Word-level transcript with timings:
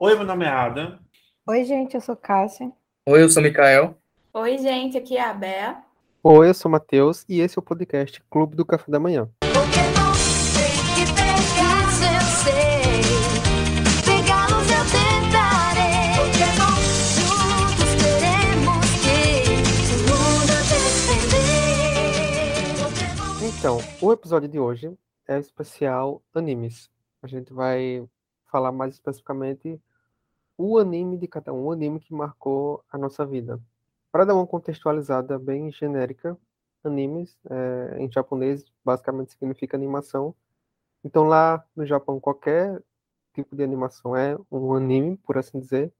Oi, 0.00 0.14
meu 0.14 0.24
nome 0.24 0.44
é 0.44 0.48
Adam. 0.48 0.96
Oi, 1.44 1.64
gente, 1.64 1.96
eu 1.96 2.00
sou 2.00 2.14
Cássia. 2.14 2.70
Oi, 3.04 3.20
eu 3.20 3.28
sou 3.28 3.42
Mikael. 3.42 3.98
Oi, 4.32 4.56
gente, 4.56 4.96
aqui 4.96 5.16
é 5.16 5.24
a 5.24 5.34
Bea. 5.34 5.82
Oi, 6.22 6.48
eu 6.48 6.54
sou 6.54 6.70
Matheus 6.70 7.24
e 7.28 7.40
esse 7.40 7.58
é 7.58 7.60
o 7.60 7.64
podcast 7.64 8.22
Clube 8.30 8.54
do 8.54 8.64
Café 8.64 8.92
da 8.92 9.00
Manhã. 9.00 9.28
Então, 23.42 23.78
o 24.00 24.12
episódio 24.12 24.48
de 24.48 24.60
hoje 24.60 24.96
é 25.26 25.36
o 25.36 25.40
especial 25.40 26.22
animes. 26.32 26.88
A 27.20 27.26
gente 27.26 27.52
vai 27.52 28.08
falar 28.44 28.70
mais 28.70 28.94
especificamente 28.94 29.80
o 30.58 30.76
anime 30.76 31.16
de 31.16 31.28
cada 31.28 31.52
um, 31.54 31.66
o 31.66 31.72
anime 31.72 32.00
que 32.00 32.12
marcou 32.12 32.84
a 32.90 32.98
nossa 32.98 33.24
vida. 33.24 33.60
Para 34.10 34.24
dar 34.24 34.34
uma 34.34 34.46
contextualizada 34.46 35.38
bem 35.38 35.70
genérica, 35.70 36.36
animes 36.82 37.38
é, 37.48 37.96
em 37.98 38.10
japonês 38.10 38.64
basicamente 38.84 39.32
significa 39.32 39.76
animação. 39.76 40.34
Então 41.04 41.24
lá 41.24 41.64
no 41.76 41.86
Japão 41.86 42.18
qualquer 42.18 42.82
tipo 43.32 43.54
de 43.54 43.62
animação 43.62 44.16
é 44.16 44.36
um 44.50 44.74
anime, 44.74 45.16
por 45.18 45.38
assim 45.38 45.60
dizer. 45.60 45.92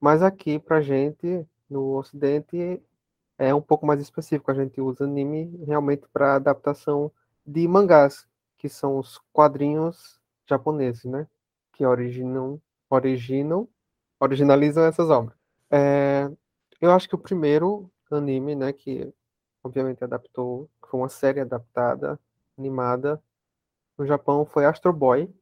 Mas 0.00 0.22
aqui 0.22 0.58
pra 0.58 0.80
gente 0.80 1.46
no 1.68 1.96
Ocidente 1.98 2.82
é 3.38 3.54
um 3.54 3.60
pouco 3.60 3.86
mais 3.86 4.00
específico. 4.00 4.50
A 4.50 4.54
gente 4.54 4.80
usa 4.80 5.04
anime 5.04 5.62
realmente 5.66 6.06
para 6.12 6.36
adaptação 6.36 7.12
de 7.46 7.68
mangás, 7.68 8.26
que 8.56 8.68
são 8.68 8.98
os 8.98 9.18
quadrinhos 9.32 10.20
japoneses, 10.46 11.04
né? 11.04 11.26
Que 11.72 11.84
originam, 11.84 12.60
originam, 12.88 13.68
originalizam 14.20 14.84
essas 14.84 15.10
obras. 15.10 15.36
É, 15.70 16.30
eu 16.80 16.92
acho 16.92 17.08
que 17.08 17.14
o 17.14 17.18
primeiro 17.18 17.90
anime, 18.10 18.54
né, 18.54 18.72
que 18.72 19.12
obviamente 19.64 20.04
adaptou, 20.04 20.68
foi 20.88 21.00
uma 21.00 21.08
série 21.08 21.40
adaptada, 21.40 22.18
animada, 22.58 23.22
no 23.98 24.06
Japão 24.06 24.44
foi 24.46 24.66
Astro 24.66 24.92
Boy, 24.92 25.32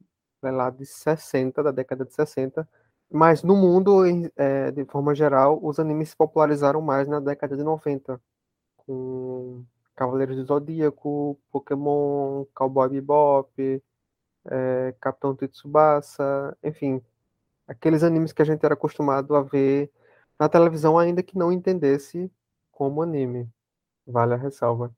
né, 0.42 0.50
lá 0.50 0.70
de 0.70 0.86
60, 0.86 1.62
da 1.62 1.70
década 1.70 2.04
de 2.04 2.14
60. 2.14 2.68
Mas 3.10 3.42
no 3.42 3.56
mundo, 3.56 4.02
é, 4.36 4.70
de 4.70 4.84
forma 4.84 5.14
geral, 5.14 5.58
os 5.62 5.78
animes 5.80 6.10
se 6.10 6.16
popularizaram 6.16 6.80
mais 6.82 7.08
na 7.08 7.20
década 7.20 7.56
de 7.56 7.62
90, 7.62 8.20
com 8.76 9.64
Cavaleiros 9.96 10.36
do 10.36 10.44
Zodíaco, 10.44 11.38
Pokémon, 11.50 12.44
Cowboy 12.54 12.88
Bebop, 12.90 13.82
é, 14.50 14.94
Capitão 15.00 15.34
Tsubasa, 15.36 16.56
enfim, 16.62 17.02
aqueles 17.68 18.04
animes 18.04 18.32
que 18.32 18.42
a 18.42 18.46
gente 18.46 18.64
era 18.64 18.74
acostumado 18.74 19.36
a 19.36 19.42
ver 19.42 19.92
na 20.40 20.48
televisão, 20.50 20.98
ainda 20.98 21.22
que 21.22 21.38
não 21.38 21.52
entendesse 21.52 22.32
como 22.72 23.02
anime. 23.02 23.48
Vale 24.06 24.34
a 24.34 24.36
ressalva. 24.38 24.94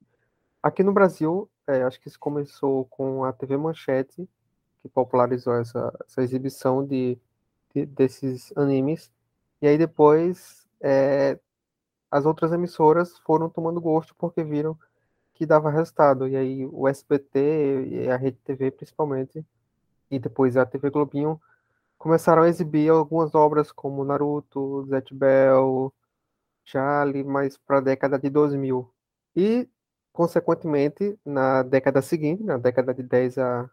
Aqui 0.63 0.83
no 0.83 0.93
Brasil, 0.93 1.51
é, 1.67 1.83
acho 1.83 2.01
que 2.01 2.09
isso 2.09 2.19
começou 2.19 2.85
com 2.87 3.25
a 3.25 3.33
TV 3.33 3.57
Manchete, 3.57 4.29
que 4.83 4.89
popularizou 4.89 5.55
essa, 5.57 5.93
essa 6.07 6.23
exibição 6.23 6.87
de, 6.87 7.19
de- 7.75 7.87
desses 7.87 8.53
animes. 8.57 9.13
E 9.63 9.69
aí 9.69 9.79
depois 9.79 10.67
é, 10.81 11.39
as 12.11 12.27
outras 12.27 12.53
emissoras 12.53 13.19
foram 13.21 13.49
tomando 13.49 13.81
gosto 13.81 14.15
porque 14.17 14.43
viram 14.45 14.79
que 15.35 15.47
dava 15.47 15.71
resultado. 15.71 16.29
E 16.29 16.37
aí 16.37 16.67
o 16.67 16.89
SBT 16.89 17.87
e 17.89 18.11
a 18.11 18.17
Rede 18.17 18.39
TV 18.45 18.71
principalmente, 18.71 19.45
e 20.11 20.19
depois 20.19 20.57
a 20.57 20.67
TV 20.67 20.91
Globinho, 20.91 21.41
começaram 22.01 22.43
a 22.43 22.49
exibir 22.49 22.91
algumas 22.91 23.35
obras 23.35 23.71
como 23.71 24.05
Naruto, 24.05 24.87
Zatch 24.87 25.13
Bell, 25.13 25.93
Charlie, 26.65 27.23
mais 27.23 27.59
para 27.59 27.79
a 27.79 27.81
década 27.83 28.19
de 28.19 28.31
2000. 28.31 28.91
E, 29.37 29.69
consequentemente, 30.13 31.19
na 31.25 31.63
década 31.63 32.01
seguinte, 32.03 32.43
na 32.43 32.57
década 32.57 32.95
de 32.95 33.03
10 33.03 33.39
a, 33.39 33.71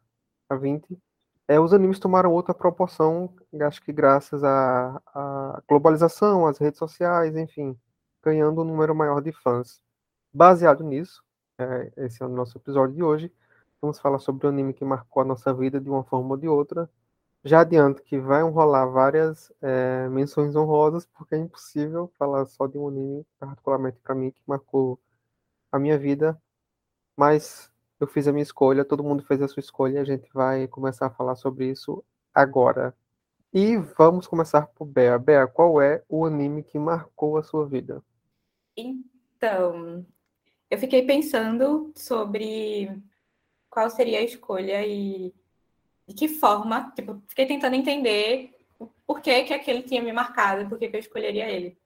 a 0.49 0.55
20, 0.57 0.99
é, 1.47 1.59
os 1.59 1.73
animes 1.73 1.99
tomaram 1.99 2.33
outra 2.33 2.53
proporção, 2.53 3.33
acho 3.61 3.81
que 3.81 3.93
graças 3.93 4.43
à, 4.43 5.01
à 5.15 5.61
globalização, 5.67 6.45
às 6.45 6.57
redes 6.57 6.79
sociais, 6.79 7.35
enfim, 7.37 7.79
ganhando 8.21 8.61
um 8.61 8.65
número 8.65 8.93
maior 8.93 9.21
de 9.21 9.31
fãs. 9.31 9.81
Baseado 10.33 10.83
nisso, 10.83 11.23
é, 11.59 11.93
esse 12.05 12.21
é 12.21 12.25
o 12.25 12.29
nosso 12.29 12.57
episódio 12.57 12.93
de 12.95 13.03
hoje. 13.03 13.31
Vamos 13.81 13.99
falar 13.99 14.19
sobre 14.19 14.47
o 14.47 14.49
anime 14.49 14.73
que 14.73 14.83
marcou 14.83 15.21
a 15.21 15.25
nossa 15.25 15.53
vida 15.53 15.79
de 15.79 15.89
uma 15.89 16.03
forma 16.03 16.31
ou 16.31 16.37
de 16.37 16.47
outra. 16.49 16.89
Já 17.43 17.61
adianto 17.61 18.03
que 18.03 18.19
vai 18.19 18.41
rolar 18.43 18.85
várias 18.87 19.51
é, 19.61 20.09
menções 20.09 20.55
honrosas, 20.55 21.05
porque 21.05 21.35
é 21.35 21.37
impossível 21.37 22.11
falar 22.17 22.45
só 22.45 22.67
de 22.67 22.77
um 22.77 22.87
anime, 22.87 23.25
particularmente 23.39 23.99
para 23.99 24.15
mim, 24.15 24.31
que 24.31 24.41
marcou 24.45 24.99
a 25.71 25.79
minha 25.79 25.97
vida. 25.97 26.39
Mas 27.15 27.71
eu 27.99 28.07
fiz 28.07 28.27
a 28.27 28.31
minha 28.31 28.43
escolha, 28.43 28.85
todo 28.85 29.03
mundo 29.03 29.23
fez 29.23 29.41
a 29.41 29.47
sua 29.47 29.61
escolha, 29.61 30.01
a 30.01 30.05
gente 30.05 30.29
vai 30.33 30.67
começar 30.67 31.07
a 31.07 31.11
falar 31.11 31.35
sobre 31.35 31.69
isso 31.69 32.03
agora. 32.33 32.95
E 33.53 33.77
vamos 33.97 34.27
começar 34.27 34.67
por 34.67 34.85
Bea. 34.85 35.17
Bea, 35.17 35.47
qual 35.47 35.81
é 35.81 36.03
o 36.09 36.25
anime 36.25 36.63
que 36.63 36.77
marcou 36.77 37.37
a 37.37 37.43
sua 37.43 37.67
vida? 37.67 38.03
Então, 38.75 40.05
eu 40.69 40.77
fiquei 40.77 41.05
pensando 41.05 41.91
sobre 41.95 43.01
qual 43.69 43.89
seria 43.89 44.19
a 44.19 44.23
escolha 44.23 44.85
e 44.85 45.33
de 46.07 46.13
que 46.15 46.27
forma, 46.27 46.91
tipo, 46.95 47.21
fiquei 47.27 47.45
tentando 47.45 47.75
entender 47.75 48.51
o 48.79 48.87
porquê 49.05 49.43
que 49.43 49.53
aquele 49.53 49.83
tinha 49.83 50.01
me 50.01 50.11
marcado 50.13 50.69
por 50.69 50.77
que 50.79 50.87
que 50.89 50.95
eu 50.95 50.99
escolheria 50.99 51.49
ele. 51.49 51.77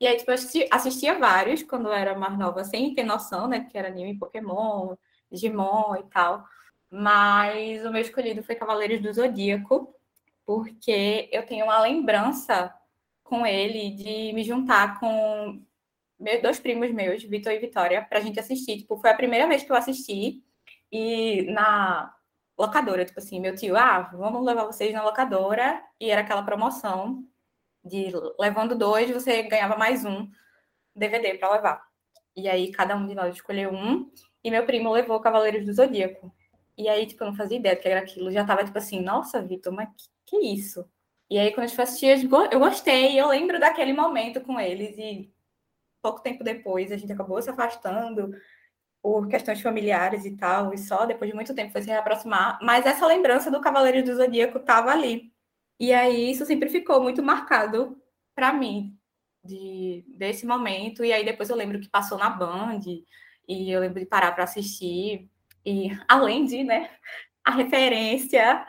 E 0.00 0.06
aí, 0.06 0.16
tipo, 0.16 0.30
eu 0.30 0.34
assisti- 0.36 0.68
assistia 0.70 1.18
vários 1.18 1.62
quando 1.62 1.86
eu 1.88 1.92
era 1.92 2.16
mais 2.18 2.38
nova, 2.38 2.64
sem 2.64 2.94
ter 2.94 3.04
noção, 3.04 3.48
né, 3.48 3.66
que 3.70 3.76
era 3.78 3.88
anime 3.88 4.18
Pokémon, 4.18 4.94
Digimon 5.30 5.96
e 5.96 6.04
tal. 6.10 6.44
Mas 6.90 7.84
o 7.84 7.92
meu 7.92 8.00
escolhido 8.02 8.42
foi 8.42 8.54
Cavaleiros 8.54 9.00
do 9.02 9.12
Zodíaco, 9.12 9.94
porque 10.46 11.28
eu 11.32 11.44
tenho 11.46 11.64
uma 11.66 11.80
lembrança 11.80 12.74
com 13.22 13.46
ele 13.46 13.90
de 13.90 14.32
me 14.32 14.42
juntar 14.44 14.98
com 15.00 15.62
meus 16.18 16.42
dois 16.42 16.58
primos 16.60 16.90
meus, 16.92 17.22
Vitor 17.24 17.52
e 17.52 17.58
Vitória, 17.58 18.02
pra 18.02 18.20
gente 18.20 18.40
assistir. 18.40 18.78
Tipo, 18.78 18.96
foi 18.98 19.10
a 19.10 19.16
primeira 19.16 19.46
vez 19.48 19.62
que 19.62 19.70
eu 19.72 19.76
assisti 19.76 20.42
e 20.92 21.42
na 21.52 22.14
locadora, 22.58 23.04
tipo 23.04 23.20
assim, 23.20 23.40
meu 23.40 23.54
tio, 23.54 23.76
ah, 23.76 24.10
vamos 24.12 24.44
levar 24.44 24.64
vocês 24.64 24.92
na 24.92 25.04
locadora 25.04 25.82
e 26.00 26.10
era 26.10 26.22
aquela 26.22 26.42
promoção 26.42 27.24
de 27.84 28.12
levando 28.38 28.76
dois, 28.76 29.10
você 29.10 29.42
ganhava 29.44 29.76
mais 29.76 30.04
um 30.04 30.28
DVD 30.94 31.34
para 31.38 31.52
levar. 31.52 31.88
E 32.36 32.48
aí 32.48 32.72
cada 32.72 32.96
um 32.96 33.06
de 33.06 33.14
nós 33.14 33.34
escolheu 33.34 33.72
um 33.72 34.10
e 34.42 34.50
meu 34.50 34.64
primo 34.66 34.90
levou 34.90 35.20
Cavaleiros 35.20 35.64
do 35.64 35.72
Zodíaco. 35.72 36.34
E 36.76 36.88
aí, 36.88 37.06
tipo, 37.06 37.24
eu 37.24 37.28
não 37.28 37.34
fazia 37.34 37.58
ideia 37.58 37.74
do 37.74 37.82
que 37.82 37.88
era 37.88 38.00
aquilo. 38.00 38.30
Já 38.30 38.44
tava, 38.44 38.64
tipo 38.64 38.78
assim, 38.78 39.00
nossa, 39.00 39.42
Vitor, 39.42 39.72
mas 39.72 39.88
que, 39.96 40.08
que 40.26 40.36
isso? 40.54 40.88
E 41.28 41.36
aí, 41.36 41.50
quando 41.50 41.64
a 41.64 41.66
gente 41.66 41.76
foi 41.76 42.48
eu 42.52 42.60
gostei. 42.60 43.20
Eu 43.20 43.28
lembro 43.28 43.58
daquele 43.58 43.92
momento 43.92 44.40
com 44.40 44.58
eles. 44.60 44.96
E 44.96 45.32
pouco 46.00 46.20
tempo 46.22 46.44
depois, 46.44 46.92
a 46.92 46.96
gente 46.96 47.12
acabou 47.12 47.42
se 47.42 47.50
afastando 47.50 48.32
por 49.02 49.28
questões 49.28 49.60
familiares 49.60 50.24
e 50.24 50.36
tal. 50.36 50.74
E 50.74 50.78
só 50.78 51.06
depois 51.06 51.30
de 51.30 51.34
muito 51.34 51.54
tempo 51.54 51.72
foi 51.72 51.82
se 51.82 51.88
reaproximar. 51.88 52.58
Mas 52.62 52.86
essa 52.86 53.06
lembrança 53.06 53.50
do 53.50 53.60
Cavaleiro 53.60 54.04
do 54.04 54.16
Zodíaco 54.16 54.60
tava 54.60 54.90
ali. 54.90 55.32
E 55.80 55.92
aí, 55.92 56.30
isso 56.32 56.44
sempre 56.46 56.68
ficou 56.68 57.02
muito 57.02 57.22
marcado 57.22 58.00
para 58.34 58.52
mim. 58.52 58.94
De, 59.44 60.04
desse 60.08 60.44
momento, 60.46 61.04
e 61.04 61.12
aí 61.12 61.24
depois 61.24 61.48
eu 61.48 61.56
lembro 61.56 61.80
que 61.80 61.88
passou 61.88 62.18
na 62.18 62.28
Band, 62.28 62.80
e 63.48 63.70
eu 63.70 63.80
lembro 63.80 63.98
de 64.00 64.06
parar 64.06 64.32
para 64.32 64.44
assistir, 64.44 65.30
e 65.64 65.88
além 66.08 66.44
de, 66.44 66.64
né, 66.64 66.90
a 67.44 67.52
referência, 67.52 68.66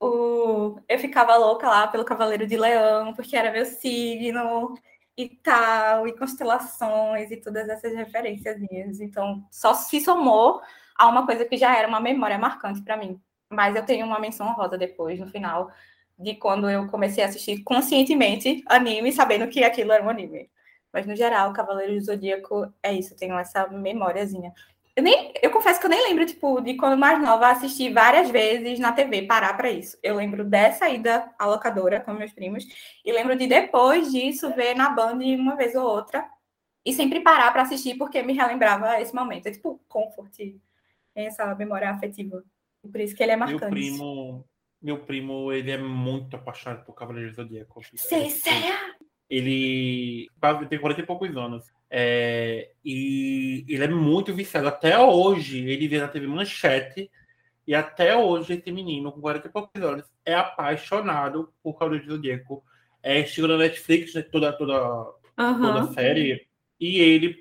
o... 0.00 0.80
eu 0.88 0.98
ficava 0.98 1.36
louca 1.36 1.68
lá 1.68 1.86
pelo 1.88 2.04
Cavaleiro 2.04 2.46
de 2.46 2.56
Leão, 2.56 3.14
porque 3.14 3.36
era 3.36 3.52
meu 3.52 3.64
signo 3.66 4.74
e 5.16 5.28
tal, 5.28 6.06
e 6.06 6.16
constelações 6.16 7.30
e 7.30 7.36
todas 7.36 7.68
essas 7.68 7.94
referências. 7.94 8.58
Então, 9.00 9.44
só 9.50 9.74
se 9.74 10.00
somou 10.00 10.60
a 10.96 11.08
uma 11.08 11.26
coisa 11.26 11.44
que 11.44 11.56
já 11.56 11.76
era 11.76 11.88
uma 11.88 12.00
memória 12.00 12.38
marcante 12.38 12.82
para 12.82 12.96
mim. 12.96 13.20
Mas 13.48 13.74
eu 13.74 13.84
tenho 13.84 14.06
uma 14.06 14.20
menção 14.20 14.46
honrosa 14.46 14.78
depois, 14.78 15.18
no 15.18 15.26
final, 15.26 15.70
de 16.18 16.34
quando 16.36 16.68
eu 16.70 16.86
comecei 16.88 17.24
a 17.24 17.26
assistir 17.26 17.62
conscientemente 17.64 18.62
anime, 18.66 19.12
sabendo 19.12 19.48
que 19.48 19.64
aquilo 19.64 19.92
era 19.92 20.04
um 20.04 20.08
anime. 20.08 20.50
Mas, 20.92 21.06
no 21.06 21.16
geral, 21.16 21.52
Cavaleiro 21.52 21.94
do 21.94 22.04
Zodíaco 22.04 22.72
é 22.82 22.92
isso, 22.92 23.14
eu 23.14 23.16
tenho 23.16 23.38
essa 23.38 23.66
memóriazinha. 23.68 24.52
Eu, 25.00 25.02
nem, 25.02 25.32
eu 25.42 25.50
confesso 25.50 25.80
que 25.80 25.86
eu 25.86 25.90
nem 25.90 26.08
lembro, 26.08 26.26
tipo, 26.26 26.60
de 26.60 26.74
quando 26.74 26.98
mais 26.98 27.18
nova 27.22 27.48
assistir 27.48 27.90
várias 27.90 28.30
vezes 28.30 28.78
na 28.78 28.92
TV, 28.92 29.22
parar 29.22 29.56
para 29.56 29.70
isso. 29.70 29.96
Eu 30.02 30.16
lembro 30.16 30.44
dessa 30.44 30.90
ida 30.90 31.32
à 31.38 31.46
locadora 31.46 32.00
com 32.00 32.12
meus 32.12 32.34
primos, 32.34 32.66
e 33.02 33.10
lembro 33.10 33.34
de 33.34 33.46
depois 33.46 34.12
disso 34.12 34.54
ver 34.54 34.74
na 34.74 34.90
Band 34.90 35.20
uma 35.38 35.56
vez 35.56 35.74
ou 35.74 35.84
outra, 35.84 36.28
e 36.84 36.92
sempre 36.92 37.20
parar 37.20 37.50
para 37.50 37.62
assistir 37.62 37.96
porque 37.96 38.22
me 38.22 38.34
relembrava 38.34 39.00
esse 39.00 39.14
momento. 39.14 39.46
É 39.46 39.52
tipo 39.52 39.80
comfort, 39.88 40.38
essa 41.14 41.54
memória 41.54 41.88
afetiva. 41.88 42.44
Por 42.82 43.00
isso 43.00 43.16
que 43.16 43.22
ele 43.22 43.32
é 43.32 43.36
Meu 43.36 43.46
marcante. 43.46 43.70
primo, 43.70 44.44
meu 44.82 44.98
primo, 44.98 45.50
ele 45.50 45.70
é 45.70 45.78
muito 45.78 46.36
apaixonado 46.36 46.84
por 46.84 46.92
Cavaleiros 46.92 47.32
do 47.32 47.42
Zodíaco. 47.42 47.80
Sei. 47.96 48.28
Ele 49.30 50.28
tem 50.68 50.78
40 50.78 51.00
e 51.00 51.06
poucos 51.06 51.34
anos. 51.38 51.64
É, 51.90 52.70
e 52.84 53.64
ele 53.68 53.84
é 53.84 53.88
muito 53.88 54.32
viciado. 54.32 54.68
Até 54.68 54.96
hoje, 54.98 55.68
ele 55.68 55.88
vê 55.88 55.98
na 55.98 56.08
TV 56.08 56.26
Manchete. 56.26 57.10
E 57.66 57.74
até 57.74 58.16
hoje, 58.16 58.54
esse 58.54 58.70
menino, 58.72 59.12
com 59.12 59.20
40 59.20 59.48
e 59.48 59.50
poucos 59.50 59.82
anos, 59.82 60.04
é 60.24 60.34
apaixonado 60.34 61.52
por 61.62 61.74
Cavaleiros 61.74 62.06
do 62.06 62.14
Zodíaco. 62.14 62.64
É 63.02 63.20
estilo 63.20 63.48
da 63.48 63.56
Netflix, 63.56 64.14
né, 64.14 64.22
toda, 64.22 64.52
toda, 64.52 64.78
toda 64.78 65.18
Aham. 65.36 65.80
a 65.80 65.92
série. 65.92 66.46
E 66.78 66.98
ele 66.98 67.36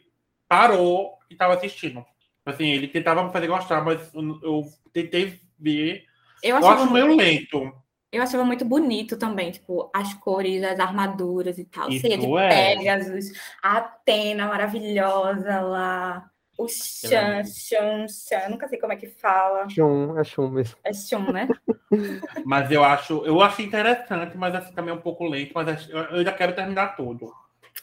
parou 0.47 1.17
e 1.29 1.33
estava 1.33 1.53
assistindo. 1.53 2.03
Assim, 2.45 2.69
ele 2.69 2.87
tentava 2.87 3.23
me 3.23 3.31
fazer 3.31 3.47
gostar, 3.47 3.83
mas 3.83 4.13
eu, 4.13 4.65
tentei 4.91 5.39
ver. 5.57 6.05
Eu 6.41 6.57
Eu 6.57 6.67
acho 6.67 6.91
meio 6.91 7.15
lento. 7.15 7.71
Eu 8.11 8.23
achava 8.23 8.43
muito 8.43 8.65
bonito 8.65 9.17
também, 9.17 9.51
tipo, 9.51 9.89
as 9.93 10.13
cores, 10.15 10.63
as 10.63 10.79
armaduras 10.79 11.57
e 11.57 11.65
tal. 11.65 11.89
Isso 11.89 12.01
Cheia 12.01 12.17
de 12.17 12.25
é. 12.37 12.75
Pegasus, 12.75 13.31
a 13.61 13.77
Atena 13.77 14.47
maravilhosa 14.47 15.59
lá, 15.61 16.29
o 16.57 16.67
Chan, 16.67 17.43
Chan, 17.45 18.05
Chan, 18.07 18.49
nunca 18.49 18.67
sei 18.67 18.79
como 18.79 18.91
é 18.91 18.95
que 18.95 19.07
fala. 19.07 19.69
Shun, 19.69 20.19
é 20.19 20.23
Shun 20.23 20.49
mesmo. 20.49 20.77
É 20.83 20.91
Shun, 20.91 21.31
né? 21.31 21.47
Mas 22.45 22.69
eu 22.71 22.83
acho, 22.83 23.25
eu 23.25 23.41
acho 23.41 23.61
interessante, 23.61 24.37
mas 24.37 24.53
assim 24.53 24.73
também 24.73 24.93
é 24.93 24.97
um 24.97 25.01
pouco 25.01 25.25
lento, 25.25 25.51
mas 25.55 25.89
eu 25.89 26.17
ainda 26.17 26.31
quero 26.31 26.53
terminar 26.53 26.95
tudo. 26.95 27.33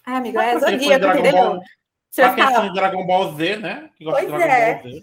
Ai, 0.05 0.17
amigo, 0.17 0.38
é 0.38 0.50
quem 0.52 0.61
foi 0.61 0.70
Zodíaco, 0.73 1.00
Dragon 1.00 1.20
entendeu? 1.20 1.44
Ball- 1.44 1.61
Você 2.11 2.23
quem 2.23 2.31
ficar, 2.31 2.49
assiste 2.49 2.75
Dragon 2.75 3.06
Ball 3.06 3.34
Z, 3.34 3.56
né? 3.56 3.90
Que 3.96 4.05
gosta 4.05 4.20
de 4.20 4.26
Pois 4.28 4.43
Dragon 4.43 4.55
é. 4.55 4.75
Ball 4.75 4.93
Z. 4.93 5.02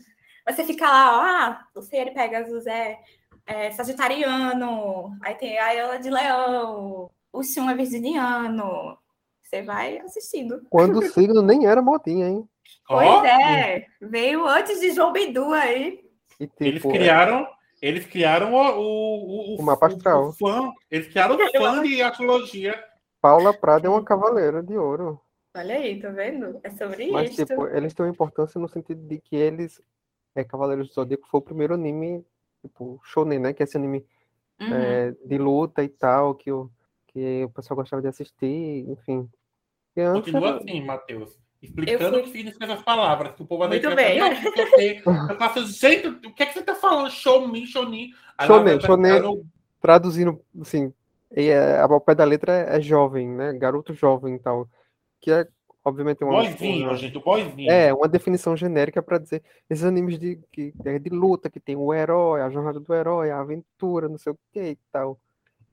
você 0.49 0.63
fica 0.63 0.87
lá, 0.87 1.17
ó, 1.17 1.21
ah, 1.21 1.67
o 1.75 1.81
Senhor 1.81 2.11
Pegasus 2.13 2.65
é, 2.67 2.97
é 3.45 3.71
sagitariano, 3.71 5.17
aí 5.21 5.35
tem 5.35 5.57
a 5.59 5.73
Ela 5.73 5.97
de 5.97 6.09
Leão, 6.09 7.09
o 7.31 7.43
Shun 7.43 7.69
é 7.69 7.75
virginiano. 7.75 8.97
Você 9.41 9.61
vai 9.61 9.99
assistindo. 9.99 10.61
Quando 10.69 10.99
o 10.99 11.03
signo 11.03 11.41
nem 11.41 11.67
era 11.67 11.81
modinha, 11.81 12.27
hein? 12.27 12.47
Pois 12.87 13.07
Ó, 13.07 13.25
é, 13.25 13.85
veio 14.01 14.47
antes 14.47 14.79
de 14.79 14.91
João 14.91 15.11
Bidu 15.11 15.53
aí. 15.53 16.03
E 16.39 16.49
Eles 16.59 16.81
tipo, 16.81 16.91
criaram, 16.91 17.47
eles 17.81 18.05
criaram 18.05 18.53
o, 18.53 18.57
o, 18.57 19.55
o, 19.55 19.59
O 19.59 19.63
mapa 19.63 19.87
astral. 19.87 20.29
o 20.29 20.33
fã, 20.33 20.71
eles 20.89 21.07
criaram 21.07 21.35
o 21.35 21.51
fã 21.51 21.83
de 21.83 22.01
astrologia. 22.01 22.83
Paula 23.21 23.53
Prada 23.53 23.87
é 23.87 23.89
uma 23.89 24.03
cavaleira 24.03 24.63
de 24.63 24.77
ouro. 24.77 25.21
Olha 25.55 25.75
aí, 25.75 25.99
tá 26.01 26.09
vendo? 26.09 26.59
É 26.63 26.69
sobre 26.71 27.11
Mas, 27.11 27.31
isso. 27.31 27.45
tipo, 27.45 27.67
eles 27.67 27.93
têm 27.93 28.05
uma 28.05 28.11
importância 28.11 28.59
no 28.59 28.67
sentido 28.67 29.05
de 29.07 29.19
que 29.19 29.35
eles. 29.35 29.79
É, 30.35 30.43
Cavaleiros 30.43 30.87
do 30.87 30.93
Zodíaco 30.93 31.27
foi 31.27 31.39
o 31.39 31.43
primeiro 31.43 31.75
anime, 31.75 32.25
tipo, 32.63 32.99
shonen, 33.03 33.37
né? 33.39 33.53
Que 33.53 33.61
é 33.61 33.65
esse 33.65 33.77
anime 33.77 34.03
Uhum. 34.59 34.73
é, 34.73 35.11
de 35.25 35.37
luta 35.37 35.83
e 35.83 35.89
tal, 35.89 36.33
que 36.35 36.51
o, 36.51 36.69
que 37.07 37.43
o 37.43 37.49
pessoal 37.49 37.75
gostava 37.75 38.01
de 38.01 38.07
assistir, 38.07 38.87
enfim. 38.89 39.29
E 39.95 40.01
antes 40.01 40.31
Continua 40.31 40.47
era- 40.49 40.57
assim, 40.57 40.81
Matheus. 40.85 41.37
Explicando 41.61 42.09
fui- 42.11 42.19
o 42.19 42.23
que 42.23 42.29
significam 42.31 42.67
essas 42.71 42.83
palavras, 42.83 43.35
que 43.35 43.41
o 43.41 43.45
povo 43.45 43.59
vai 43.59 43.69
Muito 43.69 43.95
bem. 43.95 44.19
"Não, 44.19 44.27
eu 44.31 44.67
sei." 44.75 44.97
Eu 45.29 45.37
faço, 45.37 45.65
gente, 45.67 46.07
o 46.07 46.33
que 46.33 46.43
é 46.43 46.45
que 46.45 46.53
você 46.53 46.61
tá 46.63 46.75
falando? 46.75 47.05
Aí 47.05 47.11
Shonen, 48.47 48.73
ela 48.73 48.79
vai 48.79 48.79
shonen. 48.81 49.43
traduzindo, 49.79 50.41
assim, 50.61 50.93
e 51.35 51.47
é, 51.49 51.79
ao 51.79 52.01
pé 52.01 52.15
da 52.15 52.23
letra 52.25 52.51
é, 52.53 52.77
é 52.77 52.81
jovem, 52.81 53.27
né? 53.29 53.53
Garoto 53.53 53.93
jovem 53.93 54.35
e 54.35 54.39
tal. 54.39 54.67
Que 55.21 55.31
é, 55.31 55.47
obviamente, 55.83 56.23
uma, 56.23 56.33
Boizinho, 56.33 56.87
uma- 56.87 56.97
gente, 56.97 57.17
o 57.17 57.21
boizinho. 57.21 57.69
é, 57.71 57.93
uma 57.93 58.07
definição 58.07 58.55
genérica 58.55 59.01
para 59.01 59.17
dizer 59.17 59.43
esses 59.69 59.83
animes 59.83 60.17
de, 60.17 60.39
que, 60.51 60.73
é 60.85 60.97
de 60.99 61.09
luta, 61.09 61.49
que 61.49 61.59
tem 61.59 61.75
o 61.75 61.93
herói, 61.93 62.41
a 62.41 62.49
jornada 62.49 62.79
do 62.79 62.93
herói, 62.93 63.31
a 63.31 63.39
aventura, 63.39 64.07
não 64.09 64.17
sei 64.17 64.31
o 64.33 64.39
que 64.51 64.61
e 64.71 64.77
tal. 64.91 65.19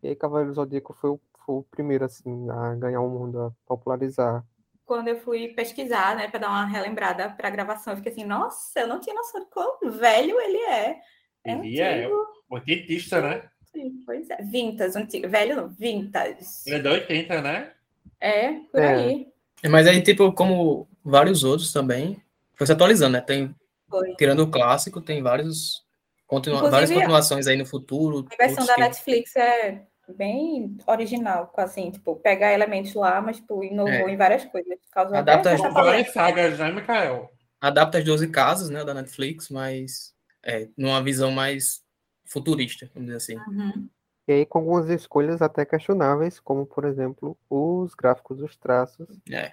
E 0.02 0.08
aí 0.08 0.16
Cavaleiro 0.16 0.50
do 0.52 0.54
Zodíaco 0.56 0.92
foi, 0.94 1.10
o- 1.10 1.20
foi 1.44 1.54
o 1.56 1.62
primeiro, 1.70 2.04
assim, 2.04 2.48
a 2.50 2.74
ganhar 2.74 3.00
o 3.00 3.08
mundo, 3.08 3.40
a 3.40 3.52
popularizar. 3.66 4.44
Quando 4.86 5.08
eu 5.08 5.20
fui 5.20 5.48
pesquisar, 5.48 6.16
né, 6.16 6.26
para 6.28 6.40
dar 6.40 6.48
uma 6.48 6.66
relembrada 6.66 7.30
para 7.30 7.46
a 7.46 7.50
gravação, 7.50 7.92
eu 7.92 7.96
fiquei 7.98 8.10
assim, 8.12 8.24
nossa, 8.24 8.80
eu 8.80 8.88
não 8.88 8.98
tinha 9.00 9.14
noção 9.14 9.40
de 9.40 9.46
quão 9.50 9.78
velho 9.90 10.40
ele 10.40 10.58
é. 10.58 10.96
É 11.44 11.52
Ele 11.52 11.80
é 11.80 12.04
antigo. 12.04 12.26
oitentista, 12.50 13.20
né? 13.22 13.48
Sim, 13.72 14.02
pois 14.04 14.28
é. 14.28 14.42
Vintage, 14.42 14.98
antigo. 14.98 15.28
Velho 15.28 15.54
não, 15.54 15.68
vintage. 15.68 16.44
Ele 16.66 16.76
é 16.76 16.78
da 16.82 16.90
80, 16.90 17.40
né? 17.40 17.72
É, 18.20 18.52
por 18.72 18.80
É. 18.80 18.88
aí. 18.96 19.28
Mas 19.68 19.86
aí, 19.86 20.02
tipo, 20.02 20.32
como 20.32 20.88
vários 21.04 21.44
outros 21.44 21.72
também, 21.72 22.22
foi 22.54 22.66
se 22.66 22.72
atualizando, 22.72 23.12
né? 23.12 23.20
Tem, 23.20 23.54
Foi. 23.88 24.14
tirando 24.16 24.40
o 24.40 24.50
clássico, 24.50 25.00
tem 25.00 25.22
vários, 25.22 25.82
continua, 26.26 26.70
várias 26.70 26.90
continuações 26.90 27.46
aí 27.46 27.56
no 27.56 27.66
futuro. 27.66 28.26
A 28.32 28.36
versão 28.46 28.64
da 28.64 28.74
que- 28.74 28.80
Netflix 28.80 29.36
é 29.36 29.82
bem 30.16 30.76
original, 30.86 31.52
assim, 31.56 31.90
tipo, 31.90 32.16
pega 32.16 32.52
elementos 32.52 32.94
lá, 32.94 33.20
mas 33.20 33.36
tipo, 33.36 33.62
inovou 33.62 33.92
É. 33.92 34.10
em 34.12 34.16
várias 34.16 34.44
coisas. 34.46 34.76
Adapta 34.94 35.52
as- 35.52 35.60
várias 35.60 36.12
sagas, 36.12 36.58
né, 36.58 36.72
Mikael? 36.72 37.30
adapta 37.60 37.98
as 37.98 38.04
12 38.04 38.26
casas, 38.28 38.70
né, 38.70 38.82
da 38.84 38.94
Netflix, 38.94 39.50
mas 39.50 40.12
é, 40.42 40.66
numa 40.76 41.02
visão 41.02 41.30
mais 41.30 41.82
futurista, 42.24 42.90
vamos 42.94 43.06
dizer 43.10 43.16
assim. 43.18 43.36
Uhum. 43.50 43.88
E 44.30 44.32
aí 44.32 44.46
com 44.46 44.60
algumas 44.60 44.88
escolhas 44.88 45.42
até 45.42 45.64
questionáveis, 45.66 46.38
como, 46.38 46.64
por 46.64 46.84
exemplo, 46.84 47.36
os 47.50 47.96
gráficos, 47.96 48.40
os 48.40 48.56
traços, 48.56 49.08
É, 49.28 49.50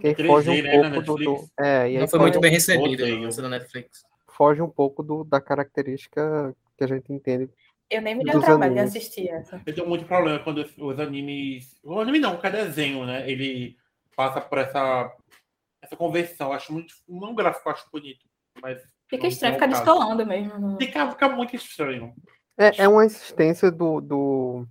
que 0.00 0.08
aí 0.08 0.14
3D, 0.16 0.26
foge 0.26 0.50
um 0.50 0.62
né, 0.64 0.78
na 0.78 0.90
pouco 0.90 1.02
do, 1.02 1.24
do-. 1.24 1.50
É, 1.60 1.82
e 1.88 1.94
aí 1.94 1.98
não 2.00 2.08
foi 2.08 2.18
muito 2.18 2.38
um- 2.38 2.40
bem 2.40 2.50
recebido 2.50 3.04
essa 3.28 3.40
da 3.40 3.48
Netflix. 3.48 4.04
foge 4.32 4.60
um 4.60 4.68
pouco 4.68 5.04
do, 5.04 5.22
da 5.22 5.40
característica 5.40 6.52
que 6.76 6.82
a 6.82 6.88
gente 6.88 7.12
entende. 7.12 7.48
Eu 7.88 8.02
nem 8.02 8.16
me 8.16 8.24
dei 8.24 8.32
Dos 8.32 8.42
o 8.42 8.46
trabalho 8.46 8.74
de 8.74 8.80
assistir 8.80 9.28
essa. 9.28 9.62
Eu 9.64 9.72
tenho 9.72 9.88
muito 9.88 10.04
problema 10.06 10.40
quando 10.40 10.58
os- 10.76 10.98
animes. 10.98 11.78
O 11.84 12.00
anime 12.00 12.18
não, 12.18 12.32
qualquer 12.32 12.50
desenho, 12.50 13.06
né? 13.06 13.30
Ele 13.30 13.76
passa 14.16 14.40
por 14.40 14.58
essa, 14.58 15.08
essa 15.80 15.94
conversão. 15.94 16.52
Acho 16.52 16.72
muito. 16.72 16.94
Não 17.08 17.32
gráfico, 17.32 17.68
eu 17.68 17.72
acho 17.72 17.88
bonito. 17.92 18.26
Mas 18.60 18.82
Fica 19.08 19.28
estranho, 19.28 19.52
é 19.52 19.54
fica 19.54 19.68
caso. 19.68 19.84
descolando 19.84 20.26
mesmo. 20.26 20.76
Fica, 20.78 21.10
fica 21.12 21.28
muito 21.28 21.54
estranho. 21.54 22.12
É, 22.56 22.82
é 22.84 22.88
uma 22.88 23.04
insistência 23.04 23.70
do, 23.70 24.00
do, 24.00 24.66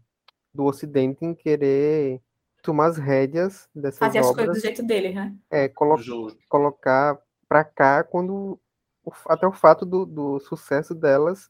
do 0.53 0.65
Ocidente 0.65 1.25
em 1.25 1.33
querer 1.33 2.21
tomar 2.61 2.87
as 2.87 2.97
rédeas 2.97 3.67
dessas 3.73 3.99
Fazer 3.99 4.19
as 4.19 4.25
coisas 4.27 4.45
do 4.45 4.49
obras, 4.49 4.61
jeito 4.61 4.83
deles, 4.83 5.15
né? 5.15 5.35
é, 5.49 5.67
colo- 5.67 5.97
Justo. 5.97 6.39
colocar 6.49 7.19
pra 7.47 7.63
cá 7.63 8.03
quando 8.03 8.59
o 9.03 9.11
até 9.27 9.47
o 9.47 9.51
fato 9.51 9.85
do, 9.85 10.05
do 10.05 10.39
sucesso 10.41 10.93
delas 10.93 11.49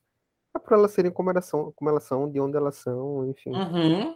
é 0.55 0.59
por 0.59 0.73
elas 0.73 0.91
serem 0.91 1.11
como 1.11 1.29
elas 1.29 1.45
são, 1.45 1.73
como 1.73 1.89
elas 1.89 2.03
são, 2.03 2.29
de 2.31 2.39
onde 2.39 2.55
elas 2.55 2.75
são, 2.75 3.25
enfim. 3.29 3.51
Uhum. 3.51 4.15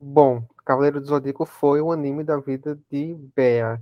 Bom, 0.00 0.42
Cavaleiro 0.64 1.00
do 1.00 1.06
Zodíaco 1.06 1.46
foi 1.46 1.80
o 1.80 1.92
anime 1.92 2.24
da 2.24 2.38
vida 2.38 2.76
de 2.90 3.14
Bea. 3.36 3.80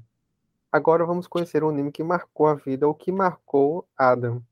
Agora 0.71 1.05
vamos 1.07 1.27
conhecer 1.27 1.65
um 1.65 1.71
anime 1.71 1.91
que 1.91 2.03
marcou 2.05 2.47
a 2.47 2.55
vida, 2.55 2.87
ou 2.87 2.95
que 2.95 3.11
marcou 3.11 3.89
Adam. 3.97 4.43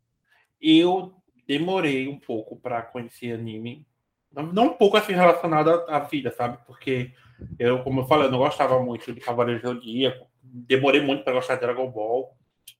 Eu 0.60 1.12
demorei 1.48 2.06
um 2.06 2.18
pouco 2.18 2.54
para 2.56 2.82
conhecer 2.82 3.32
anime. 3.32 3.86
Não, 4.30 4.66
um 4.66 4.74
pouco 4.74 4.98
assim 4.98 5.14
relacionado 5.14 5.70
à, 5.88 5.98
vida, 6.00 6.30
sabe? 6.30 6.58
Porque 6.66 7.12
eu, 7.58 7.82
como 7.82 8.00
eu 8.00 8.06
falei, 8.06 8.26
eu 8.26 8.30
não 8.30 8.38
gostava 8.38 8.78
muito 8.82 9.10
de 9.10 9.20
Cavaleiro 9.20 9.62
do 9.62 9.68
Zodíaco. 9.68 10.28
Demorei 10.42 11.00
muito 11.00 11.24
para 11.24 11.32
gostar 11.32 11.54
de 11.54 11.62
Dragon 11.62 11.90
Ball. 11.90 12.36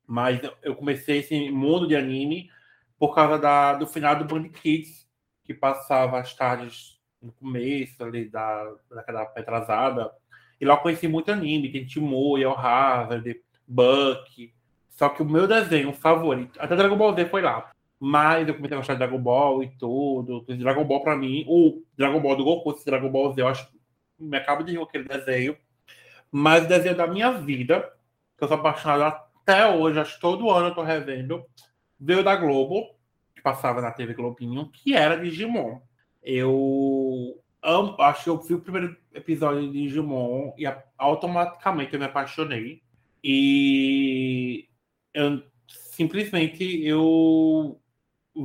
Mas 0.07 0.41
eu 0.63 0.77
comecei 0.77 1.19
esse 1.21 1.51
mundo 1.51 1.89
de 1.89 1.97
anime 1.97 2.51
por 2.99 3.15
causa 3.15 3.39
da, 3.39 3.75
do 3.75 3.87
final 3.87 4.17
do 4.17 4.25
Band 4.25 4.49
Kids, 4.51 5.09
que 5.45 5.55
passava 5.55 6.19
as 6.19 6.35
tardes 6.35 7.01
no 7.23 7.33
começo 7.33 8.05
ali 8.05 8.29
da, 8.29 8.71
daquela 8.91 9.23
atrasada. 9.23 10.13
E 10.61 10.67
lá 10.67 10.75
eu 10.75 10.79
conheci 10.79 11.09
muito 11.09 11.33
anime. 11.33 11.73
Tem 11.73 11.87
Timur, 11.87 12.39
El 12.39 12.53
Hazard, 12.53 13.41
Buck. 13.67 14.53
Só 14.91 15.09
que 15.09 15.23
o 15.23 15.27
meu 15.27 15.47
desenho 15.47 15.93
favorito, 15.95 16.59
até 16.61 16.77
Dragon 16.77 16.97
Ball 16.97 17.15
Z 17.15 17.27
foi 17.27 17.41
lá. 17.41 17.73
Mas 18.01 18.47
eu 18.47 18.55
comecei 18.55 18.77
a 18.77 18.81
gostar 18.81 18.95
de 18.95 19.01
Dragon 19.01 19.19
Ball 19.19 19.63
e 19.63 19.69
tudo. 19.77 20.45
Dragon 20.57 20.85
Ball 20.85 21.03
pra 21.03 21.17
mim, 21.17 21.45
o 21.49 21.83
Dragon 21.97 22.21
Ball 22.21 22.37
do 22.37 22.45
Goku, 22.45 22.71
esse 22.71 22.85
Dragon 22.85 23.11
Ball 23.11 23.33
Z, 23.33 23.41
eu 23.41 23.49
acho 23.49 23.69
me 24.19 24.37
acaba 24.37 24.65
de 24.65 24.73
rir 24.73 24.83
aquele 24.83 25.05
desenho. 25.05 25.57
Mas 26.31 26.65
o 26.65 26.69
desenho 26.69 26.97
da 26.97 27.07
minha 27.07 27.33
vida, 27.33 27.93
que 28.37 28.45
eu 28.45 28.49
sou 28.49 28.57
apaixonado 28.57 29.03
até 29.41 29.67
hoje, 29.67 29.99
acho 29.99 30.15
que 30.17 30.21
todo 30.21 30.51
ano 30.51 30.69
eu 30.69 30.75
tô 30.75 30.83
revendo, 30.83 31.45
veio 31.99 32.23
da 32.23 32.37
Globo, 32.37 32.95
que 33.35 33.41
passava 33.41 33.81
na 33.81 33.93
TV 33.93 34.15
Globinho, 34.15 34.71
que 34.71 34.95
era 34.95 35.17
Digimon. 35.17 35.81
Eu 36.23 37.41
amo, 37.63 37.97
acho 38.03 38.25
que 38.25 38.31
eu 38.31 38.39
vi 38.39 38.55
o 38.55 38.61
primeiro 38.61 38.97
episódio 39.15 39.63
de 39.63 39.73
Digimon 39.73 40.53
e 40.59 40.65
automaticamente 40.99 41.95
eu 41.95 42.01
me 42.01 42.07
apaixonei. 42.07 42.83
E 43.23 44.69
eu 45.15 45.43
simplesmente 45.67 46.85
eu 46.85 47.81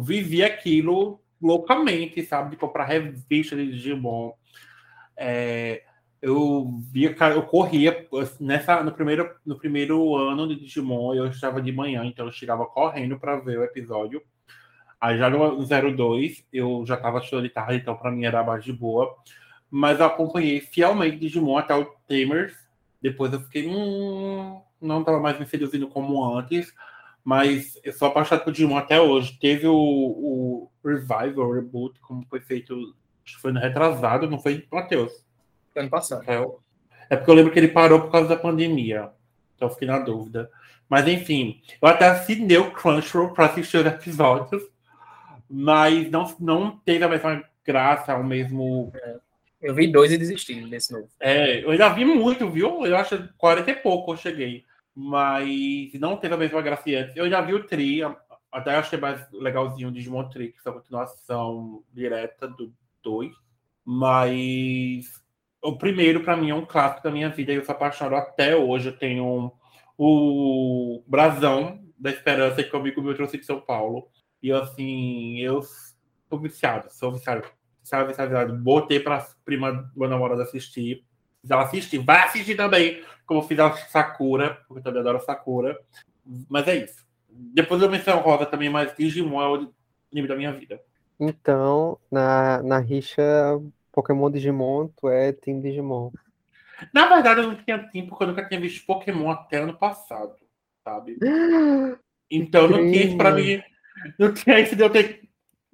vivi 0.02 0.44
aquilo 0.44 1.20
loucamente, 1.42 2.24
sabe? 2.24 2.52
De 2.52 2.56
comprar 2.56 2.86
revista 2.86 3.56
de 3.56 3.72
Digimon. 3.72 4.32
É, 5.18 5.84
eu 6.22 6.72
via, 6.90 7.16
eu 7.34 7.44
corria 7.44 8.08
nessa 8.40 8.82
no 8.82 8.94
primeiro 8.94 9.30
no 9.46 9.58
primeiro 9.58 10.16
ano 10.16 10.48
de 10.48 10.56
Digimon, 10.56 11.14
eu 11.14 11.28
estava 11.28 11.62
de 11.62 11.72
manhã, 11.72 12.06
então 12.06 12.26
eu 12.26 12.32
chegava 12.32 12.66
correndo 12.66 13.20
para 13.20 13.36
ver 13.38 13.60
o 13.60 13.64
episódio. 13.64 14.24
Aí 15.02 15.18
já 15.18 15.30
no 15.30 15.58
no 15.58 15.66
02 15.66 16.46
eu 16.54 16.86
já 16.86 16.96
tava 16.96 17.20
estudando 17.20 17.44
guitarra, 17.44 17.76
então 17.76 17.96
pra 17.96 18.10
mim 18.10 18.24
era 18.24 18.42
mais 18.42 18.64
de 18.64 18.72
boa. 18.72 19.14
Mas 19.70 20.00
eu 20.00 20.06
acompanhei 20.06 20.62
fielmente 20.62 21.18
Digimon 21.18 21.58
até 21.58 21.76
o 21.76 21.86
Tamers. 22.08 22.56
Depois 23.02 23.34
eu 23.34 23.42
fiquei, 23.42 23.68
hum, 23.68 24.62
não 24.80 25.04
tava 25.04 25.20
mais 25.20 25.38
me 25.38 25.46
seduzindo 25.46 25.90
como 25.90 26.24
antes. 26.38 26.74
Mas 27.24 27.80
eu 27.84 27.94
sou 27.94 28.10
apaixonado 28.10 28.44
por 28.44 28.52
Digimon 28.52 28.78
até 28.78 29.00
hoje. 29.00 29.38
Teve 29.40 29.68
o, 29.68 29.74
o 29.74 30.72
Revival, 30.84 31.48
o 31.48 31.54
Reboot, 31.54 32.00
como 32.02 32.26
foi 32.30 32.42
feito, 32.42 32.74
acho 33.26 33.36
que 33.36 33.42
foi 33.42 33.52
no 33.52 33.60
retrasado, 33.60 34.30
não 34.30 34.40
foi, 34.40 34.68
Matheus? 34.72 35.12
Ano 35.76 35.90
passado. 35.90 36.20
Rafael? 36.20 36.60
É 37.10 37.16
porque 37.16 37.32
eu 37.32 37.36
lembro 37.36 37.52
que 37.52 37.60
ele 37.60 37.70
parou 37.70 38.02
por 38.02 38.12
causa 38.12 38.28
da 38.28 38.36
pandemia. 38.36 39.12
Então 39.56 39.68
eu 39.68 39.74
fiquei 39.74 39.88
na 39.88 40.00
dúvida. 40.00 40.50
Mas 40.90 41.08
enfim, 41.08 41.62
eu 41.82 41.88
até 41.88 42.08
assinei 42.08 42.58
o 42.58 42.72
Crunchyroll 42.72 43.34
para 43.34 43.46
assistir 43.46 43.78
os 43.78 43.86
episódios, 43.86 44.62
mas 45.50 46.10
não, 46.12 46.36
não 46.40 46.78
teve 46.78 47.04
a 47.04 47.10
mesma 47.10 47.44
graça, 47.66 48.16
o 48.16 48.24
mesmo. 48.24 48.92
Eu 49.62 49.74
vi 49.74 49.92
dois 49.92 50.12
e 50.12 50.18
desisti 50.18 50.56
desse 50.70 50.92
novo. 50.92 51.08
É, 51.20 51.64
eu 51.64 51.72
ainda 51.72 51.90
vi 51.90 52.04
muito, 52.04 52.50
viu? 52.50 52.86
Eu 52.86 52.98
acho 52.98 53.30
40 53.38 53.72
e 53.72 53.76
pouco 53.76 54.14
eu 54.14 54.18
cheguei. 54.18 54.66
Mas 54.96 55.92
não 55.96 56.18
teve 56.18 56.34
a 56.36 56.38
mesma 56.38 56.62
graça 56.62 56.90
antes. 56.90 57.16
Eu 57.16 57.30
já 57.30 57.42
vi 57.42 57.54
o 57.54 57.66
Tri, 57.66 58.02
até 58.52 58.76
achei 58.76 59.00
mais 59.00 59.26
legalzinho 59.32 59.90
o 59.90 59.92
Digimon 59.92 60.30
Tri, 60.30 60.52
que 60.52 60.60
é 60.66 60.70
a 60.70 60.74
continuação 60.74 61.84
direta 61.92 62.48
do 62.48 62.72
2. 63.02 63.32
Mas 63.84 65.22
o 65.62 65.78
primeiro, 65.78 66.22
pra 66.22 66.38
mim, 66.38 66.52
é 66.52 66.56
um 66.56 66.66
clássico 66.66 67.04
da 67.04 67.12
minha 67.12 67.30
vida 67.30 67.52
e 67.52 67.56
eu 67.56 67.66
sou 67.66 67.74
apaixonado 67.74 68.16
até 68.16 68.56
hoje. 68.56 68.90
Eu 68.90 68.98
tenho 68.98 69.52
o 69.98 71.04
Brasão 71.08 71.84
da 71.98 72.10
Esperança 72.10 72.64
que 72.64 72.70
comigo 72.70 73.02
meu 73.02 73.16
trouxe 73.16 73.38
de 73.38 73.46
São 73.46 73.60
Paulo. 73.60 74.08
E 74.42 74.52
assim, 74.52 75.40
eu 75.40 75.62
sou 76.30 76.40
viciado, 76.40 76.92
sou 76.92 77.12
viciado. 77.14 77.48
Viciado, 77.82 78.08
viciado. 78.08 78.58
Botei 78.58 79.00
pra 79.00 79.26
prima 79.46 79.72
do 79.72 80.00
meu 80.00 80.10
namorado 80.10 80.42
assistir. 80.42 81.06
Se 81.44 81.52
ela 81.52 81.64
assistir, 81.64 81.98
vai 81.98 82.26
assistir 82.26 82.56
também. 82.56 83.04
Como 83.26 83.42
eu 83.42 83.48
fiz 83.48 83.60
a 83.60 83.72
Sakura, 83.72 84.62
porque 84.68 84.80
eu 84.80 84.84
também 84.84 85.02
adoro 85.02 85.20
Sakura. 85.22 85.78
Mas 86.50 86.68
é 86.68 86.76
isso. 86.76 87.06
Depois 87.30 87.82
eu 87.82 87.90
menciono 87.90 88.22
Rosa 88.22 88.46
também, 88.46 88.70
mas 88.70 88.96
Digimon 88.96 89.42
é 89.42 89.48
o 89.48 89.74
anime 90.12 90.28
da 90.28 90.36
minha 90.36 90.52
vida. 90.52 90.80
Então, 91.20 92.00
na, 92.12 92.62
na 92.64 92.80
rixa 92.80 93.24
Pokémon 93.92 94.30
Digimon, 94.30 94.88
tu 94.96 95.10
é 95.10 95.32
Team 95.32 95.62
Digimon. 95.62 96.12
Na 96.94 97.08
verdade, 97.08 97.42
eu 97.42 97.48
não 97.48 97.56
tinha 97.56 97.80
tempo, 97.90 98.10
porque 98.10 98.24
eu 98.24 98.28
nunca 98.28 98.48
tinha 98.48 98.60
visto 98.60 98.86
Pokémon 98.86 99.30
até 99.32 99.58
ano 99.58 99.78
passado, 99.78 100.36
sabe? 100.84 101.18
Então 102.36 102.68
não 102.68 102.80
tinha 102.88 103.04
isso 103.04 103.16
pra 103.16 103.32
mim. 103.32 103.62
Não 104.18 104.34
tinha 104.34 104.60
isso 104.60 104.76
de 104.76 104.82
eu 104.82 104.90
ter, 104.90 105.22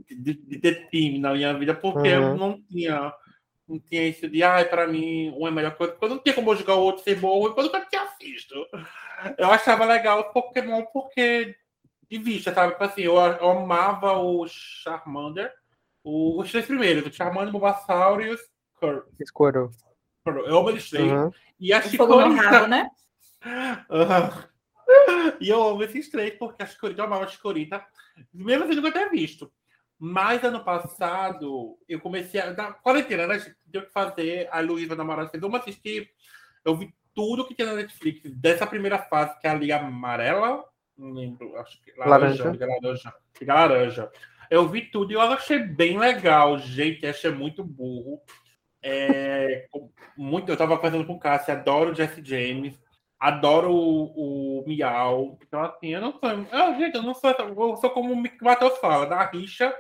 de, 0.10 0.34
de 0.34 0.60
ter 0.60 0.90
time 0.90 1.18
na 1.18 1.34
minha 1.34 1.58
vida, 1.58 1.74
porque 1.74 2.10
eu 2.10 2.22
Aham. 2.28 2.38
não 2.38 2.62
tinha. 2.64 3.14
Não 3.70 3.80
tinha 3.80 4.08
isso 4.08 4.28
de, 4.28 4.42
ai, 4.44 4.66
pra 4.68 4.88
mim, 4.88 5.32
um 5.38 5.46
é 5.46 5.50
a 5.50 5.54
melhor 5.54 5.76
coisa. 5.78 5.94
Porque 5.94 6.06
eu 6.06 6.10
não 6.10 6.18
tinha 6.20 6.34
como 6.34 6.52
eu 6.52 6.56
jogar 6.58 6.74
o 6.76 6.82
outro 6.82 7.04
ser 7.04 7.16
bom, 7.20 7.42
porque 7.44 7.60
eu 7.60 7.64
nunca 7.66 7.86
tinha 7.86 8.08
visto. 8.20 8.56
Eu 9.38 9.52
achava 9.52 9.86
legal 9.86 10.20
o 10.20 10.34
Pokémon 10.34 10.84
porque 10.92 11.56
de 12.10 12.18
vista, 12.18 12.52
sabe? 12.54 12.72
Tipo 12.74 12.84
Assim, 12.84 13.02
eu, 13.04 13.16
eu 13.16 13.50
amava 13.52 14.14
o 14.18 14.48
Charmander, 14.48 15.54
o- 16.04 16.42
os 16.42 16.50
três 16.50 16.66
primeiros, 16.66 17.06
o 17.06 17.14
Charmander, 17.14 17.50
o 17.50 17.52
Bulbasaur 17.52 18.22
e 18.22 18.32
o 18.32 18.38
Squirtle. 18.38 19.04
Eu 20.26 20.58
amo 20.58 20.70
eles 20.72 20.90
três. 20.90 21.12
Aham. 21.12 21.32
E 21.60 21.72
a 21.74 21.82
Chicorita. 21.82 22.68
né? 22.68 22.90
Aham. 23.90 24.44
E 25.40 25.48
eu 25.50 25.62
amo 25.62 25.84
esses 25.84 26.10
três, 26.10 26.34
porque 26.40 26.64
a 26.64 26.66
Chicorita, 26.66 27.02
eu 27.02 27.06
amava 27.06 27.24
a 27.24 27.28
Chicorita, 27.28 27.86
mesmo 28.34 28.64
assim 28.66 28.74
nunca 28.76 28.92
ter 28.92 29.10
visto. 29.12 29.52
Mas 30.00 30.44
ano 30.46 30.64
passado, 30.64 31.78
eu 31.88 32.00
comecei 32.00 32.40
a. 32.40 32.54
Na 32.54 32.72
quarentena, 32.72 33.28
né? 33.28 33.54
Deu 33.66 33.82
que 33.82 33.92
fazer. 33.92 34.48
A 34.50 34.62
Luísa, 34.62 34.96
namorada, 34.96 35.30
fez. 35.30 35.42
Vamos 35.42 35.60
assistir. 35.60 36.10
Eu 36.64 36.76
vi 36.78 36.94
tudo 37.14 37.46
que 37.46 37.54
tinha 37.54 37.68
na 37.68 37.76
Netflix, 37.76 38.22
dessa 38.32 38.66
primeira 38.66 38.98
fase, 38.98 39.38
que 39.42 39.48
é 39.48 39.50
a 39.50 39.56
Liga 39.56 39.78
Amarela. 39.78 40.64
Não 40.98 41.12
lembro, 41.12 41.58
acho 41.58 41.82
que. 41.82 41.92
Laranja. 41.98 42.50
Liga 42.50 42.66
Laranja. 42.66 43.14
Liga 43.40 43.54
Laranja. 43.54 44.12
Eu 44.50 44.68
vi 44.68 44.82
tudo 44.90 45.12
e 45.12 45.16
eu 45.16 45.22
achei 45.22 45.60
bem 45.60 45.98
legal. 46.00 46.58
Gente, 46.58 47.06
achei 47.06 47.32
muito 47.32 47.64
burro. 47.64 48.22
É, 48.82 49.68
muito, 50.18 50.50
eu 50.50 50.58
tava 50.58 50.80
fazendo 50.80 51.06
com 51.06 51.14
o 51.14 51.20
Cássio, 51.20 51.54
adoro 51.54 51.92
o 51.92 51.96
Jesse 51.96 52.24
James, 52.24 52.80
adoro 53.20 53.72
o, 53.72 54.62
o 54.62 54.68
Miau. 54.68 55.38
Então, 55.46 55.62
assim, 55.64 55.88
eu 55.90 56.02
não 56.02 56.12
sou. 56.12 56.48
Ah, 56.52 56.74
gente, 56.80 56.96
eu 56.96 57.04
não 57.04 57.14
sou. 57.14 57.30
Eu 57.32 57.76
sou 57.78 57.90
como 57.90 58.14
o 58.14 58.24
Matheus 58.42 58.78
fala, 58.80 59.06
na 59.06 59.26
rixa, 59.26 59.76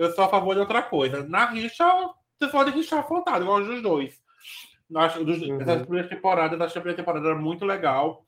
eu 0.00 0.10
sou 0.12 0.24
a 0.24 0.28
favor 0.28 0.54
de 0.54 0.60
outra 0.60 0.82
coisa. 0.82 1.22
Na 1.28 1.44
rixa, 1.46 1.84
você 2.38 2.50
pode 2.50 2.70
rixar 2.70 3.06
vontade, 3.06 3.40
eu 3.40 3.46
gosto 3.46 3.66
dos 3.66 3.82
dois. 3.82 4.18
Acho, 4.94 5.24
dos, 5.24 5.40
Uhum. 5.42 5.60
Essas 5.60 5.82
primeiras 5.82 6.10
temporadas, 6.10 6.60
acho 6.60 6.72
que 6.72 6.78
a 6.78 6.82
primeira 6.82 7.02
temporada 7.02 7.28
era 7.28 7.38
muito 7.38 7.64
legal. 7.64 8.24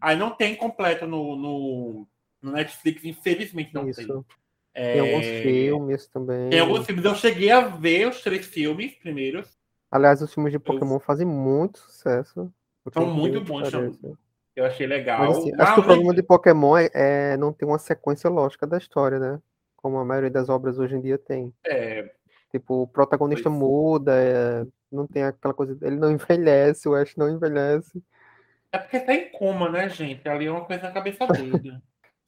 Aí 0.00 0.16
não 0.16 0.30
tem 0.30 0.54
completo 0.54 1.06
no, 1.06 1.36
no, 1.36 2.06
no 2.40 2.52
Netflix, 2.52 3.04
infelizmente 3.04 3.74
não 3.74 3.82
tem. 3.82 3.90
Isso. 3.90 4.24
É, 4.72 4.92
Tem 4.92 5.00
alguns 5.00 5.26
filmes 5.26 6.06
também. 6.08 6.50
tem 6.50 6.60
alguns 6.60 6.86
filmes. 6.86 7.04
Eu 7.04 7.14
cheguei 7.14 7.50
a 7.50 7.60
ver 7.60 8.08
os 8.08 8.20
três 8.20 8.46
filmes 8.46 8.94
primeiros. 8.94 9.48
Aliás, 9.90 10.20
os 10.20 10.32
filmes 10.32 10.52
de 10.52 10.58
Pokémon 10.58 11.00
fazem 11.00 11.26
muito 11.26 11.78
sucesso. 11.78 12.52
São 12.92 13.06
muito 13.06 13.40
bons. 13.40 13.70
Eu 14.54 14.64
achei 14.64 14.86
legal. 14.86 15.18
Mas 15.20 15.38
assim, 15.38 15.52
acho 15.58 15.74
que 15.74 15.80
o 15.80 15.84
problema 15.84 16.14
de 16.14 16.22
Pokémon 16.22 16.76
é, 16.76 16.90
é 16.92 17.36
não 17.36 17.52
ter 17.52 17.64
uma 17.64 17.78
sequência 17.78 18.28
lógica 18.30 18.66
da 18.66 18.78
história, 18.78 19.18
né? 19.18 19.40
Como 19.86 19.98
a 19.98 20.04
maioria 20.04 20.30
das 20.30 20.48
obras 20.48 20.80
hoje 20.80 20.96
em 20.96 21.00
dia 21.00 21.16
tem. 21.16 21.54
é, 21.64 22.10
Tipo, 22.50 22.82
o 22.82 22.86
protagonista 22.88 23.48
Pois. 23.48 23.60
muda, 23.60 24.12
é, 24.16 24.66
não 24.90 25.06
tem 25.06 25.22
aquela 25.22 25.54
coisa. 25.54 25.78
Ele 25.80 25.94
não 25.94 26.10
envelhece, 26.10 26.88
o 26.88 26.94
Ash 26.96 27.14
não 27.14 27.30
envelhece. 27.30 28.02
é 28.72 28.78
porque 28.78 28.98
tá 28.98 29.14
em 29.14 29.30
coma, 29.30 29.70
né, 29.70 29.88
gente? 29.88 30.28
Ali 30.28 30.46
é 30.46 30.50
uma 30.50 30.64
coisa 30.64 30.82
na 30.82 30.90
cabeça 30.90 31.24
dele. 31.28 31.80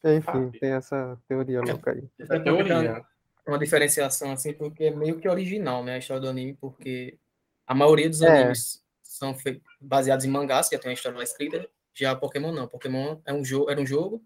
Enfim, 0.04 0.22
Sabe. 0.22 0.58
tem 0.60 0.70
essa 0.70 1.18
teoria 1.26 1.60
louca 1.60 1.90
aí. 1.90 2.04
Essa 2.16 2.34
é 2.34 2.36
a 2.36 2.42
teoria. 2.44 3.04
Uma 3.44 3.58
diferenciação, 3.58 4.30
assim, 4.30 4.52
porque 4.52 4.84
é 4.84 4.90
meio 4.94 5.18
que 5.18 5.28
original, 5.28 5.82
né? 5.82 5.94
A 5.94 5.98
história 5.98 6.20
do 6.20 6.28
anime, 6.28 6.54
porque 6.60 7.18
a 7.66 7.74
maioria 7.74 8.08
dos 8.08 8.22
É. 8.22 8.28
animes 8.42 8.80
são 9.02 9.34
baseados 9.80 10.24
em 10.24 10.28
mangás, 10.30 10.68
que 10.68 10.76
já 10.76 10.80
tem 10.82 10.90
uma 10.90 10.94
história 10.94 11.18
lá 11.18 11.24
escrita. 11.24 11.68
Já 11.92 12.14
Pokémon 12.14 12.52
não. 12.52 12.68
Pokémon 12.68 13.16
é 13.26 13.32
um 13.32 13.44
jogo, 13.44 13.68
era 13.68 13.80
um 13.80 13.86
jogo. 13.86 14.22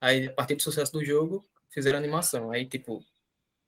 Aí, 0.00 0.26
a 0.26 0.32
partir 0.32 0.56
do 0.56 0.62
sucesso 0.62 0.92
do 0.92 1.04
jogo, 1.04 1.44
fizeram 1.74 1.98
animação. 1.98 2.50
Aí, 2.50 2.66
tipo, 2.66 3.02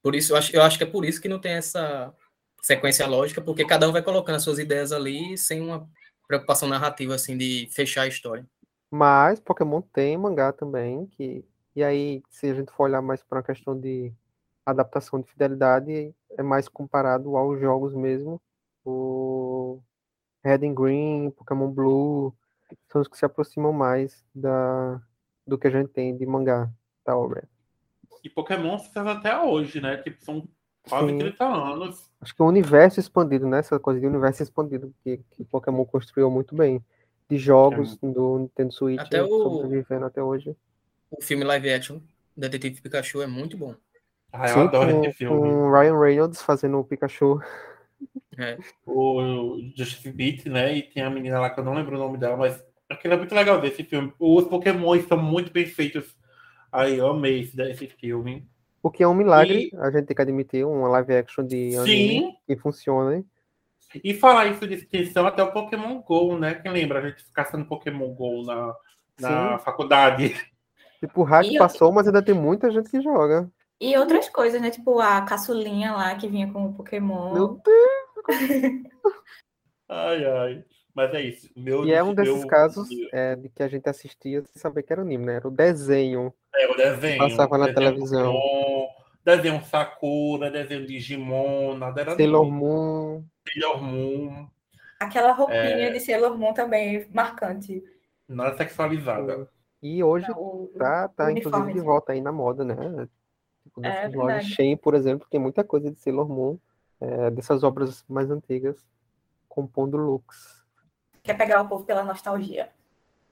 por 0.02 0.14
isso, 0.14 0.32
eu 0.32 0.36
acho, 0.36 0.56
eu 0.56 0.62
acho 0.62 0.78
que 0.78 0.84
é 0.84 0.86
por 0.86 1.04
isso 1.04 1.20
que 1.20 1.28
não 1.28 1.40
tem 1.40 1.52
essa 1.52 2.14
sequência 2.62 3.06
lógica, 3.06 3.40
porque 3.40 3.64
cada 3.64 3.88
um 3.88 3.92
vai 3.92 4.02
colocando 4.02 4.36
as 4.36 4.42
suas 4.42 4.58
ideias 4.58 4.92
ali 4.92 5.36
sem 5.36 5.60
uma 5.60 5.88
preocupação 6.26 6.68
narrativa, 6.68 7.14
assim, 7.14 7.36
de 7.36 7.68
fechar 7.70 8.02
a 8.02 8.08
história. 8.08 8.46
Mas 8.90 9.40
Pokémon 9.40 9.80
tem 9.80 10.16
mangá 10.16 10.52
também, 10.52 11.06
que 11.06 11.44
e 11.76 11.84
aí, 11.84 12.22
se 12.30 12.48
a 12.48 12.54
gente 12.54 12.72
for 12.72 12.84
olhar 12.84 13.02
mais 13.02 13.22
para 13.22 13.36
uma 13.36 13.44
questão 13.44 13.78
de 13.78 14.10
adaptação 14.64 15.20
de 15.20 15.28
fidelidade, 15.28 16.14
é 16.30 16.42
mais 16.42 16.68
comparado 16.68 17.36
aos 17.36 17.60
jogos 17.60 17.94
mesmo. 17.94 18.40
O 18.82 19.82
Red 20.42 20.66
and 20.66 20.74
Green, 20.74 21.30
Pokémon 21.32 21.70
Blue, 21.70 22.34
são 22.90 23.02
os 23.02 23.08
que 23.08 23.18
se 23.18 23.26
aproximam 23.26 23.74
mais 23.74 24.24
da 24.34 25.02
do 25.46 25.58
que 25.58 25.66
a 25.66 25.70
gente 25.70 25.90
tem 25.90 26.16
de 26.16 26.24
mangá 26.24 26.70
da 27.04 27.14
obra. 27.14 27.46
E 28.26 28.30
Pokémon 28.30 28.76
sucesso 28.76 29.08
até 29.08 29.38
hoje, 29.40 29.80
né? 29.80 29.98
Tipo, 29.98 30.24
são 30.24 30.48
quase 30.88 31.12
Sim. 31.12 31.18
30 31.18 31.44
anos. 31.44 32.10
Acho 32.20 32.34
que 32.34 32.42
o 32.42 32.46
universo 32.46 32.98
expandido, 32.98 33.46
né? 33.46 33.60
Essa 33.60 33.78
coisa 33.78 34.00
de 34.00 34.06
universo 34.06 34.42
expandido 34.42 34.92
que, 35.04 35.20
que 35.30 35.44
Pokémon 35.44 35.84
construiu 35.84 36.28
muito 36.28 36.56
bem. 36.56 36.84
De 37.30 37.38
jogos 37.38 37.96
do 37.98 38.38
Nintendo 38.40 38.72
Switch, 38.72 39.00
Até 39.00 39.22
o- 39.22 39.28
sobrevivendo 39.28 40.06
até 40.06 40.22
hoje. 40.22 40.56
O 41.10 41.22
filme 41.22 41.44
live 41.44 41.72
action, 41.72 42.00
Detetive 42.36 42.80
Pikachu, 42.80 43.22
é 43.22 43.26
muito 43.28 43.56
bom. 43.56 43.74
Ah, 44.32 44.48
eu 44.48 44.54
Sim, 44.54 44.68
adoro 44.68 44.90
com, 44.90 45.00
esse 45.02 45.12
filme. 45.12 45.40
com 45.40 45.70
Ryan 45.70 45.98
Reynolds 46.00 46.42
fazendo 46.42 46.78
o 46.78 46.84
Pikachu. 46.84 47.40
É. 48.38 48.58
O 48.84 49.58
Justice 49.76 50.10
Beat, 50.12 50.46
né? 50.46 50.76
E 50.76 50.82
tem 50.82 51.02
a 51.02 51.10
menina 51.10 51.40
lá 51.40 51.50
que 51.50 51.60
eu 51.60 51.64
não 51.64 51.74
lembro 51.74 51.96
o 51.96 51.98
nome 51.98 52.18
dela, 52.18 52.36
mas 52.36 52.62
aquilo 52.88 53.14
é 53.14 53.16
muito 53.16 53.34
legal 53.34 53.60
desse 53.60 53.84
filme. 53.84 54.12
Os 54.18 54.44
Pokémon 54.48 54.94
estão 54.96 55.16
muito 55.20 55.52
bem 55.52 55.66
feitos. 55.66 56.15
Aí 56.72 56.98
eu 56.98 57.08
amei 57.08 57.40
esse, 57.40 57.60
esse 57.62 57.86
filme. 57.86 58.48
O 58.82 58.90
que 58.90 59.02
é 59.02 59.08
um 59.08 59.14
milagre, 59.14 59.70
a 59.78 59.90
gente 59.90 60.06
tem 60.06 60.14
que 60.16 60.22
admitir, 60.22 60.64
uma 60.64 60.88
live 60.88 61.14
action 61.16 61.44
de 61.44 61.76
anime 61.76 62.08
Sim, 62.20 62.36
que 62.46 62.56
funciona. 62.56 63.16
hein? 63.16 63.26
E 64.04 64.14
falar 64.14 64.46
isso 64.46 64.66
de 64.66 64.74
extensão 64.74 65.26
até 65.26 65.42
o 65.42 65.52
Pokémon 65.52 66.00
GO, 66.02 66.38
né? 66.38 66.54
Quem 66.54 66.70
lembra 66.70 66.98
a 67.00 67.08
gente 67.08 67.24
caçando 67.32 67.64
Pokémon 67.66 68.12
GO 68.14 68.42
na, 68.44 68.74
na 69.20 69.58
faculdade? 69.58 70.34
Tipo, 71.00 71.22
o 71.22 71.24
hack 71.24 71.46
E 71.46 71.54
eu- 71.56 71.58
passou, 71.58 71.92
mas 71.92 72.06
ainda 72.06 72.22
tem 72.22 72.34
muita 72.34 72.70
gente 72.70 72.90
que 72.90 73.00
joga. 73.00 73.50
E 73.80 73.96
outras 73.96 74.28
coisas, 74.28 74.60
né? 74.60 74.70
Tipo 74.70 74.98
a 75.00 75.20
caçulinha 75.22 75.92
lá 75.92 76.14
que 76.14 76.28
vinha 76.28 76.50
com 76.52 76.66
o 76.66 76.74
Pokémon. 76.74 77.32
Meu 77.34 77.60
Ai, 79.88 80.24
ai. 80.24 80.64
Mas 80.94 81.12
é 81.14 81.20
isso. 81.20 81.50
Meu, 81.54 81.84
E 81.84 81.92
é 81.92 82.02
um 82.02 82.14
desses 82.14 82.38
meu- 82.38 82.46
casos 82.48 82.88
é, 83.12 83.36
de 83.36 83.48
que 83.50 83.62
a 83.62 83.68
gente 83.68 83.88
assistia 83.88 84.42
sem 84.42 84.60
saber 84.60 84.82
que 84.82 84.92
era 84.92 85.02
anime, 85.02 85.26
né? 85.26 85.34
Era 85.36 85.46
o 85.48 85.50
desenho. 85.50 86.32
É, 86.56 86.68
o 86.70 86.74
desenho. 86.76 87.18
Passava 87.18 87.58
na 87.58 87.66
desenho 87.66 87.74
televisão. 87.90 88.34
Desenho 89.24 89.64
Sakura, 89.64 90.50
desenho 90.50 90.86
Digimon, 90.86 91.76
nada 91.76 92.00
era 92.00 92.14
Sailor 92.16 92.50
Moon. 92.50 93.24
Sailor 93.48 93.82
Moon, 93.82 94.48
Aquela 95.00 95.32
roupinha 95.32 95.58
É. 95.58 95.90
de 95.90 96.00
Sailor 96.00 96.38
Moon 96.38 96.54
também 96.54 97.06
marcante. 97.12 97.82
nada 98.28 98.56
sexualizada. 98.56 99.48
E 99.82 100.02
hoje 100.02 100.26
O- 100.32 100.70
tá, 100.78 101.08
tá 101.08 101.30
inclusive 101.30 101.72
de 101.74 101.80
volta 101.80 102.12
aí 102.12 102.20
na 102.20 102.32
moda, 102.32 102.64
né? 102.64 102.74
Tipo, 103.64 103.84
É 103.84 104.08
verdade. 104.08 104.46
Shein, 104.54 104.76
por 104.76 104.94
exemplo, 104.94 105.26
tem 105.30 105.38
muita 105.40 105.62
coisa 105.62 105.90
de 105.90 105.98
Sailor 106.00 106.28
Moon, 106.28 106.58
é, 107.00 107.30
dessas 107.30 107.62
obras 107.62 108.04
mais 108.08 108.30
antigas, 108.30 108.76
compondo 109.48 109.96
looks. 109.98 110.64
Quer 111.22 111.34
pegar 111.34 111.60
o 111.62 111.68
povo 111.68 111.84
pela 111.84 112.02
nostalgia. 112.04 112.70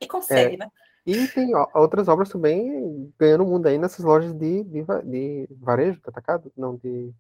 E 0.01 0.07
consegue, 0.07 0.57
né? 0.57 0.69
E 1.07 1.29
tem 1.29 1.53
outras 1.75 2.09
obras 2.09 2.31
também 2.31 3.13
ganhando 3.19 3.45
mundo 3.45 3.67
aí 3.67 3.77
nessas 3.77 4.05
lojas 4.05 4.33
de, 4.33 4.65
de, 4.65 4.85
de 5.05 5.49
varejo, 5.61 6.01
de 6.01 6.09
atacado? 6.09 6.51
Não, 6.57 6.77
de 6.77 7.13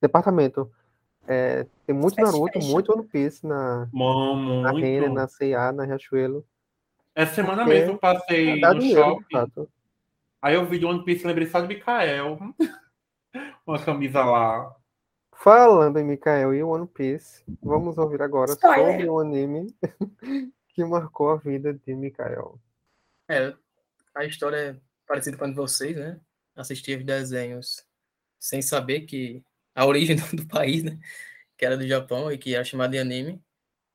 departamento. 0.00 0.70
É, 1.26 1.64
tem 1.86 1.94
muito 1.94 2.16
Fast 2.16 2.32
Naruto, 2.32 2.54
fashion. 2.54 2.72
muito 2.72 2.92
One 2.92 3.06
Piece 3.06 3.46
na, 3.46 3.88
Mano, 3.92 4.62
na 4.62 4.72
Renner, 4.72 5.12
na 5.12 5.28
C&A, 5.28 5.70
na 5.70 5.84
Riachuelo. 5.84 6.44
Essa 7.14 7.34
semana 7.34 7.64
Porque 7.64 7.78
mesmo 7.78 7.92
eu 7.92 7.98
passei 7.98 8.60
no 8.60 8.78
dinheiro, 8.78 9.18
de 9.20 9.36
shopping. 9.36 9.68
Aí 10.40 10.54
eu 10.54 10.66
vi 10.66 10.78
do 10.80 10.88
One 10.88 11.04
Piece 11.04 11.24
lembrei 11.24 11.46
só 11.46 11.60
de 11.60 11.68
Mikael. 11.68 12.38
Uma 13.64 13.78
camisa 13.78 14.24
lá. 14.24 14.74
Falando 15.32 15.98
em 15.98 16.04
Mikael 16.04 16.54
e 16.54 16.62
One 16.62 16.86
Piece, 16.86 17.44
vamos 17.62 17.98
ouvir 17.98 18.20
agora 18.22 18.52
Spoiler. 18.52 18.92
sobre 18.92 19.08
o 19.08 19.18
anime 19.20 19.74
que 20.68 20.84
marcou 20.84 21.30
a 21.30 21.36
vida 21.36 21.72
de 21.72 21.94
Mikael. 21.94 22.58
É, 23.32 23.54
a 24.14 24.24
história 24.26 24.56
é 24.56 24.76
parecida 25.06 25.36
com 25.36 25.44
a 25.44 25.48
de 25.48 25.54
vocês, 25.54 25.96
né? 25.96 26.20
Assistir 26.54 26.98
os 26.98 27.04
desenhos 27.04 27.82
sem 28.38 28.60
saber 28.60 29.02
que 29.02 29.42
a 29.74 29.86
origem 29.86 30.16
do 30.34 30.46
país, 30.46 30.82
né? 30.82 30.98
Que 31.56 31.64
era 31.64 31.76
do 31.76 31.86
Japão 31.86 32.30
e 32.30 32.36
que 32.36 32.54
era 32.54 32.64
chamado 32.64 32.90
de 32.90 32.98
anime. 32.98 33.42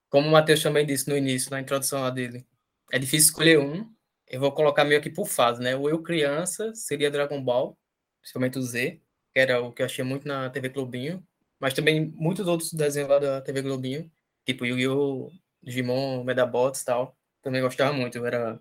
Como 0.10 0.28
o 0.28 0.32
Matheus 0.32 0.64
também 0.64 0.86
disse 0.86 1.08
no 1.10 1.18
início, 1.18 1.52
na 1.52 1.62
introdução 1.62 2.02
lá 2.02 2.10
dele, 2.10 2.46
é 2.92 2.98
difícil 2.98 3.28
escolher 3.30 3.60
um. 3.60 3.94
Eu 4.28 4.40
vou 4.40 4.52
colocar 4.52 4.84
meio 4.86 5.02
que 5.02 5.10
por 5.10 5.28
fase, 5.28 5.62
né? 5.62 5.76
O 5.76 5.90
eu 5.90 6.02
criança 6.02 6.74
seria 6.74 7.12
Dragon 7.12 7.44
Ball, 7.44 7.78
principalmente 8.22 8.58
o 8.58 8.62
Z, 8.62 9.02
que 9.34 9.40
era 9.40 9.62
o 9.62 9.72
que 9.72 9.82
eu 9.82 9.86
achei 9.86 10.04
muito 10.04 10.28
na 10.28 10.50
TV 10.50 10.70
Globinho, 10.70 11.26
mas 11.60 11.74
também 11.74 12.12
muitos 12.16 12.48
outros 12.48 12.74
desenhos 12.74 13.10
lá 13.10 13.20
da 13.20 13.42
TV 13.42 13.62
Globinho, 13.62 14.12
tipo 14.46 14.66
Yu-Gi-Oh!, 14.66 15.32
Digimon, 15.62 16.24
Medabots 16.24 16.82
e 16.82 16.86
tal. 16.86 17.18
Também 17.42 17.62
gostava 17.62 17.94
muito. 17.94 18.26
Era 18.26 18.60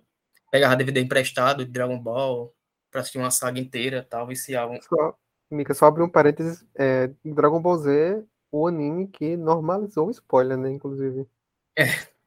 pegava 0.51 0.77
DVD 0.77 1.01
emprestado 1.01 1.65
de 1.65 1.71
Dragon 1.71 1.99
Ball 1.99 2.55
pra 2.91 3.01
assistir 3.01 3.19
uma 3.19 3.31
saga 3.31 3.59
inteira 3.59 4.07
tal, 4.09 4.27
viciava. 4.27 4.79
Só, 4.83 5.15
Mika, 5.51 5.75
só 5.75 5.87
abrir 5.87 6.03
um 6.03 6.09
parênteses, 6.09 6.65
é, 6.75 7.11
Dragon 7.25 7.61
Ball 7.61 7.79
Z, 7.79 8.25
o 8.51 8.67
anime 8.67 9.09
que 9.09 9.37
normalizou 9.37 10.09
o 10.09 10.11
spoiler, 10.11 10.57
né, 10.57 10.71
inclusive. 10.71 11.27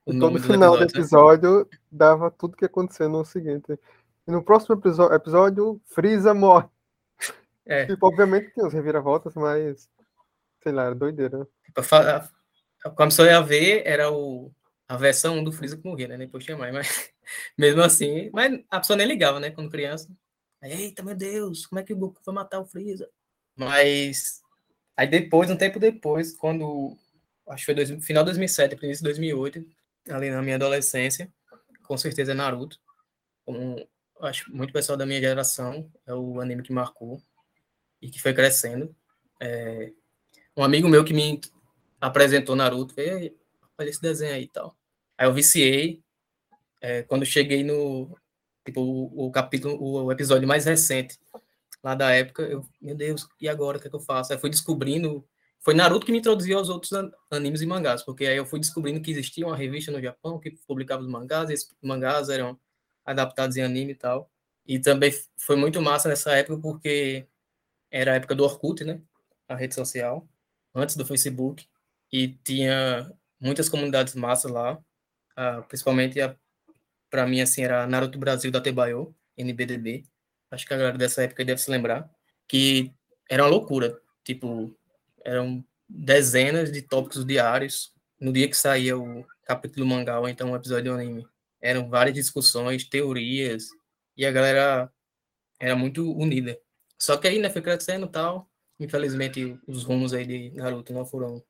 O 0.05 0.11
E 0.11 0.15
nome 0.15 0.39
todo 0.39 0.47
do 0.47 0.53
final 0.53 0.77
do 0.77 0.83
episódio, 0.83 1.51
né? 1.55 1.61
episódio 1.61 1.69
dava 1.91 2.31
tudo 2.31 2.55
que 2.55 2.63
ia 2.65 2.67
acontecer 2.67 3.07
no 3.07 3.23
seguinte. 3.25 3.77
E 4.27 4.31
no 4.31 4.43
próximo 4.43 4.75
episódio, 4.75 5.81
Freeza 5.85 6.33
morre. 6.33 6.67
É. 7.65 7.85
Tipo, 7.85 8.07
obviamente 8.07 8.51
tinha 8.53 8.65
os 8.65 8.73
reviravoltas, 8.73 9.33
mas, 9.35 9.87
sei 10.63 10.71
lá, 10.71 10.85
era 10.85 10.95
doideira. 10.95 11.47
Tipo, 11.65 11.81
a- 11.95 12.27
Quando 12.95 13.11
só 13.11 13.25
ia 13.25 13.41
ver, 13.41 13.83
era 13.85 14.11
o, 14.11 14.51
a 14.87 14.97
versão 14.97 15.37
1 15.37 15.43
do 15.43 15.51
Freeza 15.51 15.77
que 15.77 15.85
morria, 15.87 16.07
né? 16.07 16.17
Depois 16.17 16.43
tinha 16.43 16.57
mais, 16.57 16.73
mas 16.73 17.11
mesmo 17.57 17.81
assim. 17.81 18.29
Mas 18.31 18.59
a 18.69 18.79
pessoa 18.79 18.97
nem 18.97 19.07
ligava, 19.07 19.39
né? 19.39 19.51
Quando 19.51 19.69
criança. 19.69 20.09
Eita, 20.61 21.03
meu 21.03 21.15
Deus, 21.15 21.65
como 21.65 21.79
é 21.79 21.83
que 21.83 21.93
o 21.93 21.97
Goku 21.97 22.21
vai 22.25 22.35
matar 22.35 22.59
o 22.59 22.65
Freeza? 22.65 23.09
Mas. 23.55 24.41
Aí 24.95 25.07
depois, 25.07 25.49
um 25.49 25.57
tempo 25.57 25.79
depois, 25.79 26.35
quando. 26.35 26.97
Acho 27.47 27.61
que 27.61 27.65
foi 27.65 27.75
dois, 27.75 28.05
final 28.05 28.23
de 28.23 28.31
2007, 28.31 28.75
início 28.83 29.03
de 29.03 29.09
2008, 29.09 29.65
ali 30.09 30.29
na 30.29 30.41
minha 30.41 30.55
adolescência, 30.55 31.33
com 31.83 31.97
certeza 31.97 32.31
é 32.31 32.35
Naruto. 32.35 32.79
Como 33.43 33.87
acho 34.21 34.53
muito 34.53 34.73
pessoal 34.73 34.97
da 34.97 35.05
minha 35.05 35.19
geração, 35.19 35.91
é 36.05 36.13
o 36.13 36.39
anime 36.39 36.61
que 36.61 36.71
marcou 36.71 37.21
e 38.01 38.09
que 38.09 38.21
foi 38.21 38.33
crescendo. 38.33 38.95
É, 39.41 39.91
um 40.55 40.63
amigo 40.63 40.87
meu 40.87 41.03
que 41.03 41.13
me 41.13 41.39
apresentou 41.99 42.55
Naruto, 42.55 42.93
veio, 42.93 43.35
olha 43.77 43.89
esse 43.89 44.01
desenho 44.01 44.35
aí 44.35 44.43
e 44.43 44.47
tal. 44.47 44.75
Aí 45.17 45.27
eu 45.27 45.33
viciei. 45.33 46.03
É, 46.81 47.03
quando 47.03 47.25
cheguei 47.25 47.63
no 47.63 48.15
tipo, 48.65 48.81
o, 48.81 49.27
o 49.27 49.31
capítulo, 49.31 49.75
o, 49.81 50.05
o 50.05 50.11
episódio 50.11 50.47
mais 50.47 50.65
recente 50.65 51.17
lá 51.83 51.95
da 51.95 52.11
época, 52.11 52.43
eu, 52.43 52.65
meu 52.81 52.95
Deus, 52.95 53.27
e 53.39 53.47
agora 53.47 53.77
o 53.77 53.81
que, 53.81 53.87
é 53.87 53.89
que 53.89 53.95
eu 53.95 53.99
faço? 54.01 54.33
Aí 54.33 54.39
fui 54.39 54.49
descobrindo. 54.49 55.25
Foi 55.61 55.73
Naruto 55.73 56.05
que 56.05 56.11
me 56.11 56.19
introduziu 56.19 56.57
aos 56.57 56.69
outros 56.69 56.91
an- 56.93 57.11
animes 57.31 57.61
e 57.61 57.65
mangás, 57.65 58.03
porque 58.03 58.25
aí 58.25 58.37
eu 58.37 58.45
fui 58.45 58.59
descobrindo 58.59 59.01
que 59.01 59.11
existia 59.11 59.45
uma 59.45 59.55
revista 59.57 59.91
no 59.91 60.01
Japão 60.01 60.39
que 60.39 60.51
publicava 60.67 61.01
os 61.01 61.07
mangás, 61.09 61.49
e 61.49 61.53
esses 61.53 61.69
mangás 61.81 62.29
eram 62.29 62.59
adaptados 63.05 63.57
em 63.57 63.61
anime 63.63 63.91
e 63.93 63.95
tal. 63.95 64.31
E 64.65 64.79
também 64.79 65.11
foi 65.37 65.55
muito 65.55 65.81
massa 65.81 66.07
nessa 66.09 66.31
época, 66.35 66.61
porque 66.61 67.27
era 67.91 68.13
a 68.13 68.15
época 68.15 68.35
do 68.35 68.43
Orkut, 68.43 68.83
né? 68.83 69.01
A 69.47 69.55
rede 69.55 69.75
social, 69.75 70.27
antes 70.73 70.95
do 70.95 71.05
Facebook, 71.05 71.67
e 72.11 72.29
tinha 72.43 73.11
muitas 73.39 73.67
comunidades 73.69 74.15
massas 74.15 74.51
lá, 74.51 74.79
ah, 75.35 75.61
principalmente 75.67 76.21
a 76.21 76.35
para 77.09 77.25
mim 77.27 77.41
assim 77.41 77.63
era 77.63 77.87
Naruto 77.87 78.19
Brasil 78.19 78.51
da 78.51 78.61
Tebayo, 78.61 79.15
NBDB. 79.37 80.03
Acho 80.51 80.65
que 80.65 80.73
a 80.73 80.77
galera 80.77 80.97
dessa 80.97 81.23
época 81.23 81.45
deve 81.45 81.61
se 81.61 81.69
lembrar 81.69 82.09
que 82.47 82.91
era 83.29 83.43
uma 83.43 83.49
loucura, 83.49 83.99
tipo, 84.23 84.75
eram 85.23 85.63
dezenas 85.87 86.71
de 86.71 86.81
tópicos 86.81 87.25
diários 87.25 87.93
no 88.19 88.33
dia 88.33 88.47
que 88.47 88.57
saía 88.57 88.97
o 88.97 89.25
capítulo 89.45 89.85
mangá 89.85 90.19
ou 90.19 90.27
então 90.27 90.51
um 90.51 90.55
episódio 90.55 90.91
do 90.91 90.99
anime. 90.99 91.27
Eram 91.61 91.89
várias 91.89 92.15
discussões, 92.15 92.87
teorias, 92.87 93.65
e 94.17 94.25
a 94.25 94.31
galera 94.31 94.91
era 95.59 95.75
muito 95.75 96.11
unida. 96.17 96.59
Só 96.97 97.17
que 97.17 97.27
aí, 97.27 97.39
né, 97.39 97.49
foi 97.49 97.61
crescendo 97.61 98.05
e 98.05 98.09
tal. 98.09 98.49
Infelizmente, 98.79 99.59
os 99.67 99.83
rumos 99.83 100.13
aí 100.13 100.25
de 100.25 100.51
Naruto 100.51 100.93
não 100.93 101.05
foram 101.05 101.43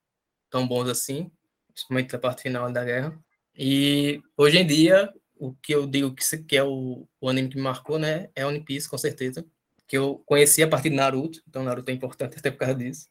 tão 0.49 0.67
bons 0.67 0.89
assim, 0.89 1.31
principalmente 1.73 2.13
na 2.13 2.19
parte 2.19 2.43
final 2.43 2.71
da 2.71 2.83
guerra. 2.83 3.19
E 3.55 4.21
hoje 4.37 4.57
em 4.57 4.67
dia, 4.67 5.13
o 5.39 5.53
que 5.55 5.73
eu 5.73 5.87
digo 5.87 6.13
que, 6.13 6.37
que 6.43 6.57
é 6.57 6.63
o, 6.63 7.07
o 7.21 7.29
anime 7.29 7.49
que 7.49 7.55
me 7.55 7.63
marcou, 7.63 7.97
né, 7.97 8.29
é 8.35 8.45
One 8.45 8.59
Piece, 8.63 8.89
com 8.89 8.97
certeza. 8.97 9.45
Que 9.87 9.97
eu 9.97 10.21
conheci 10.25 10.61
a 10.61 10.67
partir 10.67 10.89
de 10.89 10.95
Naruto, 10.97 11.41
então 11.47 11.63
Naruto 11.63 11.89
é 11.89 11.93
importante 11.93 12.37
até 12.39 12.51
por 12.51 12.59
causa 12.59 12.75
disso. 12.75 13.07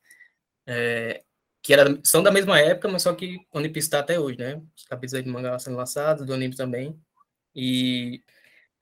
É, 0.66 1.24
que 1.62 1.72
era, 1.72 1.98
são 2.04 2.22
da 2.22 2.30
mesma 2.30 2.60
época, 2.60 2.88
mas 2.88 3.02
só 3.02 3.14
que 3.14 3.38
One 3.52 3.68
Piece 3.70 3.88
está 3.88 4.00
até 4.00 4.20
hoje, 4.20 4.38
né? 4.38 4.62
Os 4.76 4.84
capítulos 4.84 5.24
do 5.24 5.30
mangá 5.32 5.58
sendo 5.58 5.76
lançados, 5.76 6.26
do 6.26 6.34
anime 6.34 6.54
também. 6.54 6.98
E 7.54 8.22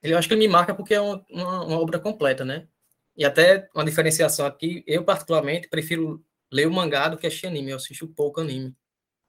ele, 0.03 0.13
eu 0.13 0.17
acho 0.17 0.27
que 0.27 0.33
ele 0.33 0.41
me 0.41 0.47
marca 0.47 0.75
porque 0.75 0.93
é 0.93 1.01
uma, 1.01 1.25
uma, 1.29 1.65
uma 1.65 1.79
obra 1.79 1.99
completa, 1.99 2.45
né? 2.45 2.67
E 3.15 3.25
até 3.25 3.67
uma 3.73 3.85
diferenciação 3.85 4.45
aqui, 4.45 4.83
eu 4.85 5.03
particularmente 5.03 5.67
prefiro 5.69 6.23
ler 6.51 6.67
o 6.67 6.71
mangá 6.71 7.09
do 7.09 7.17
que 7.17 7.25
assistir 7.25 7.47
anime. 7.47 7.71
Eu 7.71 7.77
assisto 7.77 8.07
pouco 8.07 8.41
anime, 8.41 8.75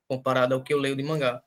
comparado 0.06 0.54
ao 0.54 0.62
que 0.62 0.74
eu 0.74 0.78
leio 0.78 0.96
de 0.96 1.02
mangá. 1.02 1.42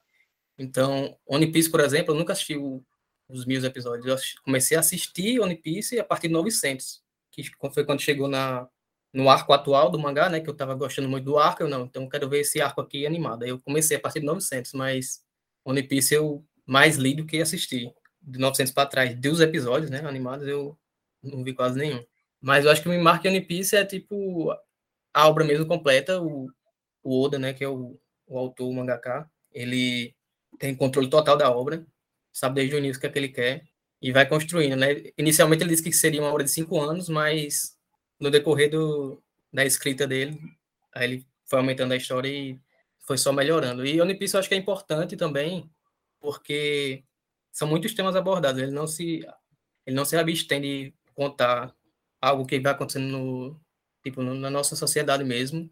Então, 0.58 1.18
One 1.26 1.52
Piece, 1.52 1.70
por 1.70 1.80
exemplo, 1.80 2.14
eu 2.14 2.18
nunca 2.20 2.34
assisti 2.34 2.56
o- 2.58 2.84
os 3.30 3.46
mil 3.46 3.64
episódios. 3.64 4.06
Eu 4.06 4.42
comecei 4.44 4.78
a 4.78 4.82
assistir 4.82 5.40
One 5.40 5.56
Piece 5.56 6.00
a 6.00 6.04
partir 6.04 6.28
de 6.28 6.34
900, 6.34 7.02
que 7.32 7.44
foi 7.74 7.86
quando 7.86 8.02
chegou 8.02 8.28
na, 8.28 8.68
no 9.14 9.30
arco 9.30 9.54
atual 9.54 9.90
do 9.90 10.00
mangá, 10.00 10.30
né? 10.30 10.40
Que 10.42 10.50
eu 10.50 10.54
tava 10.56 10.76
gostando 10.76 11.10
muito 11.10 11.26
do 11.26 11.38
arco, 11.38 11.64
eu 11.64 11.70
não, 11.70 11.86
então 11.86 12.04
eu 12.04 12.10
quero 12.10 12.30
ver 12.30 12.42
esse 12.42 12.62
arco 12.62 12.82
aqui 12.82 13.06
animado. 13.06 13.44
Aí 13.44 13.50
eu 13.50 13.60
comecei 13.62 13.98
a 13.98 14.00
partir 14.00 14.20
de 14.20 14.26
900, 14.26 14.74
mas 14.74 15.22
One 15.66 15.84
Piece 15.84 16.14
eu 16.14 16.46
mais 16.66 16.98
li 16.98 17.16
do 17.16 17.26
que 17.26 17.42
assisti. 17.42 17.94
De 18.22 18.40
900 18.40 18.72
para 18.74 18.88
trás, 18.90 19.16
dos 19.20 19.40
episódios, 19.42 19.90
né? 19.90 20.00
Animados, 20.06 20.48
eu 20.48 20.78
não 21.24 21.44
vi 21.44 21.54
quase 21.54 21.78
nenhum. 21.78 22.04
Mas 22.40 22.66
eu 22.66 22.72
acho 22.72 22.82
que 22.82 22.88
o 22.90 22.92
me 22.92 22.98
marca 23.00 23.28
One 23.30 23.42
Piece 23.42 23.76
é, 23.76 23.86
tipo, 23.86 24.52
a 25.14 25.28
obra 25.28 25.44
mesmo 25.46 25.66
completa, 25.68 26.22
o, 26.22 26.48
o 27.04 27.22
Oda, 27.24 27.40
né? 27.40 27.54
Que 27.54 27.64
é 27.64 27.70
o, 27.70 28.00
o 28.28 28.38
autor, 28.38 28.70
o 28.70 28.74
mangaka, 28.74 29.30
ele 29.52 30.16
tem 30.62 30.76
controle 30.76 31.10
total 31.10 31.36
da 31.36 31.50
obra, 31.52 31.84
sabe 32.32 32.56
desde 32.56 32.76
o 32.76 32.78
início 32.78 33.00
o 33.00 33.02
que 33.02 33.08
é 33.08 33.10
que 33.10 33.17
ele 33.17 33.30
quer 33.30 33.65
e 34.00 34.12
vai 34.12 34.28
construindo, 34.28 34.76
né? 34.76 34.89
Inicialmente 35.17 35.63
ele 35.63 35.71
disse 35.71 35.82
que 35.82 35.91
seria 35.91 36.21
uma 36.21 36.30
obra 36.30 36.43
de 36.43 36.52
cinco 36.52 36.80
anos, 36.80 37.10
mas 37.10 37.76
no 38.19 38.30
decorrer 38.30 38.69
do, 38.69 39.21
da 39.52 39.65
escrita 39.65 40.06
dele, 40.06 40.39
aí 40.93 41.06
ele 41.06 41.28
foi 41.47 41.58
aumentando 41.58 41.93
a 41.93 41.97
história 41.97 42.30
e 42.30 42.60
foi 43.00 43.17
só 43.17 43.34
melhorando. 43.34 43.84
E 43.84 44.00
One 44.00 44.13
Piece 44.13 44.36
eu 44.36 44.39
acho 44.39 44.47
que 44.50 44.54
é 44.54 44.58
importante 44.58 45.17
também, 45.17 45.67
porque 46.19 47.04
são 47.52 47.67
muitos 47.67 47.95
temas 47.95 48.15
abordados. 48.15 48.62
Ele 48.62 48.71
não 48.71 48.86
se 48.86 49.26
ele 49.84 49.95
não 49.95 50.06
se 50.06 50.15
abstém 50.15 50.62
de 50.62 50.93
contar 51.15 51.76
algo 52.21 52.45
que 52.45 52.60
vai 52.60 52.71
acontecendo 52.71 53.08
no 53.08 53.60
tipo 54.04 54.21
na 54.21 54.50
nossa 54.52 54.76
sociedade 54.76 55.24
mesmo. 55.24 55.67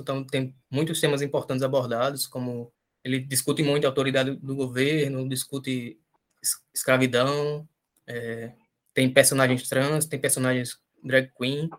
Então 0.00 0.24
tem 0.24 0.52
muitos 0.68 1.00
temas 1.00 1.22
importantes 1.22 1.62
abordados, 1.62 2.26
como 2.26 2.72
ele 3.04 3.20
discute 3.20 3.62
muito 3.62 3.84
a 3.84 3.88
autoridade 3.88 4.36
do 4.36 4.54
governo, 4.56 5.28
discute 5.28 5.98
es- 6.42 6.62
escravidão, 6.74 7.68
é, 8.06 8.52
tem 8.94 9.12
personagens 9.12 9.68
trans, 9.68 10.06
tem 10.06 10.20
personagens 10.20 10.78
drag 11.04 11.30
queen, 11.36 11.70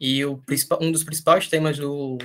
E 0.00 0.24
o 0.24 0.38
principal, 0.38 0.78
um 0.82 0.92
dos 0.92 1.04
principais 1.04 1.48
temas 1.48 1.78
do 1.78 2.18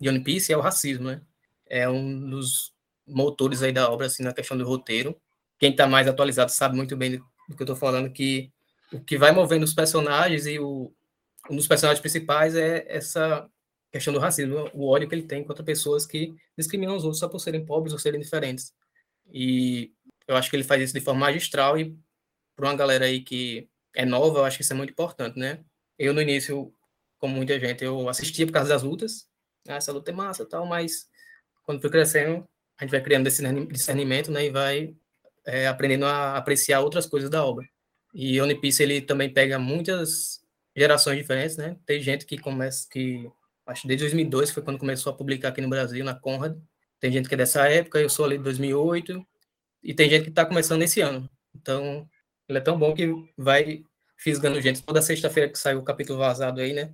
de 0.00 0.08
One 0.08 0.22
Piece 0.22 0.52
é 0.52 0.56
o 0.56 0.60
racismo, 0.60 1.06
né? 1.08 1.22
É 1.66 1.88
um 1.88 2.30
dos 2.30 2.72
motores 3.06 3.62
aí 3.62 3.72
da 3.72 3.90
obra, 3.90 4.06
assim, 4.06 4.22
na 4.22 4.32
questão 4.34 4.56
do 4.56 4.64
roteiro. 4.64 5.20
Quem 5.58 5.70
está 5.72 5.86
mais 5.86 6.06
atualizado 6.08 6.50
sabe 6.52 6.76
muito 6.76 6.96
bem 6.96 7.12
do, 7.12 7.18
do 7.48 7.56
que 7.56 7.62
eu 7.62 7.64
estou 7.64 7.76
falando, 7.76 8.10
que 8.12 8.52
o 8.92 9.00
que 9.00 9.18
vai 9.18 9.32
movendo 9.32 9.64
os 9.64 9.74
personagens 9.74 10.46
e 10.46 10.58
o, 10.58 10.92
um 11.50 11.56
dos 11.56 11.66
personagens 11.66 12.00
principais 12.00 12.54
é 12.54 12.84
essa 12.88 13.48
questão 13.98 14.14
do 14.14 14.20
racismo, 14.20 14.70
o 14.74 14.88
ódio 14.88 15.08
que 15.08 15.14
ele 15.14 15.22
tem 15.22 15.44
contra 15.44 15.62
pessoas 15.64 16.06
que 16.06 16.34
discriminam 16.56 16.96
os 16.96 17.04
outros 17.04 17.20
só 17.20 17.28
por 17.28 17.38
serem 17.38 17.64
pobres 17.64 17.92
ou 17.92 17.98
serem 17.98 18.20
diferentes. 18.20 18.72
E 19.32 19.92
eu 20.26 20.36
acho 20.36 20.50
que 20.50 20.56
ele 20.56 20.64
faz 20.64 20.82
isso 20.82 20.94
de 20.94 21.00
forma 21.00 21.20
magistral 21.20 21.78
e 21.78 21.96
para 22.56 22.66
uma 22.66 22.76
galera 22.76 23.04
aí 23.04 23.20
que 23.20 23.68
é 23.94 24.04
nova, 24.04 24.40
eu 24.40 24.44
acho 24.44 24.56
que 24.56 24.62
isso 24.62 24.72
é 24.72 24.76
muito 24.76 24.90
importante, 24.90 25.38
né? 25.38 25.60
Eu, 25.98 26.14
no 26.14 26.22
início, 26.22 26.72
como 27.18 27.34
muita 27.34 27.58
gente, 27.58 27.84
eu 27.84 28.08
assistia 28.08 28.46
por 28.46 28.52
causa 28.52 28.68
das 28.68 28.82
lutas, 28.82 29.28
ah, 29.68 29.76
essa 29.76 29.92
luta 29.92 30.10
é 30.10 30.14
massa 30.14 30.46
tal, 30.46 30.66
mas 30.66 31.08
quando 31.64 31.80
foi 31.80 31.90
crescendo, 31.90 32.48
a 32.78 32.84
gente 32.84 32.90
vai 32.90 33.02
criando 33.02 33.26
esse 33.26 33.42
discernimento, 33.66 34.30
né, 34.30 34.46
e 34.46 34.50
vai 34.50 34.96
é, 35.46 35.66
aprendendo 35.66 36.06
a 36.06 36.36
apreciar 36.36 36.80
outras 36.80 37.06
coisas 37.06 37.28
da 37.28 37.44
obra. 37.44 37.68
E 38.14 38.40
One 38.40 38.54
Piece, 38.60 38.82
ele 38.82 39.00
também 39.00 39.32
pega 39.32 39.58
muitas 39.58 40.40
gerações 40.76 41.18
diferentes, 41.18 41.56
né? 41.56 41.76
Tem 41.84 42.00
gente 42.00 42.24
que 42.24 42.38
começa, 42.38 42.88
que 42.90 43.30
acho 43.68 43.82
que 43.82 43.88
desde 43.88 44.04
2002 44.06 44.50
foi 44.50 44.62
quando 44.62 44.78
começou 44.78 45.12
a 45.12 45.16
publicar 45.16 45.48
aqui 45.48 45.60
no 45.60 45.68
Brasil, 45.68 46.04
na 46.04 46.14
Conrad. 46.14 46.56
Tem 46.98 47.12
gente 47.12 47.28
que 47.28 47.34
é 47.34 47.38
dessa 47.38 47.68
época, 47.68 48.00
eu 48.00 48.08
sou 48.08 48.24
ali 48.24 48.38
de 48.38 48.44
2008, 48.44 49.24
e 49.82 49.94
tem 49.94 50.08
gente 50.08 50.24
que 50.24 50.30
está 50.30 50.44
começando 50.44 50.82
esse 50.82 51.00
ano. 51.00 51.28
Então, 51.54 52.08
ele 52.48 52.58
é 52.58 52.60
tão 52.60 52.78
bom 52.78 52.94
que 52.94 53.06
vai 53.36 53.84
fisgando 54.16 54.60
gente. 54.60 54.82
Toda 54.82 55.02
sexta-feira 55.02 55.50
que 55.50 55.58
sai 55.58 55.76
o 55.76 55.84
capítulo 55.84 56.18
vazado 56.18 56.60
aí, 56.60 56.72
né? 56.72 56.92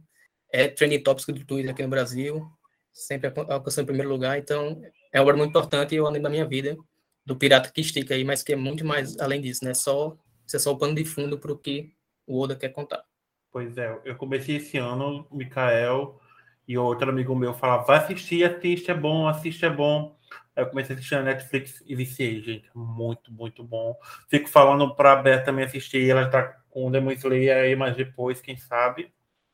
É 0.53 0.69
trending 0.69 1.03
topics 1.03 1.27
do 1.27 1.45
Twitter 1.45 1.71
aqui 1.71 1.83
no 1.83 1.89
Brasil, 1.89 2.45
sempre 2.93 3.33
alcançando 3.49 3.85
o 3.85 3.87
primeiro 3.87 4.11
lugar. 4.11 4.37
Então, 4.39 4.83
é 5.13 5.19
uma 5.21 5.23
obra 5.23 5.37
muito 5.37 5.51
importante 5.51 5.95
e 5.95 5.99
eu 5.99 6.07
ando 6.07 6.21
da 6.21 6.29
minha 6.29 6.45
vida, 6.45 6.77
do 7.25 7.37
pirata 7.37 7.71
que 7.71 7.81
estica 7.81 8.15
aí, 8.15 8.25
mas 8.25 8.43
que 8.43 8.53
é 8.53 8.57
muito 8.57 8.85
mais 8.85 9.17
além 9.19 9.41
disso, 9.41 9.65
né? 9.65 9.75
Só, 9.75 10.17
isso 10.45 10.57
é 10.57 10.59
só 10.59 10.73
o 10.73 10.79
pano 10.79 10.95
de 10.95 11.05
fundo 11.05 11.39
para 11.39 11.53
o 11.53 11.59
que 11.59 11.95
o 12.27 12.41
Oda 12.41 12.57
quer 12.57 12.71
contar. 12.71 13.05
Pois 13.51 13.79
é, 13.79 13.97
eu 14.05 14.17
comecei 14.17 14.57
esse 14.57 14.77
ano, 14.77 15.27
Mikael 15.31 16.21
e 16.67 16.79
outro 16.79 17.11
amigo 17.11 17.35
meu 17.35 17.55
falavam, 17.55 17.87
vai 17.87 17.99
assistir, 17.99 18.45
assiste, 18.45 18.91
é 18.91 18.95
bom, 18.95 19.29
assiste, 19.29 19.65
é 19.65 19.71
bom. 19.71 20.17
Aí 20.57 20.65
eu 20.65 20.69
comecei 20.71 20.95
a 20.95 20.99
assistir 20.99 21.17
na 21.17 21.23
Netflix 21.23 21.83
e 21.87 21.95
viciei, 21.97 22.41
gente. 22.43 22.71
Muito, 22.75 23.33
muito 23.33 23.63
bom. 23.65 23.97
Fico 24.29 24.49
falando 24.49 24.95
pra 24.95 25.17
Beth 25.17 25.45
também 25.45 25.65
assistir, 25.65 26.09
ela 26.11 26.29
tá 26.31 26.43
com 26.71 26.87
o 26.87 26.91
Demon 26.91 27.13
Slayer 27.13 27.57
aí, 27.65 27.77
mas 27.77 27.97
depois, 27.97 28.41
quem 28.41 28.57
sabe. 28.57 29.13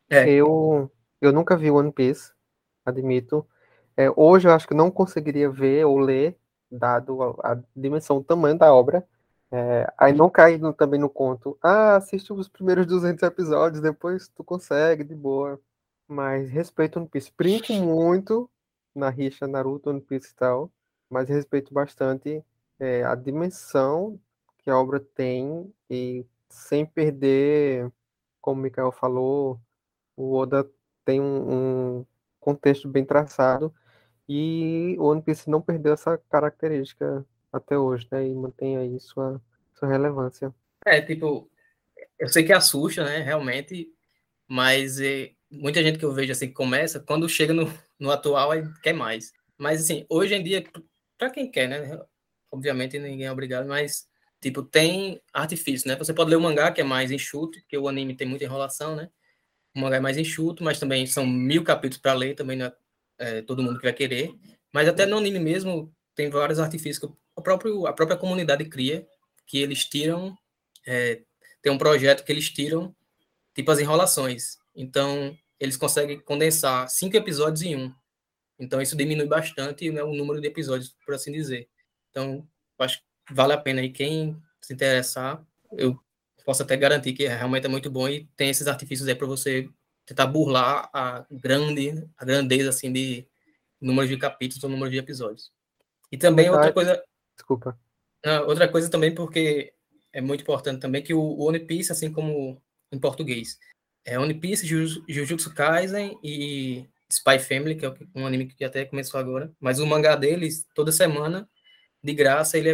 É. 0.08 0.34
Eu, 0.36 0.90
eu 1.20 1.32
nunca 1.32 1.56
vi 1.56 1.70
One 1.70 1.92
Piece, 1.92 2.32
admito. 2.84 3.46
É, 3.96 4.10
hoje 4.16 4.48
eu 4.48 4.52
acho 4.54 4.68
que 4.68 4.74
não 4.74 4.90
conseguiria 4.90 5.50
ver 5.50 5.84
ou 5.86 5.98
ler, 5.98 6.38
dado 6.70 7.22
a, 7.42 7.52
a 7.54 7.62
dimensão, 7.76 8.18
o 8.18 8.24
tamanho 8.24 8.58
da 8.58 8.72
obra. 8.74 9.06
É, 9.52 9.92
aí 9.98 10.12
não 10.12 10.30
cai 10.30 10.58
no- 10.58 10.72
também 10.74 11.00
no 11.00 11.10
conto. 11.10 11.58
Ah, 11.62 11.96
assiste 11.96 12.32
os 12.32 12.48
primeiros 12.48 12.86
200 12.86 13.22
episódios, 13.24 13.82
depois 13.82 14.28
tu 14.28 14.44
consegue, 14.44 15.04
de 15.04 15.14
boa. 15.14 15.60
Mas 16.10 16.50
respeito 16.50 16.98
One 16.98 17.08
Piece. 17.08 17.32
Brinco 17.38 17.72
muito 17.72 18.50
na 18.92 19.08
rixa 19.10 19.46
Naruto, 19.46 19.90
One 19.90 20.00
Piece 20.00 20.32
e 20.32 20.34
tal, 20.34 20.68
mas 21.08 21.28
respeito 21.28 21.72
bastante 21.72 22.44
é, 22.80 23.04
a 23.04 23.14
dimensão 23.14 24.18
que 24.58 24.68
a 24.68 24.76
obra 24.76 24.98
tem 24.98 25.72
e 25.88 26.26
sem 26.48 26.84
perder, 26.84 27.88
como 28.40 28.60
o 28.60 28.64
Mikael 28.64 28.90
falou, 28.90 29.60
o 30.16 30.34
Oda 30.34 30.68
tem 31.04 31.20
um, 31.20 31.98
um 32.00 32.06
contexto 32.40 32.88
bem 32.88 33.04
traçado 33.04 33.72
e 34.28 34.96
o 34.98 35.04
One 35.04 35.22
Piece 35.22 35.48
não 35.48 35.62
perdeu 35.62 35.92
essa 35.92 36.18
característica 36.28 37.24
até 37.52 37.78
hoje, 37.78 38.08
né? 38.10 38.26
E 38.26 38.34
mantém 38.34 38.76
aí 38.76 38.98
sua, 38.98 39.40
sua 39.74 39.86
relevância. 39.86 40.52
É, 40.84 41.00
tipo, 41.00 41.48
eu 42.18 42.28
sei 42.28 42.42
que 42.42 42.52
assusta, 42.52 43.04
né, 43.04 43.18
realmente, 43.18 43.94
mas 44.48 44.98
é, 44.98 45.32
muita 45.50 45.82
gente 45.82 45.98
que 45.98 46.04
eu 46.04 46.12
vejo 46.12 46.32
assim 46.32 46.48
que 46.48 46.54
começa, 46.54 47.00
quando 47.00 47.28
chega 47.28 47.52
no, 47.52 47.72
no 47.98 48.10
atual, 48.10 48.52
aí 48.52 48.62
quer 48.82 48.92
mais. 48.92 49.32
Mas 49.58 49.82
assim, 49.82 50.06
hoje 50.08 50.34
em 50.34 50.42
dia, 50.42 50.64
para 51.18 51.30
quem 51.30 51.50
quer, 51.50 51.68
né? 51.68 52.00
Obviamente 52.50 52.98
ninguém 52.98 53.26
é 53.26 53.32
obrigado, 53.32 53.66
mas 53.68 54.08
tipo, 54.40 54.62
tem 54.62 55.20
artifício, 55.32 55.88
né? 55.88 55.96
Você 55.96 56.14
pode 56.14 56.30
ler 56.30 56.36
o 56.36 56.40
mangá, 56.40 56.72
que 56.72 56.80
é 56.80 56.84
mais 56.84 57.10
enxuto, 57.10 57.58
porque 57.60 57.76
o 57.76 57.88
anime 57.88 58.16
tem 58.16 58.26
muita 58.26 58.44
enrolação, 58.44 58.96
né? 58.96 59.10
O 59.74 59.80
mangá 59.80 59.96
é 59.96 60.00
mais 60.00 60.16
enxuto, 60.16 60.64
mas 60.64 60.78
também 60.80 61.06
são 61.06 61.26
mil 61.26 61.62
capítulos 61.62 62.00
para 62.00 62.14
ler, 62.14 62.34
também 62.34 62.56
não 62.56 62.66
é, 62.66 62.72
é 63.18 63.42
todo 63.42 63.62
mundo 63.62 63.78
que 63.78 63.84
vai 63.84 63.92
querer. 63.92 64.34
Mas 64.72 64.88
até 64.88 65.06
no 65.06 65.18
anime 65.18 65.38
mesmo 65.38 65.94
tem 66.14 66.30
vários 66.30 66.58
artifícios 66.58 66.98
que 66.98 67.06
o 67.36 67.42
próprio, 67.42 67.86
a 67.86 67.92
própria 67.92 68.16
comunidade 68.16 68.64
cria, 68.64 69.06
que 69.46 69.58
eles 69.58 69.84
tiram. 69.84 70.36
é, 70.86 71.22
tem 71.62 71.70
um 71.72 71.78
projeto 71.78 72.24
que 72.24 72.32
eles 72.32 72.48
tiram, 72.50 72.94
tipo 73.54 73.70
as 73.70 73.78
enrolações. 73.78 74.58
Então, 74.74 75.36
eles 75.60 75.76
conseguem 75.76 76.18
condensar 76.18 76.88
cinco 76.88 77.16
episódios 77.16 77.62
em 77.62 77.76
um. 77.76 77.94
Então, 78.58 78.80
isso 78.80 78.96
diminui 78.96 79.26
bastante 79.26 79.90
né, 79.90 80.02
o 80.02 80.14
número 80.14 80.40
de 80.40 80.48
episódios, 80.48 80.96
por 81.04 81.14
assim 81.14 81.30
dizer. 81.30 81.68
Então, 82.10 82.48
acho 82.78 82.98
que 82.98 83.34
vale 83.34 83.52
a 83.52 83.58
pena 83.58 83.80
aí 83.80 83.90
quem 83.90 84.36
se 84.60 84.72
interessar. 84.72 85.44
Eu 85.72 85.98
posso 86.44 86.62
até 86.62 86.76
garantir 86.76 87.12
que 87.12 87.28
realmente 87.28 87.66
é 87.66 87.68
muito 87.68 87.90
bom 87.90 88.08
e 88.08 88.26
tem 88.36 88.48
esses 88.48 88.66
artifícios 88.66 89.06
aí 89.06 89.14
para 89.14 89.26
você 89.26 89.68
tentar 90.06 90.26
burlar 90.26 90.90
a 90.92 91.24
grande, 91.30 92.08
a 92.16 92.24
grandeza 92.24 92.70
assim 92.70 92.92
de 92.92 93.26
número 93.80 94.08
de 94.08 94.16
capítulos 94.16 94.64
ou 94.64 94.70
número 94.70 94.90
de 94.90 94.98
episódios. 94.98 95.52
E 96.10 96.18
também 96.18 96.50
outra 96.50 96.72
coisa, 96.72 97.02
Desculpa. 97.36 97.78
ah, 98.24 98.40
outra 98.42 98.68
coisa 98.68 98.90
também, 98.90 99.14
porque 99.14 99.72
é 100.12 100.20
muito 100.20 100.42
importante 100.42 100.80
também 100.80 101.02
que 101.02 101.14
o 101.14 101.38
One 101.38 101.60
Piece, 101.60 101.92
assim 101.92 102.12
como 102.12 102.60
em 102.90 102.98
português, 102.98 103.58
é 104.04 104.18
One 104.18 104.34
Piece, 104.34 104.66
Juju- 104.66 105.04
Jujutsu 105.08 105.54
Kaisen 105.54 106.18
e 106.22 106.88
Spy 107.10 107.38
Family, 107.38 107.74
que 107.76 107.86
é 107.86 107.94
um 108.14 108.26
anime 108.26 108.46
que 108.46 108.64
até 108.64 108.84
começou 108.84 109.18
agora. 109.18 109.52
Mas 109.60 109.78
o 109.78 109.86
mangá 109.86 110.16
deles, 110.16 110.66
toda 110.74 110.92
semana, 110.92 111.48
de 112.02 112.14
graça, 112.14 112.56
ele 112.56 112.70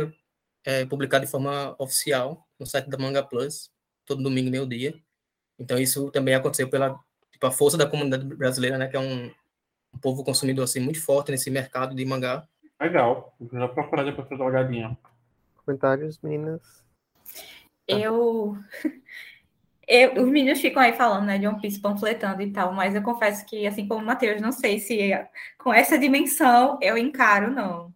é, 0.64 0.82
é 0.82 0.86
publicado 0.86 1.24
de 1.24 1.30
forma 1.30 1.74
oficial 1.78 2.46
no 2.58 2.66
site 2.66 2.88
da 2.88 2.98
Manga 2.98 3.22
Plus, 3.22 3.70
todo 4.04 4.22
domingo, 4.22 4.50
meio-dia. 4.50 4.94
Então 5.58 5.78
isso 5.78 6.10
também 6.10 6.34
aconteceu 6.34 6.68
pela 6.68 6.98
tipo, 7.32 7.46
a 7.46 7.50
força 7.50 7.76
da 7.76 7.86
comunidade 7.88 8.24
brasileira, 8.24 8.78
né, 8.78 8.88
que 8.88 8.96
é 8.96 9.00
um, 9.00 9.26
um 9.92 9.98
povo 9.98 10.22
consumidor 10.22 10.64
assim, 10.64 10.80
muito 10.80 11.00
forte 11.00 11.30
nesse 11.30 11.50
mercado 11.50 11.94
de 11.94 12.04
mangá. 12.04 12.46
Legal. 12.80 13.34
Vou 13.40 13.58
já 13.58 13.68
procurar 13.68 14.04
depois 14.04 14.28
pra 14.28 14.36
dar 14.36 14.44
uma 14.44 14.50
olhadinha. 14.50 14.98
Comentários, 15.64 16.18
meninas? 16.20 16.84
Eu, 17.88 18.56
eu- 19.86 20.22
Os 20.22 20.28
meninos 20.30 20.60
ficam 20.60 20.82
aí 20.82 20.92
falando, 20.92 21.26
né, 21.26 21.38
de 21.38 21.46
One 21.46 21.60
Piece 21.60 21.80
panfletando 21.80 22.42
e 22.42 22.52
tal, 22.52 22.72
mas 22.72 22.94
eu 22.94 23.02
confesso 23.02 23.44
que, 23.46 23.66
assim 23.66 23.86
como 23.86 24.02
o 24.02 24.06
Matheus, 24.06 24.40
não 24.40 24.52
sei 24.52 24.78
se 24.78 25.10
com 25.58 25.72
essa 25.72 25.98
dimensão 25.98 26.78
eu 26.82 26.96
encaro, 26.98 27.50
não. 27.50 27.92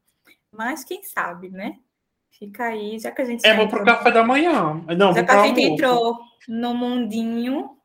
Mas 0.53 0.85
quem 0.85 1.03
sabe, 1.03 1.49
né? 1.51 1.77
Fica 2.33 2.65
aí, 2.67 2.99
já 2.99 3.11
que 3.11 3.23
a 3.23 3.25
gente 3.25 3.47
É, 3.47 3.55
vou 3.55 3.69
pro 3.69 3.85
café 3.85 4.11
da 4.11 4.25
manhã. 4.25 4.75
Não, 4.97 5.13
já 5.13 5.21
vou 5.21 5.25
que 5.25 5.31
a 5.33 5.47
gente 5.47 5.61
almoço. 5.61 5.73
entrou 5.85 6.19
no 6.49 6.75
mundinho, 6.75 7.77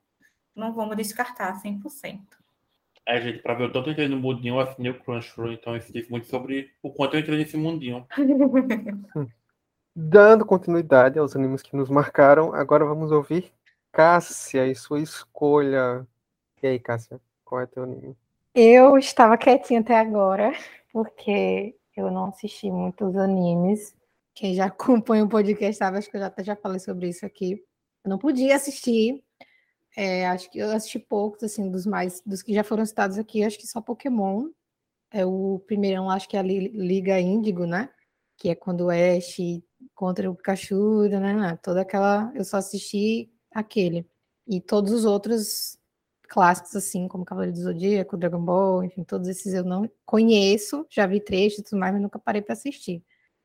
não 0.56 0.74
vamos 0.74 0.96
descartar 0.98 1.56
100%. 1.56 2.38
É, 3.08 3.22
gente, 3.22 3.40
pra 3.40 3.54
ver 3.54 3.66
o 3.66 3.72
tanto 3.72 3.90
eu 3.90 3.94
entrei 3.94 4.08
no 4.08 4.18
mundinho, 4.18 4.56
eu 4.56 4.60
assinei 4.62 4.92
o 4.92 5.00
Crunchyroll, 5.00 5.52
então 5.54 5.76
isso 5.78 5.94
diz 5.94 6.10
muito 6.10 6.26
sobre 6.28 6.72
o 6.82 6.92
quanto 6.92 7.16
eu 7.16 7.20
entrei 7.20 7.38
nesse 7.38 7.56
mundinho. 7.56 8.06
Dando 9.96 10.46
continuidade 10.46 11.20
aos 11.20 11.36
animes 11.36 11.62
que 11.62 11.76
nos 11.76 11.90
marcaram, 11.90 12.54
agora 12.54 12.84
vamos 12.84 13.12
ouvir 13.12 13.52
Cássia 13.96 14.68
e 14.68 14.76
sua 14.76 15.00
escolha. 15.00 16.06
E 16.62 16.68
aí, 16.68 16.78
Cássia, 16.78 17.18
qual 17.46 17.62
é 17.62 17.66
teu 17.66 17.84
anime? 17.84 18.14
Eu 18.54 18.98
estava 18.98 19.38
quietinha 19.38 19.80
até 19.80 19.98
agora, 19.98 20.52
porque 20.92 21.78
eu 21.96 22.12
não 22.12 22.26
assisti 22.26 22.70
muitos 22.70 23.16
animes. 23.16 23.96
Quem 24.34 24.54
já 24.54 24.66
acompanha 24.68 25.24
o 25.24 25.30
podcast 25.30 25.78
sabe, 25.78 25.98
acho 25.98 26.10
que 26.12 26.18
eu 26.18 26.22
já, 26.22 26.28
até 26.28 26.44
já 26.44 26.58
falei 26.58 26.80
sobre 26.80 27.08
isso 27.08 27.26
aqui. 27.26 27.64
Eu 28.04 28.10
não 28.10 28.18
podia 28.18 28.58
assistir. 28.58 29.24
é, 29.96 30.28
acho 30.28 30.52
que 30.52 30.60
eu 30.60 30.70
assisti 30.72 31.00
poucos, 31.00 31.44
assim, 31.44 31.72
dos 31.72 31.86
mais, 31.86 32.22
dos 32.26 32.42
que 32.44 32.54
já 32.54 32.66
foram 32.66 32.86
citados 32.86 33.18
aqui, 33.18 33.44
acho 33.46 33.58
que 33.58 33.66
só 33.68 33.80
Pokémon. 33.82 34.50
É 35.12 35.26
o 35.26 35.60
primeiro, 35.68 36.10
acho 36.10 36.28
que 36.28 36.36
é 36.36 36.40
a 36.42 36.44
Li- 36.44 36.68
Liga 36.70 37.18
Índigo, 37.20 37.66
né? 37.66 37.90
Que 38.38 38.50
é 38.50 38.56
quando 38.56 38.88
o 38.88 38.90
Ash 38.90 39.38
contra 39.94 40.30
o 40.30 40.36
Pikachu, 40.36 41.08
né? 41.10 41.58
Toda 41.64 41.82
aquela. 41.82 42.32
Eu 42.36 42.44
só 42.44 42.58
assisti 42.58 43.32
aquele. 43.56 44.06
E 44.48 44.60
todos 44.60 44.92
os 44.92 45.06
outros 45.06 45.80
clássicos, 46.28 46.76
assim, 46.76 47.08
como 47.08 47.26
Cavaleiro 47.26 47.56
do 47.56 47.64
Zodíaco, 47.64 48.18
Dragon 48.18 48.42
Ball, 48.44 48.84
enfim, 48.84 49.04
todos 49.04 49.28
esses 49.28 49.54
eu 49.54 49.64
não 49.64 49.90
conheço, 50.06 50.86
já 50.90 51.08
vi 51.08 51.22
trechos 51.22 51.60
e 51.60 51.64
tudo 51.64 51.80
mais, 51.80 51.94
mas 51.94 52.02
nunca 52.02 52.20
parei 52.20 52.42
para 52.42 52.54
assistir. 52.54 53.04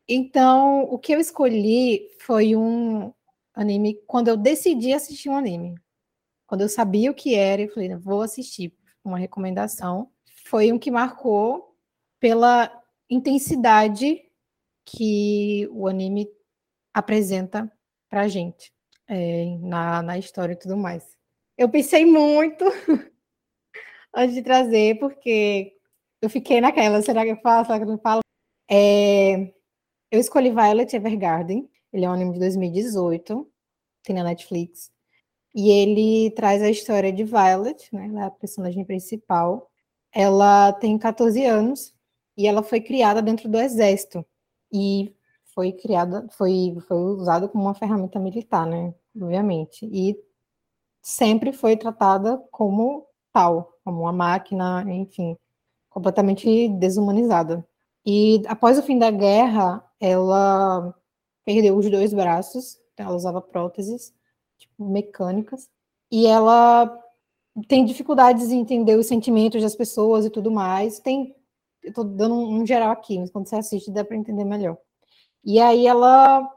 Então, 0.08 0.82
o 0.84 0.98
que 0.98 1.12
eu 1.12 1.20
escolhi 1.20 2.08
foi 2.20 2.56
um 2.56 3.12
anime 3.54 3.94
quando 4.06 4.28
eu 4.28 4.36
decidi 4.36 4.92
assistir 4.92 5.28
um 5.28 5.36
anime. 5.36 5.76
quando 6.46 6.62
eu 6.62 6.68
sabia 6.68 7.10
o 7.10 7.14
que 7.14 7.36
era, 7.36 7.62
eu 7.62 7.72
falei, 7.72 7.94
vou 7.96 8.22
assistir 8.22 8.74
uma 9.04 9.18
recomendação. 9.18 10.10
Foi 10.46 10.72
um 10.72 10.78
que 10.78 10.90
marcou 10.90 11.76
pela 12.18 12.72
intensidade 13.08 14.20
que 14.84 15.68
o 15.72 15.86
anime 15.86 16.28
apresenta 16.92 17.70
pra 18.08 18.26
gente 18.26 18.72
é, 19.10 19.56
na, 19.60 20.02
na 20.02 20.18
história 20.18 20.52
e 20.52 20.56
tudo 20.56 20.76
mais. 20.76 21.04
Eu 21.58 21.68
pensei 21.68 22.06
muito 22.06 22.64
antes 24.14 24.34
de 24.36 24.42
trazer, 24.42 24.98
porque 25.00 25.72
eu 26.22 26.30
fiquei 26.30 26.60
naquela, 26.60 27.02
será 27.02 27.24
que 27.24 27.32
eu 27.32 27.40
falo, 27.40 27.66
será 27.66 27.78
que 27.78 27.84
eu 27.84 27.88
não 27.88 27.98
falo? 27.98 28.20
É, 28.70 29.52
eu 30.10 30.20
escolhi 30.20 30.50
Violet 30.50 30.94
Evergarden, 30.94 31.68
ele 31.92 32.04
é 32.04 32.08
um 32.08 32.12
anime 32.12 32.34
de 32.34 32.38
2018, 32.38 33.50
tem 34.04 34.14
na 34.14 34.24
Netflix, 34.24 34.92
e 35.54 35.70
ele 35.70 36.30
traz 36.32 36.62
a 36.62 36.70
história 36.70 37.12
de 37.12 37.24
Violet, 37.24 37.88
né, 37.92 38.06
ela 38.06 38.22
é 38.22 38.24
a 38.26 38.30
personagem 38.30 38.84
principal. 38.84 39.70
Ela 40.12 40.72
tem 40.74 40.96
14 40.98 41.44
anos 41.44 41.94
e 42.36 42.46
ela 42.46 42.62
foi 42.62 42.80
criada 42.80 43.20
dentro 43.22 43.48
do 43.48 43.58
exército, 43.58 44.24
e 44.72 45.14
foi 45.54 45.72
criada, 45.72 46.28
foi, 46.30 46.76
foi 46.86 46.96
usada 46.96 47.48
como 47.48 47.64
uma 47.64 47.74
ferramenta 47.74 48.20
militar, 48.20 48.66
né, 48.66 48.94
obviamente, 49.16 49.86
e 49.86 50.16
sempre 51.02 51.52
foi 51.52 51.76
tratada 51.76 52.38
como 52.50 53.06
tal, 53.32 53.78
como 53.84 54.02
uma 54.02 54.12
máquina, 54.12 54.84
enfim, 54.88 55.36
completamente 55.88 56.68
desumanizada. 56.68 57.66
E 58.04 58.42
após 58.46 58.78
o 58.78 58.82
fim 58.82 58.98
da 58.98 59.10
guerra, 59.10 59.84
ela 60.00 60.94
perdeu 61.44 61.76
os 61.76 61.90
dois 61.90 62.12
braços, 62.12 62.78
então 62.92 63.06
ela 63.06 63.16
usava 63.16 63.40
próteses 63.40 64.14
tipo, 64.58 64.84
mecânicas, 64.84 65.68
e 66.10 66.26
ela 66.26 66.98
tem 67.68 67.84
dificuldades 67.84 68.50
em 68.50 68.60
entender 68.60 68.96
os 68.96 69.06
sentimentos 69.06 69.62
das 69.62 69.74
pessoas 69.74 70.24
e 70.24 70.30
tudo 70.30 70.50
mais. 70.50 71.00
Tem, 71.00 71.34
eu 71.82 71.92
tô 71.92 72.04
dando 72.04 72.34
um, 72.34 72.60
um 72.60 72.66
geral 72.66 72.90
aqui, 72.90 73.18
mas 73.18 73.30
quando 73.30 73.48
você 73.48 73.56
assiste 73.56 73.90
dá 73.90 74.04
para 74.04 74.16
entender 74.16 74.44
melhor. 74.44 74.76
E 75.44 75.60
aí 75.60 75.86
ela 75.86 76.48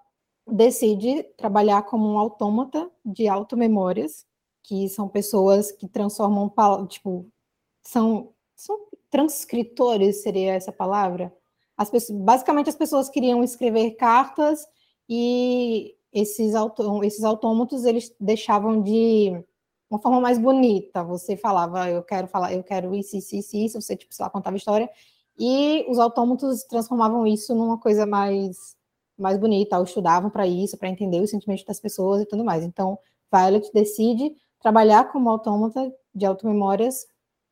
decide 0.47 1.23
trabalhar 1.37 1.83
como 1.83 2.07
um 2.07 2.17
autômata 2.17 2.89
de 3.05 3.27
automemórias, 3.27 4.25
que 4.61 4.87
são 4.89 5.07
pessoas 5.07 5.71
que 5.71 5.87
transformam, 5.87 6.51
tipo, 6.87 7.27
são, 7.81 8.33
são 8.55 8.77
transcritores, 9.09 10.21
seria 10.23 10.53
essa 10.53 10.71
palavra? 10.71 11.33
As 11.77 11.89
pessoas, 11.89 12.19
basicamente, 12.19 12.69
as 12.69 12.75
pessoas 12.75 13.09
queriam 13.09 13.43
escrever 13.43 13.91
cartas 13.91 14.65
e 15.09 15.95
esses, 16.11 16.55
autô, 16.55 17.03
esses 17.03 17.23
autômatos, 17.23 17.85
eles 17.85 18.15
deixavam 18.19 18.81
de 18.81 19.43
uma 19.89 19.99
forma 19.99 20.21
mais 20.21 20.37
bonita. 20.37 21.03
Você 21.03 21.35
falava, 21.35 21.89
eu 21.89 22.03
quero 22.03 22.27
falar, 22.27 22.53
eu 22.53 22.63
quero 22.63 22.93
isso, 22.95 23.17
isso, 23.17 23.35
isso, 23.35 23.57
isso, 23.57 23.81
você, 23.81 23.95
tipo, 23.95 24.13
sei 24.13 24.23
lá, 24.23 24.29
contava 24.29 24.55
história, 24.57 24.89
e 25.37 25.85
os 25.89 25.97
autômatos 25.99 26.63
transformavam 26.63 27.25
isso 27.25 27.55
numa 27.55 27.79
coisa 27.79 28.05
mais 28.05 28.77
mais 29.17 29.37
bonita, 29.37 29.77
ou 29.77 29.83
estudavam 29.83 30.29
para 30.29 30.47
isso, 30.47 30.77
para 30.77 30.89
entender 30.89 31.21
os 31.21 31.29
sentimentos 31.29 31.63
das 31.65 31.79
pessoas 31.79 32.21
e 32.21 32.25
tudo 32.25 32.43
mais. 32.43 32.63
Então, 32.63 32.97
Violet 33.31 33.71
decide 33.73 34.35
trabalhar 34.59 35.11
como 35.11 35.29
autômata 35.29 35.93
de 36.13 36.25
automemórias 36.25 37.05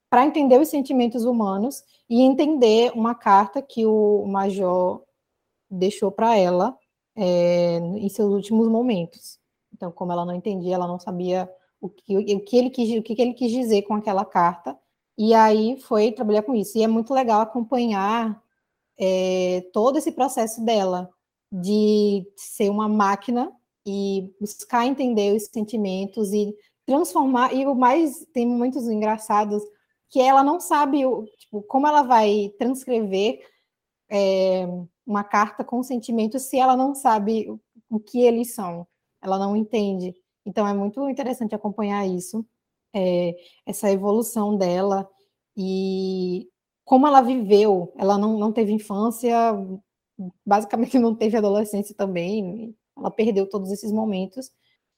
para 0.10 0.26
entender 0.26 0.60
os 0.60 0.67
sentimentos 0.67 1.24
humanos 1.24 1.84
e 2.10 2.21
entender 2.21 2.91
uma 2.93 3.15
carta 3.15 3.62
que 3.62 3.86
o 3.86 4.26
Major 4.26 5.02
deixou 5.69 6.12
para 6.12 6.38
ela 6.38 6.78
é, 7.15 7.78
em 7.78 8.10
seus 8.10 8.34
últimos 8.34 8.67
momentos. 8.67 9.39
Então, 9.74 9.91
como 9.91 10.12
ela 10.12 10.26
não 10.26 10.36
entendia, 10.36 10.76
ela 10.76 10.88
não 10.88 11.00
sabia 11.00 11.50
o 11.80 11.89
que, 11.89 12.17
o 12.17 12.39
que, 12.41 12.58
ele, 12.58 12.69
quis, 12.69 13.00
o 13.00 13.02
que 13.02 13.19
ele 13.19 13.34
quis 13.34 13.52
dizer 13.52 13.84
com 13.84 13.95
aquela 13.95 14.24
carta, 14.24 14.78
e 15.17 15.34
aí 15.34 15.80
foi 15.80 16.12
trabalhar 16.12 16.43
com 16.43 16.54
isso. 16.54 16.78
E 16.78 16.84
é 16.84 16.88
muito 16.88 17.13
legal 17.13 17.41
acompanhar 17.41 18.41
é, 18.97 19.65
todo 19.74 19.97
esse 19.97 20.12
processo 20.12 20.63
dela, 20.63 21.10
de 21.51 22.25
ser 22.35 22.69
uma 22.69 22.87
máquina 22.87 23.51
e 23.85 24.33
buscar 24.39 24.85
entender 24.85 25.35
os 25.35 25.45
sentimentos 25.45 26.31
e 26.31 26.55
transformar. 26.85 27.53
E 27.53 27.65
o 27.65 27.75
mais, 27.75 28.25
tem 28.33 28.47
momentos 28.47 28.87
engraçados 28.87 29.61
que 30.09 30.19
ela 30.19 30.43
não 30.43 30.59
sabe 30.59 31.05
o, 31.05 31.25
tipo, 31.37 31.61
como 31.63 31.87
ela 31.87 32.03
vai 32.03 32.51
transcrever 32.57 33.39
é, 34.09 34.67
uma 35.05 35.23
carta 35.23 35.63
com 35.63 35.81
sentimentos 35.81 36.43
se 36.43 36.57
ela 36.57 36.75
não 36.75 36.93
sabe 36.93 37.49
o, 37.49 37.59
o 37.89 37.99
que 37.99 38.21
eles 38.21 38.53
são, 38.53 38.85
ela 39.21 39.39
não 39.39 39.55
entende. 39.55 40.13
Então 40.45 40.67
é 40.67 40.73
muito 40.73 41.09
interessante 41.09 41.55
acompanhar 41.55 42.05
isso, 42.05 42.45
é, 42.93 43.35
essa 43.65 43.89
evolução 43.91 44.57
dela 44.57 45.09
e 45.55 46.49
como 46.83 47.07
ela 47.07 47.21
viveu. 47.21 47.93
Ela 47.97 48.17
não, 48.17 48.37
não 48.37 48.51
teve 48.51 48.73
infância, 48.73 49.33
basicamente 50.45 50.99
não 50.99 51.15
teve 51.15 51.38
adolescência 51.38 51.95
também, 51.95 52.75
ela 52.97 53.12
perdeu 53.12 53.47
todos 53.47 53.71
esses 53.71 53.91
momentos. 53.91 54.51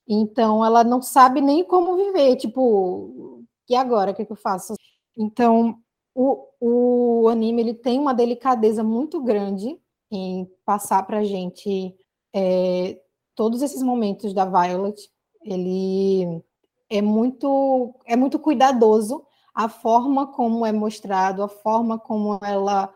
Então 0.07 0.65
ela 0.65 0.83
não 0.83 1.01
sabe 1.01 1.41
nem 1.41 1.63
como 1.63 1.95
viver, 1.95 2.36
tipo, 2.36 3.43
e 3.69 3.75
agora 3.75 4.12
o 4.12 4.15
que, 4.15 4.25
que 4.25 4.31
eu 4.31 4.38
faço? 4.38 4.73
Então 5.17 5.77
o, 6.13 6.47
o 6.59 7.27
anime 7.29 7.62
ele 7.62 7.73
tem 7.73 7.99
uma 7.99 8.13
delicadeza 8.13 8.83
muito 8.83 9.21
grande 9.21 9.79
em 10.12 10.47
passar 10.65 11.05
para 11.07 11.23
gente 11.23 11.95
é, 12.33 12.99
todos 13.36 13.62
esses 13.62 13.81
momentos 13.81 14.33
da 14.33 14.45
Violet. 14.45 15.09
Ele 15.43 16.43
é 16.89 17.01
muito 17.01 17.95
é 18.05 18.15
muito 18.15 18.38
cuidadoso 18.39 19.25
a 19.53 19.69
forma 19.69 20.27
como 20.27 20.65
é 20.65 20.71
mostrado, 20.71 21.43
a 21.43 21.47
forma 21.47 21.97
como 21.99 22.39
ela 22.43 22.93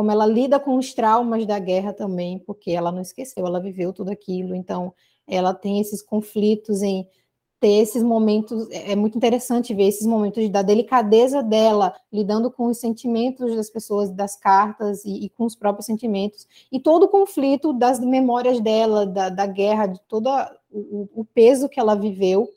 como 0.00 0.10
ela 0.10 0.24
lida 0.24 0.58
com 0.58 0.78
os 0.78 0.94
traumas 0.94 1.44
da 1.44 1.58
guerra 1.58 1.92
também, 1.92 2.38
porque 2.38 2.70
ela 2.70 2.90
não 2.90 3.02
esqueceu, 3.02 3.46
ela 3.46 3.60
viveu 3.60 3.92
tudo 3.92 4.10
aquilo, 4.10 4.54
então 4.54 4.94
ela 5.28 5.52
tem 5.52 5.78
esses 5.78 6.00
conflitos 6.00 6.80
em 6.80 7.06
ter 7.60 7.82
esses 7.82 8.02
momentos, 8.02 8.66
é 8.70 8.96
muito 8.96 9.18
interessante 9.18 9.74
ver 9.74 9.88
esses 9.88 10.06
momentos 10.06 10.48
da 10.48 10.62
delicadeza 10.62 11.42
dela, 11.42 11.94
lidando 12.10 12.50
com 12.50 12.68
os 12.68 12.78
sentimentos 12.78 13.54
das 13.54 13.68
pessoas, 13.68 14.10
das 14.10 14.34
cartas 14.36 15.04
e, 15.04 15.26
e 15.26 15.28
com 15.28 15.44
os 15.44 15.54
próprios 15.54 15.84
sentimentos, 15.84 16.48
e 16.72 16.80
todo 16.80 17.02
o 17.02 17.08
conflito 17.08 17.74
das 17.74 18.00
memórias 18.00 18.58
dela, 18.58 19.04
da, 19.04 19.28
da 19.28 19.44
guerra, 19.44 19.84
de 19.84 20.00
todo 20.08 20.30
o, 20.70 21.10
o 21.14 21.26
peso 21.26 21.68
que 21.68 21.78
ela 21.78 21.94
viveu 21.94 22.48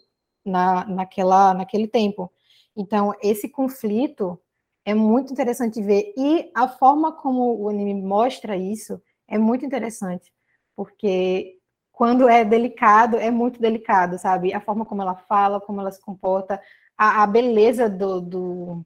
na, 0.45 0.85
naquela, 0.85 1.53
naquele 1.53 1.89
tempo. 1.89 2.31
Então, 2.73 3.13
esse 3.21 3.49
conflito 3.49 4.39
é 4.85 4.93
muito 4.93 5.31
interessante 5.31 5.81
ver. 5.81 6.13
E 6.17 6.51
a 6.53 6.67
forma 6.67 7.11
como 7.11 7.55
o 7.61 7.69
anime 7.69 7.93
mostra 8.01 8.55
isso 8.57 9.01
é 9.27 9.37
muito 9.37 9.65
interessante, 9.65 10.31
porque 10.75 11.57
quando 11.91 12.27
é 12.27 12.43
delicado, 12.43 13.17
é 13.17 13.29
muito 13.29 13.61
delicado, 13.61 14.17
sabe? 14.17 14.53
A 14.53 14.59
forma 14.59 14.85
como 14.85 15.01
ela 15.01 15.15
fala, 15.15 15.61
como 15.61 15.79
ela 15.79 15.91
se 15.91 16.01
comporta, 16.01 16.59
a, 16.97 17.23
a 17.23 17.27
beleza 17.27 17.89
do, 17.89 18.19
do, 18.19 18.85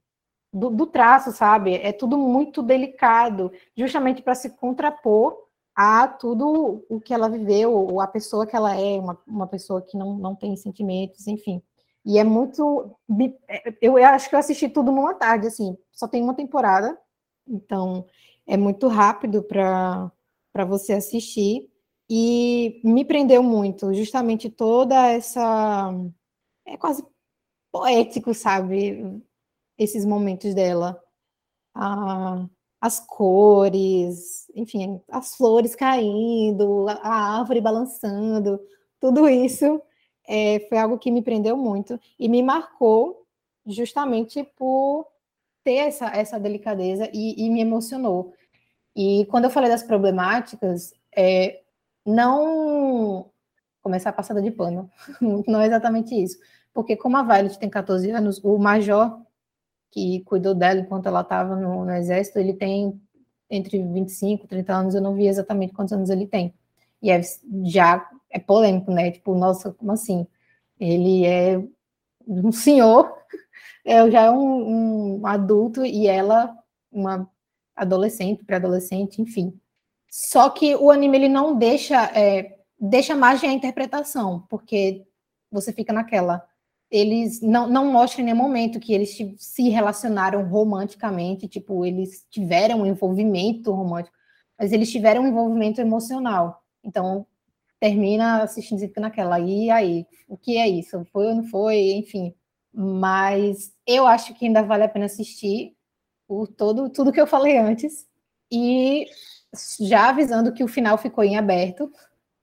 do, 0.53 0.69
do, 0.69 0.86
traço, 0.86 1.31
sabe? 1.31 1.75
É 1.75 1.91
tudo 1.91 2.17
muito 2.17 2.62
delicado, 2.62 3.51
justamente 3.75 4.21
para 4.21 4.36
se 4.36 4.49
contrapor 4.57 5.38
a 5.75 6.07
tudo 6.07 6.86
o 6.89 6.99
que 6.99 7.13
ela 7.13 7.29
viveu, 7.29 7.73
ou 7.73 8.01
a 8.01 8.07
pessoa 8.07 8.45
que 8.45 8.55
ela 8.55 8.75
é, 8.75 8.99
uma, 8.99 9.17
uma 9.25 9.47
pessoa 9.47 9.81
que 9.81 9.97
não, 9.97 10.17
não 10.17 10.36
tem 10.36 10.55
sentimentos, 10.57 11.27
enfim. 11.27 11.62
E 12.07 12.17
é 12.17 12.23
muito. 12.23 12.97
Eu 13.81 13.97
acho 13.97 14.29
que 14.29 14.35
eu 14.35 14.39
assisti 14.39 14.69
tudo 14.69 14.93
numa 14.93 15.13
tarde, 15.13 15.47
assim. 15.47 15.77
Só 15.91 16.07
tem 16.07 16.23
uma 16.23 16.33
temporada, 16.33 16.97
então 17.45 18.05
é 18.47 18.55
muito 18.55 18.87
rápido 18.87 19.43
para 19.43 20.09
você 20.65 20.93
assistir. 20.93 21.69
E 22.09 22.79
me 22.85 23.03
prendeu 23.03 23.43
muito, 23.43 23.93
justamente 23.93 24.49
toda 24.49 24.95
essa. 25.07 25.93
É 26.65 26.77
quase 26.77 27.05
poético, 27.73 28.33
sabe? 28.33 29.21
Esses 29.77 30.05
momentos 30.05 30.53
dela. 30.55 31.03
Ah, 31.75 32.47
as 32.79 33.01
cores, 33.01 34.49
enfim, 34.55 35.01
as 35.09 35.35
flores 35.35 35.75
caindo, 35.75 36.87
a 36.87 37.39
árvore 37.39 37.59
balançando, 37.59 38.59
tudo 38.99 39.27
isso 39.27 39.81
é, 40.27 40.65
foi 40.67 40.77
algo 40.77 40.97
que 40.97 41.09
me 41.09 41.21
prendeu 41.21 41.55
muito 41.55 41.99
e 42.19 42.27
me 42.27 42.43
marcou 42.43 43.25
justamente 43.65 44.43
por 44.57 45.07
ter 45.63 45.75
essa, 45.75 46.07
essa 46.07 46.39
delicadeza 46.39 47.09
e, 47.13 47.45
e 47.45 47.49
me 47.49 47.61
emocionou. 47.61 48.33
E 48.95 49.25
quando 49.29 49.45
eu 49.45 49.49
falei 49.49 49.69
das 49.69 49.83
problemáticas, 49.83 50.93
é, 51.15 51.61
não 52.05 53.29
começar 53.81 54.09
a 54.09 54.13
passada 54.13 54.41
de 54.41 54.51
pano, 54.51 54.89
não 55.47 55.61
é 55.61 55.67
exatamente 55.67 56.15
isso. 56.15 56.37
Porque 56.73 56.95
como 56.95 57.17
a 57.17 57.23
Violet 57.23 57.57
tem 57.57 57.69
14 57.69 58.11
anos, 58.11 58.43
o 58.43 58.57
major 58.57 59.19
que 59.91 60.21
cuidou 60.21 60.53
dela 60.53 60.79
enquanto 60.79 61.07
ela 61.07 61.21
estava 61.21 61.55
no, 61.55 61.85
no, 61.85 61.91
exército, 61.91 62.37
ele 62.37 62.53
tem 62.53 63.01
entre 63.49 63.81
25 63.81 64.45
e 64.45 64.47
30 64.47 64.73
anos, 64.73 64.95
eu 64.95 65.01
não 65.01 65.15
vi 65.15 65.27
exatamente 65.27 65.73
quantos 65.73 65.93
anos 65.93 66.09
ele 66.09 66.27
tem. 66.27 66.53
E 67.01 67.09
é, 67.09 67.21
já 67.63 68.07
é 68.29 68.39
polêmico, 68.39 68.91
né? 68.91 69.11
Tipo, 69.11 69.35
nossa, 69.35 69.71
como 69.73 69.91
assim? 69.91 70.27
Ele 70.79 71.25
é 71.25 71.61
um 72.27 72.51
senhor, 72.51 73.11
eu 73.85 74.09
já 74.11 74.23
é 74.23 74.31
um, 74.31 75.19
um 75.19 75.27
adulto 75.27 75.85
e 75.85 76.07
ela 76.07 76.55
uma 76.91 77.29
adolescente, 77.75 78.43
pré-adolescente, 78.43 79.21
enfim. 79.21 79.57
Só 80.09 80.49
que 80.49 80.75
o 80.75 80.89
anime 80.89 81.17
ele 81.17 81.29
não 81.29 81.55
deixa 81.55 82.05
é, 82.15 82.57
deixa 82.79 83.15
margem 83.15 83.49
à 83.49 83.53
interpretação, 83.53 84.45
porque 84.49 85.05
você 85.51 85.73
fica 85.73 85.93
naquela. 85.93 86.45
Eles 86.89 87.41
não, 87.41 87.67
não 87.67 87.91
mostram 87.91 88.21
em 88.21 88.25
nenhum 88.25 88.37
momento 88.37 88.79
que 88.79 88.93
eles 88.93 89.17
se 89.37 89.69
relacionaram 89.69 90.47
romanticamente, 90.47 91.47
tipo, 91.47 91.85
eles 91.85 92.25
tiveram 92.29 92.81
um 92.81 92.85
envolvimento 92.85 93.71
romântico, 93.71 94.15
mas 94.57 94.71
eles 94.71 94.89
tiveram 94.89 95.23
um 95.23 95.27
envolvimento 95.27 95.81
emocional. 95.81 96.63
Então, 96.81 97.27
termina 97.79 98.43
assistindo 98.43 98.83
e 98.83 98.99
naquela, 98.99 99.39
e 99.39 99.69
aí, 99.69 100.05
o 100.27 100.37
que 100.37 100.57
é 100.57 100.67
isso? 100.67 101.05
Foi 101.11 101.27
ou 101.27 101.35
não 101.35 101.43
foi? 101.45 101.91
Enfim. 101.93 102.33
Mas 102.73 103.73
eu 103.85 104.05
acho 104.07 104.33
que 104.35 104.45
ainda 104.45 104.61
vale 104.61 104.83
a 104.83 104.89
pena 104.89 105.05
assistir 105.05 105.75
por 106.27 106.47
todo, 106.47 106.89
tudo 106.89 107.11
que 107.11 107.21
eu 107.21 107.27
falei 107.27 107.57
antes. 107.57 108.07
E 108.51 109.05
já 109.81 110.09
avisando 110.09 110.53
que 110.53 110.63
o 110.63 110.67
final 110.67 110.97
ficou 110.97 111.23
em 111.23 111.37
aberto. 111.37 111.91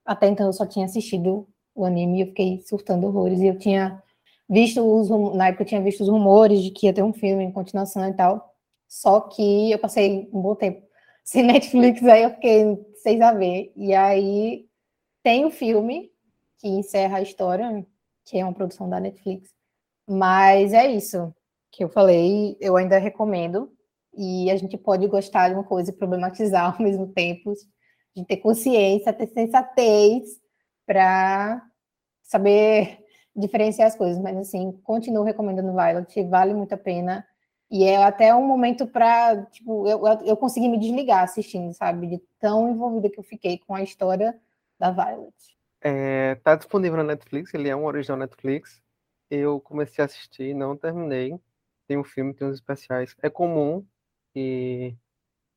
Até 0.05 0.27
então 0.27 0.47
eu 0.47 0.53
só 0.53 0.65
tinha 0.65 0.85
assistido 0.85 1.47
o 1.73 1.85
anime 1.85 2.19
e 2.19 2.21
eu 2.21 2.27
fiquei 2.27 2.61
surtando 2.65 3.07
horrores. 3.07 3.39
E 3.41 3.47
eu 3.47 3.57
tinha 3.57 4.01
visto 4.49 4.81
os 4.81 5.09
na 5.35 5.47
época 5.47 5.63
eu 5.63 5.67
tinha 5.67 5.81
visto 5.81 6.01
os 6.01 6.09
rumores 6.09 6.61
de 6.61 6.71
que 6.71 6.87
ia 6.87 6.93
ter 6.93 7.03
um 7.03 7.13
filme 7.13 7.43
em 7.43 7.51
continuação 7.51 8.07
e 8.07 8.13
tal. 8.13 8.53
Só 8.87 9.21
que 9.21 9.71
eu 9.71 9.79
passei 9.79 10.29
um 10.33 10.41
bom 10.41 10.55
tempo 10.55 10.83
sem 11.23 11.43
Netflix, 11.45 12.03
aí 12.03 12.23
eu 12.23 12.31
fiquei 12.31 12.77
sem 12.95 13.17
saber. 13.19 13.71
E 13.75 13.93
aí 13.93 14.65
tem 15.25 15.43
o 15.43 15.49
filme 15.49 16.11
que 16.59 16.67
encerra 16.67 17.17
a 17.17 17.21
história, 17.23 17.83
que 18.23 18.37
é 18.37 18.45
uma 18.45 18.53
produção 18.53 18.87
da 18.87 18.99
Netflix. 18.99 19.49
Mas 20.07 20.71
é 20.73 20.85
isso 20.91 21.33
que 21.71 21.83
eu 21.83 21.89
falei, 21.89 22.55
eu 22.61 22.77
ainda 22.77 22.99
recomendo. 22.99 23.71
E 24.15 24.51
a 24.51 24.57
gente 24.57 24.77
pode 24.77 25.07
gostar 25.07 25.49
de 25.49 25.55
uma 25.55 25.63
coisa 25.63 25.89
e 25.89 25.95
problematizar 25.95 26.73
ao 26.77 26.81
mesmo 26.83 27.07
tempo, 27.07 27.53
de 28.15 28.23
ter 28.25 28.37
consciência, 28.37 29.11
ter 29.11 29.27
sensatez 29.27 30.39
para 30.85 31.63
saber 32.23 32.99
diferenciar 33.35 33.87
as 33.87 33.95
coisas. 33.95 34.21
Mas 34.21 34.37
assim, 34.37 34.73
continuo 34.83 35.23
recomendando 35.23 35.73
Violet, 35.73 36.23
vale 36.25 36.53
muito 36.53 36.73
a 36.73 36.77
pena. 36.77 37.25
E 37.71 37.83
é 37.85 37.97
até 37.97 38.33
um 38.35 38.45
momento 38.45 38.85
para, 38.85 39.43
tipo, 39.47 39.87
eu, 39.87 40.05
eu- 40.23 40.37
consegui 40.37 40.69
me 40.69 40.77
desligar 40.77 41.23
assistindo, 41.23 41.73
sabe? 41.73 42.07
De 42.07 42.21
tão 42.39 42.69
envolvida 42.69 43.09
que 43.09 43.19
eu 43.19 43.23
fiquei 43.23 43.57
com 43.57 43.73
a 43.73 43.81
história 43.81 44.39
da 44.79 44.91
Violet. 44.91 45.33
É, 45.81 46.35
tá 46.35 46.55
disponível 46.55 46.97
na 46.97 47.03
Netflix, 47.03 47.53
ele 47.53 47.69
é 47.69 47.75
um 47.75 47.85
original 47.85 48.17
Netflix. 48.17 48.81
Eu 49.29 49.59
comecei 49.59 50.01
a 50.01 50.05
assistir, 50.05 50.53
não 50.53 50.75
terminei. 50.75 51.39
Tem 51.87 51.97
um 51.97 52.03
filme, 52.03 52.33
tem 52.33 52.47
uns 52.47 52.55
especiais. 52.55 53.15
É 53.21 53.29
comum 53.29 53.85
que 54.33 54.95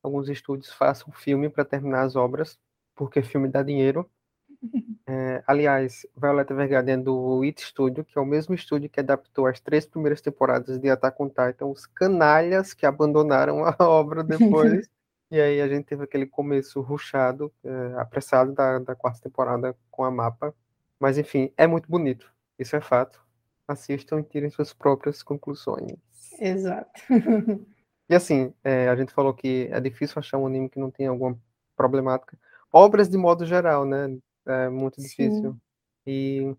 alguns 0.03 0.29
estúdios 0.29 0.71
façam 0.71 1.11
filme 1.11 1.49
para 1.49 1.65
terminar 1.65 2.03
as 2.03 2.15
obras, 2.15 2.57
porque 2.95 3.21
filme 3.21 3.47
dá 3.47 3.63
dinheiro. 3.63 4.09
É, 5.11 5.43
aliás, 5.47 6.05
Violeta 6.15 6.53
Evergarden 6.53 6.93
é 6.93 6.97
do 6.97 7.41
It 7.41 7.59
Studio, 7.59 8.05
que 8.05 8.15
é 8.15 8.21
o 8.21 8.25
mesmo 8.25 8.53
estúdio 8.53 8.91
que 8.91 8.99
adaptou 8.99 9.47
as 9.47 9.59
três 9.59 9.83
primeiras 9.83 10.21
temporadas 10.21 10.77
de 10.77 10.87
Attack 10.87 11.19
on 11.19 11.29
Titan, 11.29 11.65
os 11.65 11.87
canalhas 11.87 12.75
que 12.75 12.85
abandonaram 12.85 13.65
a 13.65 13.75
obra 13.83 14.23
depois. 14.23 14.87
E 15.31 15.39
aí 15.39 15.61
a 15.61 15.67
gente 15.67 15.85
teve 15.85 16.03
aquele 16.03 16.25
começo 16.25 16.81
rushado, 16.81 17.51
é, 17.63 17.93
apressado 17.97 18.53
da, 18.53 18.79
da 18.79 18.95
quarta 18.95 19.21
temporada 19.21 19.75
com 19.91 20.03
a 20.03 20.11
mapa. 20.11 20.53
Mas 20.99 21.17
enfim, 21.17 21.51
é 21.55 21.67
muito 21.67 21.89
bonito. 21.89 22.33
Isso 22.57 22.75
é 22.75 22.81
fato. 22.81 23.23
Assistam 23.67 24.19
e 24.19 24.23
tirem 24.23 24.49
suas 24.49 24.73
próprias 24.73 25.21
conclusões. 25.21 25.93
Exato. 26.39 26.91
E 28.09 28.15
assim, 28.15 28.51
é, 28.63 28.89
a 28.89 28.95
gente 28.95 29.13
falou 29.13 29.31
que 29.35 29.69
é 29.71 29.79
difícil 29.79 30.17
achar 30.17 30.39
um 30.39 30.47
anime 30.47 30.67
que 30.67 30.79
não 30.79 30.89
tenha 30.89 31.11
alguma 31.11 31.37
problemática. 31.75 32.35
Obras 32.73 33.07
de 33.07 33.17
modo 33.17 33.45
geral, 33.45 33.85
né? 33.85 34.17
É 34.47 34.67
muito 34.67 34.99
difícil. 34.99 35.55
E 36.07 36.55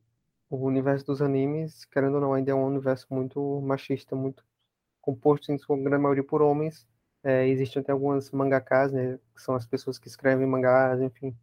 o 0.48 0.56
universo 0.64 1.06
dos 1.06 1.20
animes, 1.20 1.84
querendo 1.86 2.14
ou 2.14 2.20
não, 2.20 2.32
ainda 2.34 2.52
é 2.52 2.54
um 2.54 2.64
universo 2.64 3.06
muito 3.10 3.60
machista, 3.62 4.14
muito 4.14 4.44
composto 5.00 5.50
em 5.50 5.58
sua 5.58 5.76
grande 5.76 6.02
maioria 6.02 6.22
por 6.22 6.40
homens. 6.40 6.86
É, 7.22 7.46
existem 7.48 7.82
até 7.82 7.92
algumas 7.92 8.30
mangakas, 8.30 8.92
né? 8.92 9.18
Que 9.34 9.42
são 9.42 9.54
as 9.54 9.66
pessoas 9.66 9.98
que 9.98 10.08
escrevem 10.08 10.46
mangás, 10.46 11.00
enfim. 11.00 11.36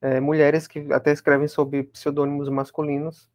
É, 0.00 0.20
mulheres 0.20 0.66
que 0.66 0.92
até 0.92 1.12
escrevem 1.12 1.48
sob 1.48 1.82
pseudônimos 1.84 2.48
masculinos 2.48 3.30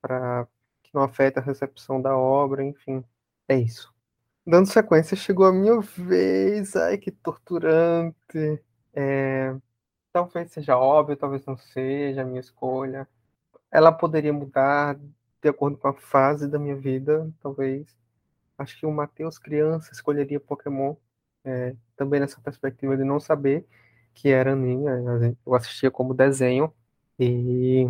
para 0.00 0.46
que 0.82 0.94
não 0.94 1.02
afeta 1.02 1.40
a 1.40 1.42
recepção 1.42 2.00
da 2.00 2.16
obra, 2.16 2.62
enfim. 2.64 3.04
É 3.48 3.56
isso. 3.56 3.92
Dando 4.46 4.66
sequência, 4.66 5.16
chegou 5.16 5.46
a 5.46 5.52
minha 5.52 5.80
vez. 5.80 6.76
Ai, 6.76 6.98
que 6.98 7.10
torturante. 7.10 8.62
É, 8.94 9.54
talvez 10.12 10.52
seja 10.52 10.78
óbvio, 10.78 11.16
talvez 11.16 11.44
não 11.46 11.56
seja 11.56 12.22
a 12.22 12.24
minha 12.24 12.40
escolha. 12.40 13.08
Ela 13.70 13.92
poderia 13.92 14.32
mudar 14.32 14.98
de 15.42 15.48
acordo 15.48 15.76
com 15.78 15.88
a 15.88 15.94
fase 15.94 16.48
da 16.48 16.58
minha 16.58 16.76
vida, 16.76 17.30
talvez. 17.40 17.94
Acho 18.58 18.78
que 18.78 18.86
o 18.86 18.92
Matheus 18.92 19.38
criança 19.38 19.92
escolheria 19.92 20.40
Pokémon, 20.40 20.94
é, 21.44 21.74
também 21.96 22.20
nessa 22.20 22.40
perspectiva 22.40 22.96
de 22.96 23.04
não 23.04 23.20
saber 23.20 23.66
que 24.14 24.28
era 24.30 24.52
anime. 24.52 24.84
gente- 25.20 25.38
Eu 25.46 25.54
assistia 25.54 25.90
como 25.90 26.14
desenho 26.14 26.72
e 27.18 27.88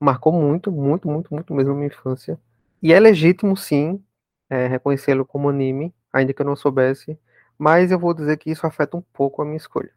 marcou 0.00 0.32
muito, 0.32 0.70
muito, 0.72 1.08
muito, 1.08 1.32
muito 1.34 1.54
mesmo 1.54 1.72
a 1.72 1.74
minha 1.76 1.86
infância. 1.88 2.38
E 2.82 2.92
é 2.92 3.00
legítimo, 3.00 3.56
sim, 3.56 4.02
é, 4.50 4.66
reconhecê-lo 4.66 5.24
como 5.24 5.48
anime, 5.48 5.94
ainda 6.12 6.32
que 6.34 6.42
eu 6.42 6.46
não 6.46 6.56
soubesse, 6.56 7.18
mas 7.58 7.90
eu 7.90 7.98
vou 7.98 8.14
dizer 8.14 8.36
que 8.38 8.50
isso 8.50 8.66
afeta 8.66 8.96
um 8.96 9.02
pouco 9.02 9.42
a 9.42 9.44
minha 9.44 9.56
escolha. 9.56 9.92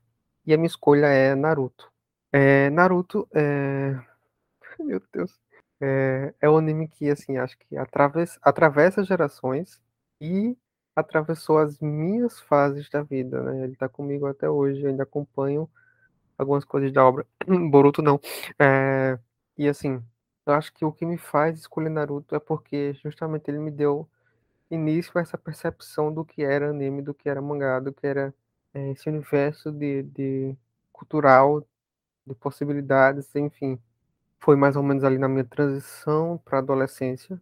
E 0.45 0.53
a 0.53 0.57
minha 0.57 0.67
escolha 0.67 1.07
é 1.07 1.35
Naruto. 1.35 1.91
É, 2.31 2.69
Naruto 2.69 3.27
é. 3.33 3.99
Meu 4.79 5.01
Deus. 5.13 5.39
É, 5.81 6.33
é 6.41 6.49
um 6.49 6.57
anime 6.57 6.87
que, 6.87 7.09
assim, 7.09 7.37
acho 7.37 7.57
que 7.57 7.77
atraves, 7.77 8.37
atravessa 8.41 9.03
gerações 9.03 9.79
e 10.21 10.57
atravessou 10.97 11.59
as 11.59 11.79
minhas 11.79 12.39
fases 12.39 12.89
da 12.89 13.03
vida, 13.03 13.41
né? 13.43 13.65
Ele 13.65 13.75
tá 13.75 13.87
comigo 13.87 14.25
até 14.25 14.49
hoje, 14.49 14.81
eu 14.81 14.89
ainda 14.89 15.03
acompanho 15.03 15.69
algumas 16.37 16.65
coisas 16.65 16.91
da 16.91 17.05
obra. 17.05 17.25
Boruto 17.71 18.01
não. 18.01 18.19
É, 18.59 19.19
e 19.57 19.67
assim, 19.69 20.03
eu 20.45 20.53
acho 20.53 20.73
que 20.73 20.83
o 20.83 20.91
que 20.91 21.05
me 21.05 21.17
faz 21.17 21.59
escolher 21.59 21.89
Naruto 21.89 22.35
é 22.35 22.39
porque 22.39 22.93
justamente 22.95 23.47
ele 23.49 23.59
me 23.59 23.69
deu 23.71 24.09
início 24.71 25.11
a 25.17 25.21
essa 25.21 25.37
percepção 25.37 26.11
do 26.13 26.25
que 26.25 26.43
era 26.43 26.71
anime, 26.71 27.03
do 27.03 27.13
que 27.13 27.29
era 27.29 27.41
mangá, 27.41 27.79
do 27.79 27.93
que 27.93 28.07
era 28.07 28.33
eh, 28.73 28.91
esse 28.91 29.09
universo 29.09 29.71
de, 29.71 30.03
de 30.03 30.57
cultural, 30.91 31.65
de 32.25 32.35
possibilidades, 32.35 33.35
enfim. 33.35 33.79
Foi 34.39 34.55
mais 34.55 34.75
ou 34.75 34.83
menos 34.83 35.03
ali 35.03 35.19
na 35.19 35.29
minha 35.29 35.45
transição 35.45 36.39
para 36.45 36.59
adolescência, 36.59 37.41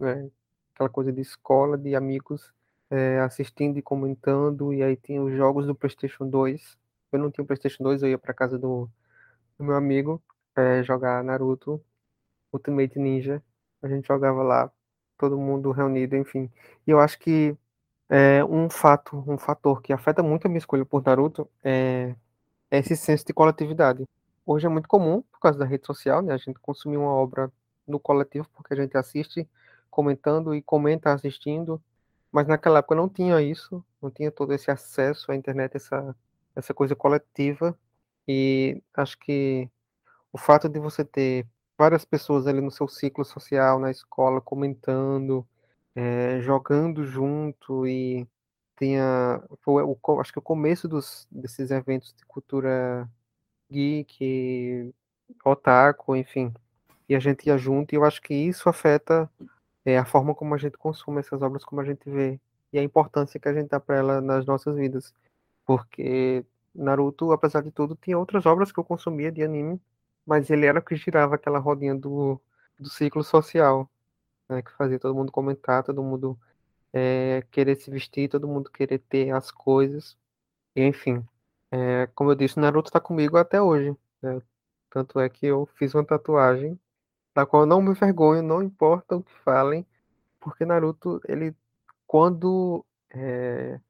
né? 0.00 0.30
Aquela 0.74 0.90
coisa 0.90 1.12
de 1.12 1.20
escola, 1.22 1.78
de 1.78 1.94
amigos 1.96 2.52
eh, 2.90 3.20
assistindo 3.20 3.78
e 3.78 3.82
comentando, 3.82 4.72
e 4.72 4.82
aí 4.82 4.96
tinha 4.96 5.22
os 5.22 5.34
jogos 5.34 5.66
do 5.66 5.74
PlayStation 5.74 6.28
2. 6.28 6.76
Eu 7.12 7.18
não 7.18 7.30
tinha 7.30 7.44
o 7.44 7.46
PlayStation 7.46 7.82
2, 7.84 8.02
eu 8.02 8.10
ia 8.10 8.18
para 8.18 8.34
casa 8.34 8.58
do, 8.58 8.88
do 9.58 9.64
meu 9.64 9.76
amigo 9.76 10.22
eh, 10.56 10.82
jogar 10.84 11.22
Naruto 11.24 11.82
Ultimate 12.52 12.98
Ninja. 12.98 13.42
A 13.82 13.88
gente 13.88 14.06
jogava 14.08 14.42
lá, 14.42 14.70
todo 15.18 15.38
mundo 15.38 15.72
reunido, 15.72 16.16
enfim. 16.16 16.50
E 16.86 16.90
eu 16.90 17.00
acho 17.00 17.18
que 17.18 17.56
é, 18.08 18.44
um 18.44 18.70
fato, 18.70 19.22
um 19.26 19.38
fator 19.38 19.82
que 19.82 19.92
afeta 19.92 20.22
muito 20.22 20.46
a 20.46 20.48
minha 20.48 20.58
escolha 20.58 20.84
por 20.84 21.02
Naruto 21.04 21.48
é, 21.62 22.14
é 22.70 22.78
esse 22.78 22.96
senso 22.96 23.24
de 23.26 23.34
coletividade. 23.34 24.04
Hoje 24.46 24.66
é 24.66 24.68
muito 24.68 24.88
comum, 24.88 25.22
por 25.30 25.40
causa 25.40 25.58
da 25.58 25.66
rede 25.66 25.86
social, 25.86 26.22
né, 26.22 26.32
a 26.34 26.38
gente 26.38 26.58
consumir 26.60 26.96
uma 26.96 27.12
obra 27.12 27.52
no 27.86 28.00
coletivo, 28.00 28.48
porque 28.54 28.74
a 28.74 28.76
gente 28.76 28.96
assiste 28.96 29.48
comentando 29.90 30.54
e 30.54 30.62
comenta 30.62 31.12
assistindo, 31.12 31.82
mas 32.32 32.46
naquela 32.46 32.80
época 32.80 32.94
não 32.94 33.08
tinha 33.08 33.40
isso, 33.42 33.84
não 34.02 34.10
tinha 34.10 34.30
todo 34.30 34.52
esse 34.52 34.70
acesso 34.70 35.32
à 35.32 35.36
internet, 35.36 35.76
essa, 35.76 36.14
essa 36.54 36.74
coisa 36.74 36.94
coletiva, 36.94 37.78
e 38.26 38.82
acho 38.94 39.18
que 39.18 39.68
o 40.32 40.38
fato 40.38 40.68
de 40.68 40.78
você 40.78 41.04
ter 41.04 41.46
várias 41.78 42.04
pessoas 42.04 42.46
ali 42.46 42.60
no 42.60 42.70
seu 42.70 42.88
ciclo 42.88 43.24
social, 43.24 43.78
na 43.78 43.90
escola, 43.90 44.40
comentando, 44.40 45.46
eh, 45.94 46.40
jogando 46.40 47.04
junto 47.04 47.86
e 47.86 48.26
tinha, 48.78 49.42
foi 49.62 49.82
o, 49.82 49.96
acho 50.20 50.32
que 50.32 50.38
o 50.38 50.42
começo 50.42 50.88
dos, 50.88 51.26
desses 51.30 51.70
eventos 51.70 52.14
de 52.14 52.24
cultura 52.26 53.08
geek, 53.70 54.92
otaku, 55.44 56.16
enfim, 56.16 56.52
e 57.08 57.14
a 57.14 57.20
gente 57.20 57.46
ia 57.46 57.58
junto 57.58 57.94
e 57.94 57.96
eu 57.96 58.04
acho 58.04 58.20
que 58.22 58.34
isso 58.34 58.68
afeta 58.68 59.30
eh, 59.88 59.98
a 59.98 60.04
forma 60.04 60.34
como 60.34 60.54
a 60.54 60.58
gente 60.58 60.78
consome 60.78 61.20
essas 61.20 61.42
obras, 61.42 61.64
como 61.64 61.80
a 61.80 61.84
gente 61.84 62.08
vê 62.10 62.40
e 62.72 62.78
a 62.78 62.82
importância 62.82 63.40
que 63.40 63.48
a 63.48 63.54
gente 63.54 63.68
dá 63.68 63.80
para 63.80 63.96
ela 63.96 64.20
nas 64.20 64.44
nossas 64.46 64.76
vidas, 64.76 65.14
porque 65.64 66.44
Naruto, 66.74 67.32
apesar 67.32 67.62
de 67.62 67.70
tudo, 67.70 67.96
tinha 67.96 68.18
outras 68.18 68.46
obras 68.46 68.72
que 68.72 68.78
eu 68.80 68.84
consumia 68.84 69.32
de 69.32 69.42
anime 69.42 69.80
mas 70.28 70.50
ele 70.50 70.66
era 70.66 70.78
o 70.80 70.82
que 70.82 70.94
girava 70.96 71.36
aquela 71.36 71.58
rodinha 71.58 71.94
do, 71.94 72.40
do 72.78 72.90
ciclo 72.90 73.24
social. 73.24 73.90
né, 74.48 74.62
que 74.62 74.72
fazia 74.72 74.98
todo 74.98 75.14
mundo 75.14 75.32
comentar, 75.32 75.84
todo 75.84 76.02
mundo 76.02 76.38
é, 76.92 77.44
querer 77.50 77.76
se 77.76 77.90
vestir, 77.90 78.28
todo 78.30 78.48
mundo 78.48 78.70
querer 78.70 78.98
ter 79.00 79.30
as 79.32 79.50
coisas. 79.50 80.18
E, 80.76 80.82
enfim, 80.84 81.26
é, 81.72 82.08
como 82.14 82.32
eu 82.32 82.36
disse, 82.36 82.60
Naruto 82.60 82.90
está 82.90 83.00
comigo 83.00 83.38
até 83.38 83.62
hoje. 83.62 83.96
né? 84.22 84.42
Tanto 84.90 85.20
é 85.20 85.28
que 85.30 85.46
eu 85.46 85.66
fiz 85.76 85.94
uma 85.94 86.04
tatuagem 86.04 86.78
da 87.38 87.46
qual 87.46 87.62
eu 87.62 87.66
não 87.66 87.80
me 87.80 87.94
vergonho, 87.94 88.42
não 88.42 88.60
importa 88.60 89.14
o 89.16 89.22
que 89.22 89.32
falem, 89.44 89.86
porque 90.40 90.64
Naruto, 90.64 91.20
ele, 91.28 91.54
quando, 92.04 92.84
é, 93.10 93.80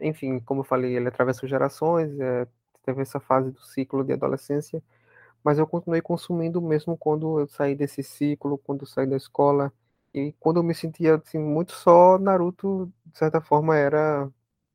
enfim, 0.00 0.40
como 0.40 0.60
eu 0.62 0.64
falei, 0.64 0.96
ele 0.96 1.08
atravessou 1.08 1.46
gerações, 1.46 2.18
é, 2.18 2.48
teve 2.82 3.02
essa 3.02 3.20
fase 3.20 3.50
do 3.50 3.60
ciclo 3.62 4.02
de 4.02 4.14
adolescência, 4.14 4.82
mas 5.44 5.58
eu 5.58 5.66
continuei 5.66 6.00
consumindo 6.00 6.62
mesmo 6.62 6.96
quando 6.96 7.40
eu 7.40 7.48
saí 7.48 7.74
desse 7.74 8.02
ciclo, 8.02 8.56
quando 8.58 8.82
eu 8.82 8.86
saí 8.86 9.06
da 9.06 9.16
escola, 9.16 9.70
e 10.14 10.32
quando 10.40 10.58
eu 10.58 10.62
me 10.62 10.74
sentia 10.74 11.16
assim, 11.16 11.38
muito 11.38 11.72
só, 11.72 12.18
Naruto, 12.18 12.90
de 13.04 13.18
certa 13.18 13.40
forma, 13.42 13.76
era 13.76 14.30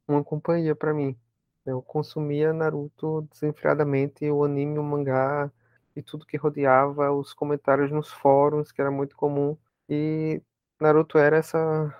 uma 0.07 0.23
companhia 0.23 0.75
para 0.75 0.93
mim. 0.93 1.17
Eu 1.65 1.81
consumia 1.81 2.53
Naruto 2.53 3.27
desenfreadamente, 3.31 4.29
o 4.29 4.43
anime, 4.43 4.77
o 4.79 4.83
mangá 4.83 5.51
e 5.95 6.01
tudo 6.01 6.25
que 6.25 6.37
rodeava, 6.37 7.11
os 7.11 7.33
comentários 7.33 7.91
nos 7.91 8.09
fóruns, 8.09 8.71
que 8.71 8.81
era 8.81 8.91
muito 8.91 9.15
comum. 9.15 9.57
E 9.89 10.41
Naruto 10.79 11.17
era 11.17 11.37
essa 11.37 11.95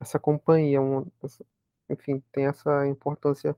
essa 0.00 0.18
companhia, 0.18 0.80
um, 0.80 1.06
enfim, 1.90 2.22
tem 2.32 2.46
essa 2.46 2.86
importância, 2.86 3.56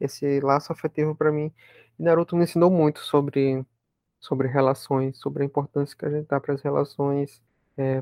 esse 0.00 0.40
laço 0.40 0.72
afetivo 0.72 1.14
para 1.14 1.32
mim. 1.32 1.52
E 1.98 2.02
Naruto 2.02 2.36
me 2.36 2.44
ensinou 2.44 2.70
muito 2.70 3.00
sobre 3.00 3.64
sobre 4.20 4.48
relações, 4.48 5.18
sobre 5.18 5.42
a 5.44 5.46
importância 5.46 5.96
que 5.96 6.06
a 6.06 6.10
gente 6.10 6.28
dá 6.28 6.40
para 6.40 6.54
as 6.54 6.62
relações, 6.62 7.42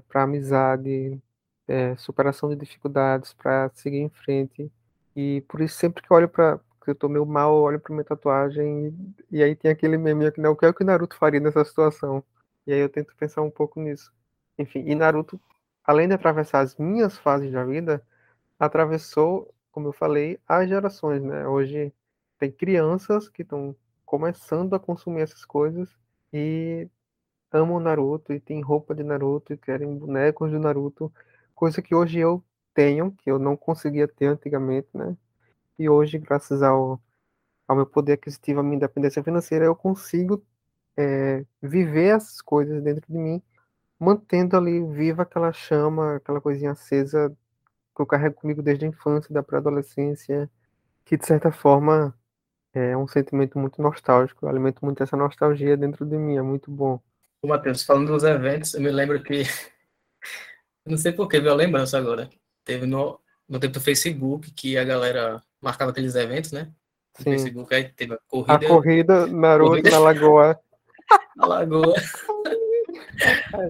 para 0.09 0.23
amizade, 0.23 1.21
é, 1.69 1.97
superação 1.97 2.49
de 2.49 2.57
dificuldades, 2.57 3.35
para 3.35 3.71
seguir 3.75 3.99
em 3.99 4.09
frente. 4.11 4.71
E 5.17 5.43
por 5.49 5.61
isso, 5.61 5.77
sempre 5.77 6.03
que 6.03 6.13
olho 6.13 6.29
para. 6.29 6.61
Que 6.85 6.91
eu 6.91 6.95
tô 6.95 7.09
meio 7.09 7.27
mal, 7.27 7.55
olho 7.57 7.81
para 7.81 7.95
minha 7.95 8.05
tatuagem 8.05 8.89
e, 9.31 9.39
e 9.39 9.43
aí 9.43 9.57
tem 9.57 9.71
aquele 9.71 9.97
meme 9.99 10.27
aqui, 10.27 10.41
né? 10.41 10.49
O 10.49 10.57
que 10.57 10.67
é 10.67 10.73
que 10.73 10.83
o 10.83 10.87
Naruto 10.87 11.17
faria 11.17 11.41
nessa 11.41 11.65
situação? 11.65 12.25
E 12.67 12.73
aí 12.73 12.81
eu 12.81 12.89
tento 12.89 13.15
pensar 13.17 13.43
um 13.43 13.51
pouco 13.51 13.81
nisso. 13.81 14.13
Enfim, 14.59 14.85
e 14.87 14.95
Naruto, 14.95 15.41
além 15.85 16.09
de 16.09 16.15
atravessar 16.15 16.61
as 16.61 16.77
minhas 16.77 17.19
fases 17.19 17.53
da 17.53 17.65
vida, 17.65 18.05
atravessou, 18.59 19.53
como 19.73 19.89
eu 19.89 19.93
falei, 19.93 20.39
as 20.49 20.69
gerações, 20.69 21.23
né? 21.23 21.47
Hoje 21.49 21.93
tem 22.39 22.51
crianças 22.53 23.29
que 23.29 23.43
estão 23.43 23.77
começando 24.05 24.75
a 24.75 24.81
consumir 24.81 25.23
essas 25.23 25.45
coisas 25.45 25.89
e 26.33 26.89
amam 27.53 27.81
Naruto 27.81 28.33
e 28.33 28.41
tem 28.41 28.61
roupa 28.61 28.95
de 28.95 29.03
Naruto 29.03 29.53
e 29.53 29.57
querem 29.57 29.97
bonecos 29.99 30.51
de 30.51 30.59
Naruto, 30.59 31.13
coisa 31.55 31.81
que 31.83 31.95
hoje 31.95 32.19
eu 32.19 32.45
tenho, 32.75 33.13
que 33.13 33.31
eu 33.31 33.39
não 33.39 33.57
conseguia 33.57 34.09
ter 34.09 34.27
antigamente, 34.27 34.89
né? 34.95 35.17
E 35.79 35.89
hoje, 35.89 36.19
graças 36.19 36.63
ao, 36.63 37.03
ao 37.67 37.77
meu 37.77 37.87
poder 37.87 38.15
aquisitivo, 38.15 38.61
à 38.61 38.63
minha 38.63 38.77
independência 38.77 39.23
financeira, 39.23 39.65
eu 39.65 39.75
consigo 39.75 40.45
é, 40.97 41.45
viver 41.63 42.17
essas 42.17 42.41
coisas 42.41 42.83
dentro 42.83 43.05
de 43.09 43.19
mim, 43.19 43.43
mantendo 43.99 44.57
ali 44.57 44.85
viva 44.93 45.23
aquela 45.23 45.53
chama, 45.53 46.17
aquela 46.17 46.41
coisinha 46.41 46.73
acesa 46.73 47.37
que 47.95 48.03
eu 48.03 48.07
carrego 48.07 48.35
comigo 48.37 48.63
desde 48.63 48.85
a 48.85 48.89
infância, 48.89 49.33
da 49.33 49.43
pré-adolescência, 49.43 50.51
que 51.05 51.17
de 51.17 51.27
certa 51.27 51.53
forma 51.53 52.17
é 52.73 52.97
um 52.97 53.07
sentimento 53.07 53.59
muito 53.59 53.81
nostálgico. 53.81 54.45
Eu 54.45 54.51
alimento 54.51 54.85
muito 54.85 55.03
essa 55.03 55.17
nostalgia 55.17 55.77
dentro 55.77 56.05
de 56.05 56.17
mim, 56.17 56.37
é 56.37 56.43
muito 56.43 56.71
bom. 56.71 57.01
Matheus, 57.45 57.85
falando 57.85 58.09
dos 58.09 58.25
eventos, 58.25 58.75
eu 58.75 58.81
me 58.81 58.91
lembro 58.91 59.23
que. 59.23 59.43
Não 60.85 60.97
sei 60.99 61.13
por 61.13 61.29
que, 61.29 61.41
veio 61.41 61.53
a 61.53 61.57
lembrança 61.57 61.97
agora. 61.97 62.29
Teve 62.65 62.87
no, 62.87 63.21
no 63.49 63.61
tempo 63.61 63.75
do 63.75 63.81
Facebook 63.81 64.51
que 64.53 64.77
a 64.77 64.85
galera 64.85 65.43
marcava 65.65 65.91
aqueles 65.91 66.15
eventos, 66.15 66.53
né? 66.53 66.69
No 67.19 67.25
Sim. 67.25 67.31
Facebook, 67.33 67.75
aí 67.75 67.85
teve 67.85 68.13
a 68.15 68.17
A 68.17 68.21
corrida 68.29 68.67
corrida 68.69 69.27
Naruto 69.27 69.71
Corrida. 69.71 69.91
na 69.91 69.99
Lagoa. 69.99 70.61
na 71.37 71.47
Lagoa. 71.47 71.95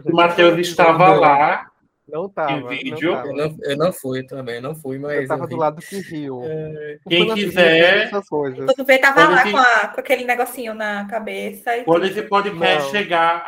O 0.05 0.15
Matheus 0.15 0.59
estava 0.59 1.15
lá. 1.15 1.71
Não 2.07 2.29
tava, 2.29 2.61
não 2.61 2.69
vídeo? 2.69 3.13
tava. 3.13 3.29
Eu 3.29 3.35
não, 3.35 3.57
eu 3.63 3.77
não 3.77 3.93
fui 3.93 4.23
também, 4.23 4.61
não 4.61 4.75
fui, 4.75 4.99
mas. 4.99 5.23
Eu 5.23 5.29
tava 5.29 5.45
vi. 5.47 5.51
do 5.51 5.57
lado 5.57 5.81
que 5.83 5.99
riu. 6.01 6.43
É, 6.45 6.99
Quem 7.09 7.33
quiser-. 7.35 8.11
Quando 8.29 8.85
vê, 8.87 8.99
tava 8.99 9.15
Quando 9.23 9.31
lá 9.35 9.43
esse- 9.43 9.51
com, 9.51 9.57
a- 9.57 9.89
com 9.89 10.01
aquele 10.01 10.25
negocinho 10.25 10.75
na 10.75 11.07
cabeça. 11.07 11.77
E 11.77 11.85
Quando 11.85 12.05
esse 12.07 12.23
podcast 12.23 12.85
Não. 12.85 12.91
chegar 12.91 13.45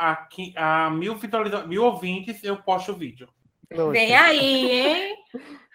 a, 0.56 0.86
a 0.86 0.90
mil, 0.90 1.16
visualiza... 1.16 1.66
mil 1.66 1.84
ouvintes, 1.84 2.42
eu 2.42 2.56
posto 2.56 2.92
o 2.92 2.96
vídeo. 2.96 3.28
Não, 3.70 3.90
Vem 3.90 4.08
gente, 4.08 4.14
aí, 4.18 4.70
hein? 4.70 5.16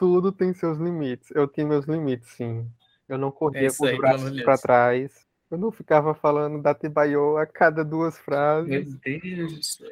tudo 0.00 0.32
tem 0.32 0.54
seus 0.54 0.78
limites. 0.78 1.30
Eu 1.32 1.46
tinha 1.46 1.66
meus 1.66 1.84
limites, 1.84 2.30
sim. 2.30 2.66
Eu 3.06 3.18
não 3.18 3.30
corria 3.30 3.66
isso 3.66 3.76
com 3.76 3.84
os 3.84 3.98
braços 3.98 4.42
para 4.42 4.56
trás. 4.56 5.26
Eu 5.50 5.58
não 5.58 5.70
ficava 5.70 6.14
falando 6.14 6.62
da 6.62 6.74
Tibayo 6.74 7.36
a 7.36 7.44
cada 7.44 7.84
duas 7.84 8.14
Meu 8.14 8.24
frases. 8.24 8.98
Deus 9.00 9.52
do 9.52 9.62
céu. 9.62 9.90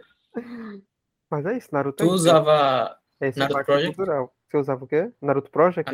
Mas 1.30 1.44
é 1.44 1.58
isso, 1.58 1.68
Naruto 1.72 2.02
Tu 2.02 2.08
é 2.08 2.12
usava 2.12 2.98
Esse 3.20 3.38
Naruto 3.38 3.56
impacto 3.56 3.66
Project? 3.66 3.96
cultural. 3.96 4.34
Você 4.48 4.56
usava 4.56 4.84
o 4.84 4.88
quê? 4.88 5.12
Naruto 5.20 5.50
Project? 5.50 5.90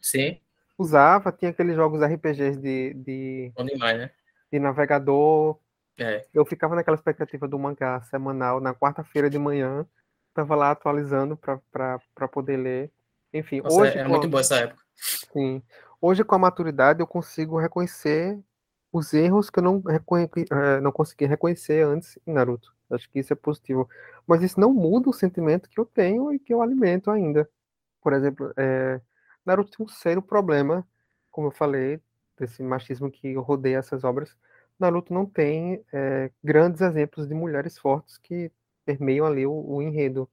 Sim, 0.00 0.40
Usava, 0.78 1.30
tinha 1.30 1.50
aqueles 1.50 1.76
jogos 1.76 2.00
RPGs 2.00 2.58
de, 2.58 2.94
de, 2.94 3.52
bom 3.54 3.66
demais, 3.66 3.98
né? 3.98 4.10
de 4.50 4.58
navegador. 4.58 5.58
É. 5.98 6.24
Eu 6.32 6.46
ficava 6.46 6.74
naquela 6.74 6.94
expectativa 6.96 7.46
do 7.46 7.58
mangá 7.58 8.00
semanal, 8.04 8.58
na 8.58 8.74
quarta-feira 8.74 9.28
de 9.28 9.38
manhã. 9.38 9.86
Tava 10.32 10.54
lá 10.54 10.70
atualizando 10.70 11.36
para 11.36 12.28
poder 12.32 12.56
ler. 12.56 12.90
Enfim, 13.32 13.60
Nossa, 13.60 13.80
hoje 13.80 13.98
é, 13.98 14.00
é 14.00 14.04
com- 14.04 14.10
muito 14.10 14.28
boa 14.28 14.40
essa 14.40 14.56
época. 14.56 14.82
Sim. 15.32 15.62
Hoje, 16.00 16.24
com 16.24 16.34
a 16.34 16.38
maturidade, 16.38 17.00
eu 17.00 17.06
consigo 17.06 17.58
reconhecer 17.58 18.38
os 18.92 19.12
erros 19.14 19.50
que 19.50 19.58
eu 19.58 19.62
não, 19.62 19.80
reconhe- 19.80 20.28
eh, 20.50 20.80
não 20.80 20.90
conseguia 20.90 21.28
reconhecer 21.28 21.84
antes 21.84 22.18
em 22.26 22.32
Naruto. 22.32 22.74
Acho 22.90 23.08
que 23.08 23.20
isso 23.20 23.32
é 23.32 23.36
positivo. 23.36 23.88
Mas 24.26 24.42
isso 24.42 24.58
não 24.58 24.72
muda 24.72 25.08
o 25.08 25.12
sentimento 25.12 25.68
que 25.68 25.78
eu 25.78 25.84
tenho 25.86 26.32
e 26.32 26.38
que 26.38 26.52
eu 26.52 26.60
alimento 26.60 27.10
ainda. 27.10 27.48
Por 28.02 28.12
exemplo, 28.12 28.52
eh, 28.56 29.00
Naruto 29.46 29.70
tem 29.76 29.86
um 29.86 29.88
sério 29.88 30.20
problema, 30.22 30.86
como 31.30 31.46
eu 31.48 31.52
falei, 31.52 32.00
desse 32.38 32.62
machismo 32.62 33.10
que 33.10 33.34
rodeia 33.34 33.78
essas 33.78 34.02
obras. 34.02 34.36
Naruto 34.78 35.12
não 35.14 35.24
tem 35.26 35.84
eh, 35.92 36.30
grandes 36.42 36.80
exemplos 36.80 37.28
de 37.28 37.34
mulheres 37.34 37.78
fortes 37.78 38.18
que 38.18 38.50
permeiam 38.84 39.26
ali 39.26 39.46
o, 39.46 39.52
o 39.52 39.80
enredo. 39.82 40.28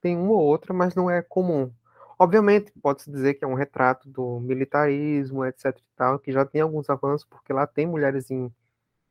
Tem 0.00 0.16
uma 0.16 0.32
ou 0.34 0.40
outra, 0.42 0.72
mas 0.74 0.94
não 0.94 1.10
é 1.10 1.22
comum. 1.22 1.72
Obviamente, 2.18 2.72
pode-se 2.82 3.10
dizer 3.10 3.34
que 3.34 3.44
é 3.44 3.48
um 3.48 3.54
retrato 3.54 4.08
do 4.08 4.40
militarismo, 4.40 5.44
etc. 5.44 5.66
e 5.78 5.82
tal, 5.96 6.18
que 6.18 6.32
já 6.32 6.44
tem 6.46 6.62
alguns 6.62 6.88
avanços, 6.88 7.26
porque 7.28 7.52
lá 7.52 7.66
tem 7.66 7.86
mulheres 7.86 8.30
em, 8.30 8.50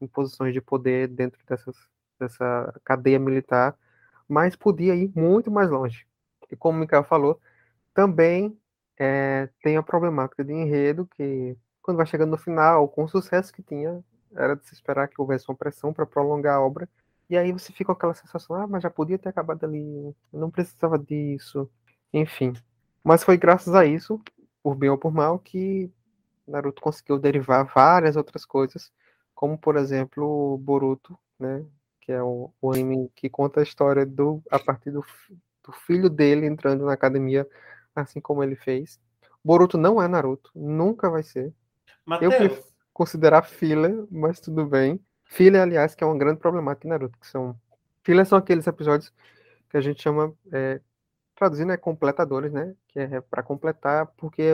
em 0.02 0.08
posições 0.08 0.54
de 0.54 0.62
poder 0.62 1.08
dentro 1.10 1.40
dessas, 1.46 1.76
dessa 2.20 2.74
cadeia 2.84 3.20
militar, 3.20 3.78
mas 4.28 4.56
podia 4.56 4.96
ir 4.96 5.12
muito 5.16 5.52
mais 5.52 5.70
longe. 5.70 6.08
E 6.52 6.56
como 6.56 6.78
o 6.78 6.82
Mikael 6.82 7.04
falou, 7.04 7.40
também 7.94 8.58
eh, 9.00 9.50
tem 9.62 9.78
a 9.78 9.84
problemática 9.84 10.44
de 10.44 10.54
enredo, 10.54 11.08
que 11.16 11.58
quando 11.82 11.98
vai 11.98 12.06
chegando 12.08 12.32
no 12.32 12.38
final, 12.38 12.88
com 12.90 13.04
o 13.04 13.08
sucesso 13.08 13.54
que 13.54 13.62
tinha, 13.64 14.04
era 14.36 14.56
de 14.56 14.66
se 14.68 14.74
esperar 14.74 15.08
que 15.08 15.22
houvesse 15.22 15.48
uma 15.50 15.56
pressão 15.56 15.94
para 15.94 16.06
prolongar 16.06 16.56
a 16.56 16.62
obra, 16.62 16.90
e 17.30 17.38
aí 17.38 17.52
você 17.52 17.72
fica 17.72 17.86
com 17.86 17.92
aquela 17.94 18.14
sensação, 18.16 18.56
ah, 18.56 18.68
mas 18.68 18.84
já 18.84 18.90
podia 18.90 19.18
ter 19.20 19.30
acabado 19.30 19.64
ali, 19.64 20.16
não 20.34 20.52
precisava 20.52 20.98
disso, 21.00 21.70
enfim. 22.14 22.54
Mas 23.06 23.24
foi 23.24 23.38
graças 23.38 23.76
a 23.76 23.86
isso, 23.86 24.20
por 24.64 24.74
bem 24.74 24.90
ou 24.90 24.98
por 24.98 25.14
mal, 25.14 25.38
que 25.38 25.92
Naruto 26.48 26.82
conseguiu 26.82 27.20
derivar 27.20 27.64
várias 27.64 28.16
outras 28.16 28.44
coisas, 28.46 28.92
como 29.36 29.60
por 29.60 29.78
exemplo 29.78 30.56
o 30.56 30.58
Boruto, 30.58 31.16
né? 31.40 31.64
Que 32.02 32.12
é 32.12 32.24
o, 32.24 32.52
o 32.60 32.72
anime 32.72 33.12
que 33.16 33.30
conta 33.30 33.60
a 33.60 33.64
história 33.64 34.08
do 34.08 34.42
a 34.50 34.58
partir 34.58 34.90
do, 34.90 35.06
do 35.64 35.72
filho 35.72 36.10
dele 36.10 36.48
entrando 36.48 36.84
na 36.84 36.94
academia, 36.94 37.48
assim 37.96 38.20
como 38.20 38.44
ele 38.44 38.56
fez. 38.56 39.00
Boruto 39.44 39.78
não 39.78 40.02
é 40.02 40.08
Naruto, 40.08 40.50
nunca 40.56 41.08
vai 41.08 41.22
ser. 41.22 41.46
Eu 41.46 41.54
Matheus, 42.08 42.36
prefiro 42.36 42.64
considerar 42.92 43.44
filler, 43.44 44.04
mas 44.10 44.40
tudo 44.40 44.66
bem. 44.66 45.00
Filler, 45.26 45.62
aliás, 45.62 45.94
que 45.94 46.04
é 46.04 46.08
uma 46.08 46.18
grande 46.18 46.40
problemática 46.40 46.88
em 46.88 46.90
Naruto, 46.90 47.20
que 47.20 47.28
são 47.28 47.56
filler 48.04 48.26
são 48.26 48.40
aqueles 48.40 48.66
episódios 48.66 49.14
que 49.70 49.78
a 49.78 49.82
gente 49.82 50.02
chama 50.02 50.34
é, 50.52 50.82
traduzindo 51.36 51.72
é 51.72 51.78
completadores, 51.78 52.52
né? 52.52 52.76
Que 52.88 53.00
é 53.00 53.22
para 53.22 53.44
completar, 53.44 54.08
porque 54.18 54.54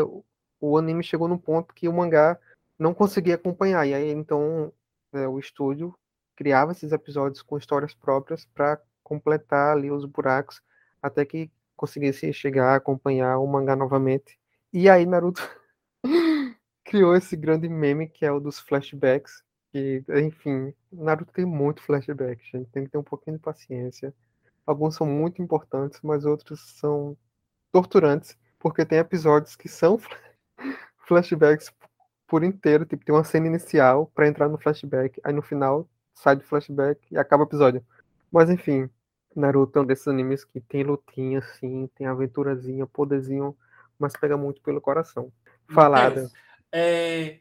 o, 0.60 0.78
anime 0.78 1.04
chegou 1.04 1.28
num 1.28 1.38
ponto 1.38 1.74
que 1.74 1.88
o 1.88 1.94
mangá 1.94 2.40
não 2.78 2.94
conseguia 2.94 3.36
acompanhar. 3.36 3.86
E 3.88 3.94
aí 3.94 4.10
então 4.12 4.74
é, 5.14 5.28
o 5.28 5.40
estúdio 5.40 5.96
criava 6.36 6.72
esses 6.72 6.92
episódios 6.92 7.42
com 7.42 7.58
histórias 7.58 7.94
próprias 7.94 8.46
para 8.46 8.82
completar 9.04 9.78
ali 9.78 9.92
os 9.92 10.06
buracos 10.06 10.62
até 11.02 11.26
que 11.26 11.52
conseguisse 11.76 12.32
chegar 12.34 12.74
a 12.74 12.76
acompanhar 12.76 13.40
o 13.40 13.48
mangá 13.48 13.76
novamente. 13.76 14.40
E 14.74 14.90
aí 14.90 15.06
Naruto 15.06 15.42
criou 16.86 17.16
esse 17.16 17.36
grande 17.36 17.68
meme 17.68 18.08
que 18.08 18.26
é 18.26 18.32
o 18.32 18.40
dos 18.40 18.60
flashbacks. 18.60 19.44
Que, 19.72 20.04
enfim, 20.10 20.74
Naruto 20.92 21.32
tem 21.32 21.46
muito 21.46 21.82
flashback, 21.82 22.44
gente. 22.52 22.70
Tem 22.72 22.84
que 22.84 22.92
ter 22.92 22.98
um 22.98 23.04
pouquinho 23.04 23.38
de 23.38 23.42
paciência. 23.42 24.14
Alguns 24.66 24.96
são 24.96 25.08
muito 25.08 25.42
importantes, 25.42 26.00
mas 26.04 26.26
outros 26.26 26.60
são 26.78 27.18
torturantes, 27.72 28.38
porque 28.60 28.86
tem 28.86 29.00
episódios 29.00 29.56
que 29.56 29.68
são 29.68 30.00
flashbacks 31.08 31.72
por 32.28 32.44
inteiro, 32.44 32.86
tipo, 32.86 33.04
tem 33.04 33.14
uma 33.14 33.24
cena 33.24 33.48
inicial 33.48 34.10
pra 34.16 34.28
entrar 34.28 34.48
no 34.48 34.58
flashback, 34.58 35.20
aí 35.24 35.34
no 35.34 35.42
final 35.42 35.90
sai 36.14 36.36
do 36.36 36.44
flashback 36.44 37.02
e 37.12 37.18
acaba 37.18 37.44
o 37.44 37.48
episódio. 37.48 37.86
Mas 38.32 38.50
enfim, 38.50 38.90
Naruto 39.36 39.80
é 39.80 39.82
um 39.82 39.86
desses 39.86 40.08
animes 40.08 40.46
que 40.46 40.62
tem 40.62 40.84
lutinha, 40.84 41.40
assim, 41.40 41.90
tem 41.96 42.08
aventurazinha, 42.08 42.88
poderzinho, 42.88 43.58
mas 44.00 44.14
pega 44.14 44.38
muito 44.38 44.62
pelo 44.62 44.80
coração. 44.80 45.32
Falada. 45.68 46.22
Deus. 46.22 46.34
É, 46.72 47.40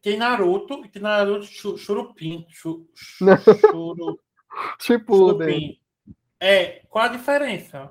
tem 0.00 0.16
Naruto 0.16 0.84
e 0.84 0.88
tem 0.88 1.02
Naruto 1.02 1.44
Chu- 1.44 1.76
Churupim. 1.76 2.46
Chu, 2.48 2.88
churu, 3.70 4.18
Tipo, 4.78 5.14
churupim. 5.14 5.78
É, 6.44 6.80
qual 6.90 7.04
a 7.04 7.08
diferença? 7.08 7.88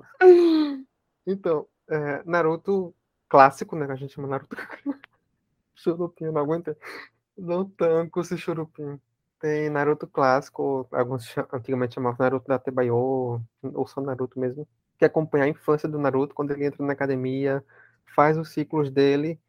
Então, 1.26 1.66
é, 1.88 2.22
Naruto 2.26 2.94
clássico, 3.26 3.74
né? 3.74 3.86
A 3.90 3.96
gente 3.96 4.12
chama 4.12 4.28
Naruto. 4.28 4.54
Churupim, 5.74 6.26
não 6.26 6.42
aguento. 6.42 6.76
Não 7.36 7.64
tanco 7.66 8.20
esse 8.20 8.36
churupim. 8.36 9.00
Tem 9.40 9.70
Naruto 9.70 10.06
clássico, 10.06 10.86
alguns 10.92 11.24
cha- 11.24 11.48
antigamente 11.50 11.94
chamavam 11.94 12.18
Naruto 12.20 12.46
da 12.46 12.58
Tebayo, 12.58 13.42
ou 13.62 13.86
só 13.86 14.02
Naruto 14.02 14.38
mesmo, 14.38 14.68
que 14.98 15.04
acompanha 15.06 15.44
a 15.44 15.48
infância 15.48 15.88
do 15.88 15.98
Naruto 15.98 16.34
quando 16.34 16.50
ele 16.50 16.66
entra 16.66 16.84
na 16.84 16.92
academia, 16.92 17.64
faz 18.14 18.36
os 18.36 18.50
ciclos 18.50 18.90
dele, 18.90 19.40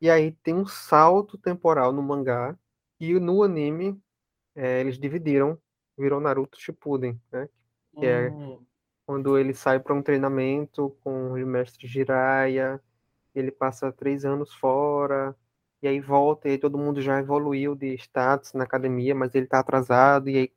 e 0.00 0.08
aí 0.08 0.30
tem 0.44 0.54
um 0.54 0.66
salto 0.66 1.36
temporal 1.36 1.92
no 1.92 2.00
mangá, 2.00 2.56
e 3.00 3.18
no 3.18 3.42
anime 3.42 4.00
é, 4.54 4.80
eles 4.80 4.98
dividiram, 4.98 5.58
virou 5.98 6.20
Naruto 6.20 6.60
Shippuden, 6.60 7.20
né? 7.32 7.48
Que 7.98 8.06
é 8.06 8.28
Hum, 8.30 8.58
quando 9.06 9.36
ele 9.38 9.52
sai 9.54 9.78
para 9.80 9.94
um 9.94 10.02
treinamento 10.02 10.96
com 11.02 11.32
o 11.32 11.46
mestre 11.46 11.86
Jiraiya, 11.86 12.80
ele 13.34 13.50
passa 13.50 13.92
três 13.92 14.24
anos 14.24 14.52
fora, 14.54 15.34
e 15.82 15.88
aí 15.88 16.00
volta, 16.00 16.48
e 16.48 16.52
aí 16.52 16.58
todo 16.58 16.78
mundo 16.78 17.00
já 17.02 17.18
evoluiu 17.18 17.74
de 17.74 17.94
status 17.94 18.52
na 18.54 18.64
academia, 18.64 19.14
mas 19.14 19.34
ele 19.34 19.44
está 19.44 19.58
atrasado, 19.58 20.28
e 20.30 20.36
aí 20.38 20.52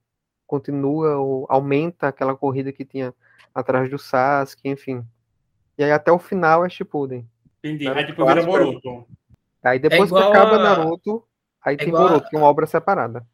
continua, 0.46 1.18
ou 1.18 1.46
aumenta 1.50 2.08
aquela 2.08 2.36
corrida 2.36 2.72
que 2.72 2.86
tinha 2.86 3.14
atrás 3.54 3.90
do 3.90 3.98
Sasuke, 3.98 4.70
enfim. 4.70 5.04
E 5.78 5.84
aí 5.84 5.92
até 5.92 6.12
o 6.12 6.20
final 6.20 6.64
é 6.66 6.70
Shippuden. 6.70 7.28
entendi. 7.64 7.88
Aí 7.88 8.06
depois 8.06 8.28
vira 8.30 8.46
Boruto. 8.46 9.08
Aí 9.64 9.80
depois 9.80 10.12
que 10.12 10.16
igual 10.16 10.30
acaba 10.30 10.56
a- 10.58 10.60
Naruto, 10.60 11.28
aí 11.62 11.76
tem 11.76 11.88
igual 11.88 12.04
a- 12.04 12.08
Boruto, 12.10 12.30
que 12.30 12.36
é 12.36 12.40
uma 12.40 12.48
obra 12.48 12.68
separada. 12.68 13.26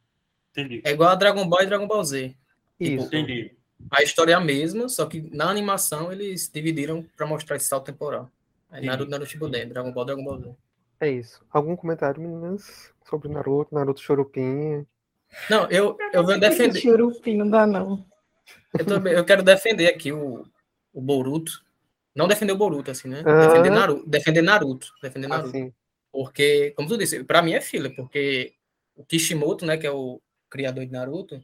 Entendi. 0.52 0.82
É 0.86 0.92
igual 0.92 1.10
a 1.10 1.16
Dragon 1.16 1.48
Ball 1.48 1.64
e 1.64 1.66
Dragon 1.66 1.88
Ball 1.88 2.04
Z. 2.04 2.36
Isso. 2.80 3.06
Entendi. 3.08 3.56
A 3.90 4.04
história 4.04 4.34
é 4.34 4.36
a 4.36 4.40
mesma, 4.40 4.88
só 4.88 5.06
que 5.06 5.22
na 5.36 5.50
animação 5.50 6.12
eles 6.12 6.50
dividiram 6.54 7.06
pra 7.16 7.26
mostrar 7.26 7.56
esse 7.56 7.68
salto 7.68 7.86
temporal. 7.86 8.30
Aí. 8.70 8.86
Naruto, 8.86 9.12
Naruto 9.12 9.30
Shippuden, 9.30 9.68
Dragon 9.68 9.92
Ball, 9.92 10.06
Dragon 10.06 10.24
Ball 10.24 10.40
Z. 10.40 10.56
É 11.00 11.10
isso. 11.10 11.44
Algum 11.52 11.76
comentário, 11.76 12.22
meninas, 12.22 12.94
sobre 13.10 13.28
Naruto, 13.28 13.74
Naruto 13.74 14.02
Chorupim? 14.02 14.86
Não, 15.50 15.70
eu, 15.70 15.98
eu 16.14 16.24
vou 16.24 16.40
defender. 16.40 16.80
Churupim 16.80 17.38
não 17.38 17.50
dá, 17.50 17.66
não. 17.66 18.06
Eu, 18.78 18.86
também, 18.86 19.14
eu 19.14 19.26
quero 19.26 19.44
defender 19.44 19.88
aqui 19.88 20.12
o, 20.12 20.46
o 20.94 21.02
Boruto. 21.02 21.64
Não 22.16 22.28
defender 22.28 22.54
o 22.54 22.58
Boruto, 22.58 22.92
assim, 22.92 23.08
né? 23.08 23.24
Ah. 23.26 23.48
Defender 23.48 23.72
Naruto. 23.72 24.10
Defender 24.10 24.42
Naruto. 24.42 24.94
Defender 25.02 25.28
Naruto. 25.28 25.50
Assim, 25.50 25.74
Porque, 26.12 26.72
como 26.76 26.88
tu 26.88 26.98
disse, 26.98 27.24
pra 27.24 27.42
mim 27.42 27.54
é 27.54 27.62
filler, 27.62 27.96
porque 27.96 28.54
o 28.96 29.04
Kishimoto, 29.04 29.66
né, 29.66 29.78
que 29.78 29.88
é 29.88 29.92
o 29.92 30.22
criador 30.50 30.86
de 30.86 30.92
Naruto, 30.92 31.42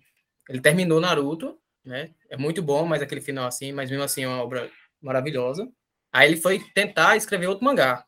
ele 0.50 0.62
terminou 0.62 1.00
Naruto, 1.00 1.58
né? 1.88 2.12
É 2.30 2.38
muito 2.38 2.62
bom, 2.62 2.86
mas 2.86 3.02
aquele 3.02 3.22
final 3.22 3.48
assim, 3.48 3.72
mas 3.72 3.90
mesmo 3.90 4.04
assim 4.04 4.24
é 4.24 4.28
uma 4.28 4.42
obra 4.42 4.70
maravilhosa. 5.02 5.68
Aí 6.12 6.30
ele 6.30 6.42
foi 6.42 6.60
tentar 6.74 7.16
escrever 7.16 7.48
outro 7.48 7.66
mangá. 7.66 8.06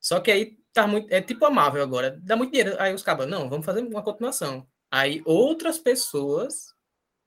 Só 0.00 0.20
que 0.20 0.30
aí 0.30 0.56
tá 0.72 0.86
muito, 0.86 1.12
é 1.12 1.20
tipo 1.20 1.44
a 1.44 1.50
Marvel 1.50 1.82
agora, 1.82 2.18
dá 2.22 2.36
muito 2.36 2.50
dinheiro. 2.50 2.76
Aí 2.80 2.94
os 2.94 3.02
cabas, 3.02 3.28
não, 3.28 3.48
vamos 3.48 3.66
fazer 3.66 3.80
uma 3.80 4.02
continuação. 4.02 4.66
Aí 4.90 5.22
outras 5.24 5.78
pessoas 5.78 6.74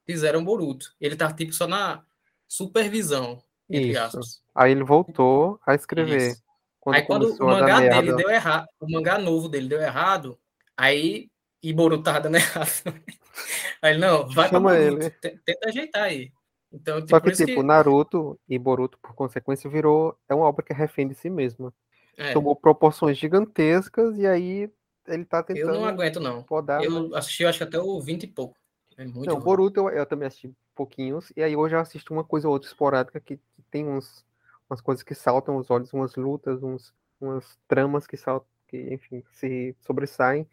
fizeram 0.06 0.43
Boruto. 0.43 0.93
Ele 0.99 1.16
tá 1.16 1.32
tipo 1.32 1.54
só 1.54 1.68
na 1.68 2.04
supervisão, 2.47 3.41
entre 3.70 3.91
Isso. 3.91 4.01
aspas. 4.01 4.41
Aí 4.56 4.72
ele 4.72 4.84
voltou 4.84 5.60
a 5.66 5.76
escrever. 5.76 6.32
Isso. 6.32 6.43
Quando 6.80 6.95
aí 6.95 7.01
quando 7.04 7.34
o 7.34 7.45
mangá 7.45 7.80
dele 7.80 7.89
merda. 7.89 8.16
deu 8.18 8.30
errado, 8.30 8.68
o 8.80 8.91
mangá 8.91 9.18
novo 9.18 9.47
dele 9.47 9.70
deu 9.70 9.82
errado, 9.82 10.38
aí 10.76 11.30
e 11.64 11.74
dando 11.74 12.36
errado. 12.36 12.68
Aí 13.82 13.97
não, 13.97 14.28
vai 14.28 14.49
pra 14.49 14.57
Chama 14.59 14.74
Boruto, 14.78 15.01
ele. 15.01 15.09
te- 15.09 15.39
tenta 15.45 15.70
ajeitar 15.70 16.03
aí. 16.03 16.32
Então, 16.72 16.97
tipo, 16.97 17.09
Só 17.09 17.20
que, 17.20 17.32
tipo, 17.32 17.61
que, 17.61 17.64
Naruto 17.64 18.39
e 18.47 18.59
Boruto, 18.59 18.97
por 19.01 19.14
consequência, 19.16 19.70
virou. 19.70 20.18
É 20.28 20.36
uma 20.36 20.45
obra 20.45 20.64
que 20.64 20.74
é 20.74 20.76
refém 20.76 21.07
de 21.07 21.16
si 21.16 21.30
mesma. 21.30 21.74
é, 22.18 22.34
Tomou 22.34 22.55
proporções 22.55 23.18
gigantescas 23.18 24.18
e 24.18 24.28
aí 24.28 24.70
ele 25.07 25.26
tá 25.26 25.39
eu 25.39 25.43
tentando 25.43 25.74
não 25.80 25.86
aguento, 25.86 26.20
não. 26.20 26.43
podar. 26.43 26.80
mas- 26.80 26.93
Eu 26.93 27.16
assisti, 27.16 27.43
eu 27.43 27.49
acho 27.49 27.57
que 27.59 27.64
até 27.64 27.80
o 27.80 27.99
20 28.01 28.24
e 28.24 28.28
pouco. 28.28 28.55
É 28.97 29.05
muito 29.05 29.26
Não, 29.26 29.36
ruim. 29.36 29.43
Boruto 29.43 29.80
eu, 29.80 29.89
eu 29.89 30.05
também 30.05 30.28
assisti 30.28 30.51
pouquinhos, 30.76 31.32
e 31.36 31.43
aí 31.43 31.55
hoje 31.55 31.76
eu 31.76 31.80
assisto 31.80 32.14
uma 32.14 32.24
coisa 32.24 32.47
ou 32.47 32.53
outra 32.53 32.68
esporádica 32.68 33.20
que, 33.20 33.38
que 33.38 33.61
tem 33.70 33.88
uns, 33.88 34.26
umas 34.70 34.82
coisas 34.82 35.03
que 35.03 35.14
saltam 35.16 35.57
os 35.57 35.70
olhos, 35.70 35.93
umas 35.93 36.16
lutas, 36.16 36.61
uns, 36.64 36.93
umas 37.22 37.57
tramas 37.68 38.07
que 38.07 38.18
saltam, 38.18 38.47
que, 38.68 38.93
enfim, 38.93 39.24
se 39.32 39.76
sobressaem, 39.82 40.47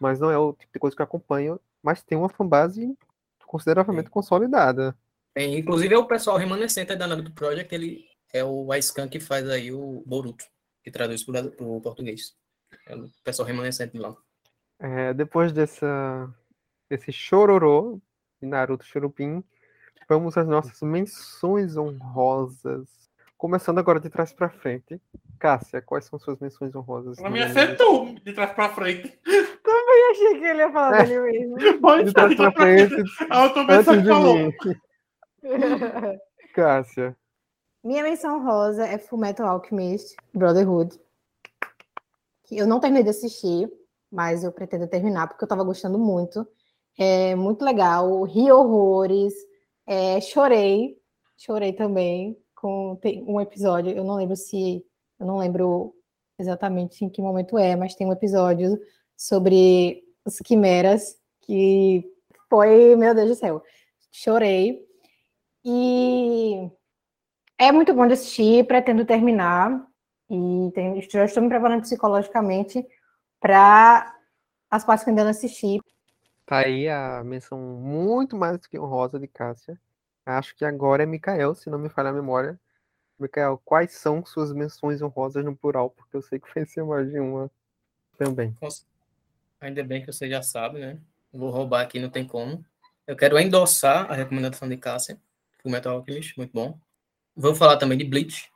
mas 0.00 0.20
não 0.20 0.30
é 0.30 0.38
o 0.38 0.52
tipo 0.52 0.72
de 0.72 0.78
coisa 0.78 0.94
que 0.94 1.02
eu 1.02 1.04
acompanho, 1.04 1.60
mas 1.82 2.02
tem 2.02 2.16
uma 2.16 2.28
fanbase 2.28 2.96
consideravelmente 3.46 4.10
consolidada. 4.10 4.96
Tem, 5.34 5.58
inclusive, 5.58 5.94
é 5.94 5.98
o 5.98 6.06
pessoal 6.06 6.36
remanescente 6.36 6.92
aí 6.92 6.98
da 6.98 7.06
Naruto 7.06 7.32
Project, 7.32 7.74
ele 7.74 8.04
é 8.32 8.44
o 8.44 8.72
Aiskan 8.72 9.08
que 9.08 9.20
faz 9.20 9.48
aí 9.48 9.72
o 9.72 10.02
Boruto, 10.06 10.44
que 10.82 10.90
traduz 10.90 11.24
para 11.24 11.46
o 11.60 11.80
português. 11.80 12.34
É 12.86 12.96
o 12.96 13.10
pessoal 13.22 13.46
remanescente 13.46 13.98
lá. 13.98 14.16
É, 14.78 15.14
depois 15.14 15.52
dessa, 15.52 16.28
desse 16.88 17.12
chororô 17.12 18.00
de 18.40 18.48
Naruto 18.48 18.84
Churupim, 18.84 19.42
vamos 20.08 20.36
às 20.36 20.46
nossas 20.46 20.80
menções 20.82 21.76
honrosas. 21.76 22.88
Começando 23.36 23.78
agora 23.78 24.00
de 24.00 24.08
trás 24.08 24.32
pra 24.32 24.48
frente. 24.48 25.00
Cássia, 25.38 25.82
quais 25.82 26.06
são 26.06 26.18
suas 26.18 26.38
menções 26.38 26.74
honrosas? 26.74 27.18
Mim 27.18 27.26
anime? 27.26 27.42
acertou 27.42 28.14
de 28.14 28.32
trás 28.32 28.52
pra 28.54 28.70
frente. 28.70 29.18
Achei 30.16 30.38
que 30.38 30.44
ele 30.44 30.58
ia 30.60 30.72
falar 30.72 31.04
dele 31.04 31.20
mesmo. 31.20 31.56
A 33.30 33.42
outra 33.44 33.66
pessoa 33.66 33.96
antes 33.96 34.02
de 34.02 34.08
falou. 34.08 34.38
mim. 34.38 34.52
Cássia. 36.54 37.16
Minha 37.84 38.02
menção 38.02 38.42
rosa 38.44 38.86
é 38.86 38.98
Fullmetal 38.98 39.46
Alchemist 39.46 40.16
Brotherhood. 40.34 40.98
Que 42.44 42.56
eu 42.56 42.66
não 42.66 42.80
terminei 42.80 43.04
de 43.04 43.10
assistir, 43.10 43.70
mas 44.10 44.42
eu 44.42 44.50
pretendo 44.50 44.88
terminar 44.88 45.28
porque 45.28 45.44
eu 45.44 45.48
tava 45.48 45.62
gostando 45.62 45.98
muito. 45.98 46.46
É 46.98 47.34
muito 47.34 47.62
legal, 47.62 48.22
ri 48.22 48.50
horrores, 48.50 49.34
é, 49.86 50.18
chorei, 50.20 50.98
chorei 51.36 51.74
também 51.74 52.38
com 52.54 52.96
tem 52.96 53.22
um 53.22 53.38
episódio, 53.38 53.92
eu 53.92 54.02
não 54.02 54.16
lembro 54.16 54.34
se, 54.34 54.82
eu 55.20 55.26
não 55.26 55.36
lembro 55.36 55.94
exatamente 56.38 57.04
em 57.04 57.10
que 57.10 57.20
momento 57.20 57.58
é, 57.58 57.76
mas 57.76 57.94
tem 57.94 58.06
um 58.06 58.12
episódio 58.12 58.80
sobre 59.14 60.05
os 60.26 60.38
quimeras 60.40 61.16
que 61.42 62.04
foi, 62.50 62.96
meu 62.96 63.14
Deus 63.14 63.28
do 63.28 63.34
céu, 63.36 63.62
chorei. 64.10 64.84
E 65.64 66.68
é 67.58 67.72
muito 67.72 67.94
bom 67.94 68.06
de 68.06 68.14
assistir, 68.14 68.66
pretendo 68.66 69.04
terminar. 69.04 69.86
E 70.28 70.70
tem- 70.74 71.00
já 71.02 71.24
estou 71.24 71.42
me 71.42 71.48
preparando 71.48 71.82
psicologicamente 71.82 72.84
para 73.40 74.14
as 74.70 74.84
partes 74.84 75.04
que 75.04 75.10
ainda 75.10 75.22
não 75.22 75.30
assisti. 75.30 75.80
Tá 76.44 76.58
aí 76.58 76.88
a 76.88 77.22
menção 77.24 77.58
muito 77.58 78.36
mais 78.36 78.58
do 78.58 78.68
que 78.68 78.78
honrosa 78.78 79.18
de 79.18 79.28
Cássia. 79.28 79.80
Acho 80.24 80.56
que 80.56 80.64
agora 80.64 81.04
é 81.04 81.06
Mikael, 81.06 81.54
se 81.54 81.70
não 81.70 81.78
me 81.78 81.88
falha 81.88 82.10
a 82.10 82.12
memória. 82.12 82.58
Mikael, 83.18 83.60
quais 83.64 83.92
são 83.92 84.24
suas 84.24 84.52
menções 84.52 85.00
honrosas 85.00 85.44
no 85.44 85.56
plural? 85.56 85.90
Porque 85.90 86.16
eu 86.16 86.22
sei 86.22 86.38
que 86.38 86.52
vai 86.54 86.66
ser 86.66 86.84
mais 86.84 87.08
de 87.10 87.18
uma 87.18 87.50
também. 88.18 88.54
Ainda 89.66 89.82
bem 89.82 90.00
que 90.00 90.06
você 90.06 90.30
já 90.30 90.40
sabe, 90.42 90.78
né? 90.78 90.96
Vou 91.32 91.50
roubar 91.50 91.82
aqui, 91.82 91.98
não 91.98 92.08
tem 92.08 92.24
como. 92.24 92.64
Eu 93.04 93.16
quero 93.16 93.36
endossar 93.36 94.08
a 94.08 94.14
recomendação 94.14 94.68
de 94.68 94.76
Cássia, 94.76 95.20
Fullmetal 95.60 95.96
Alchemist, 95.96 96.36
muito 96.36 96.52
bom. 96.52 96.78
Vou 97.34 97.52
falar 97.52 97.76
também 97.76 97.98
de 97.98 98.04
Bleach, 98.04 98.48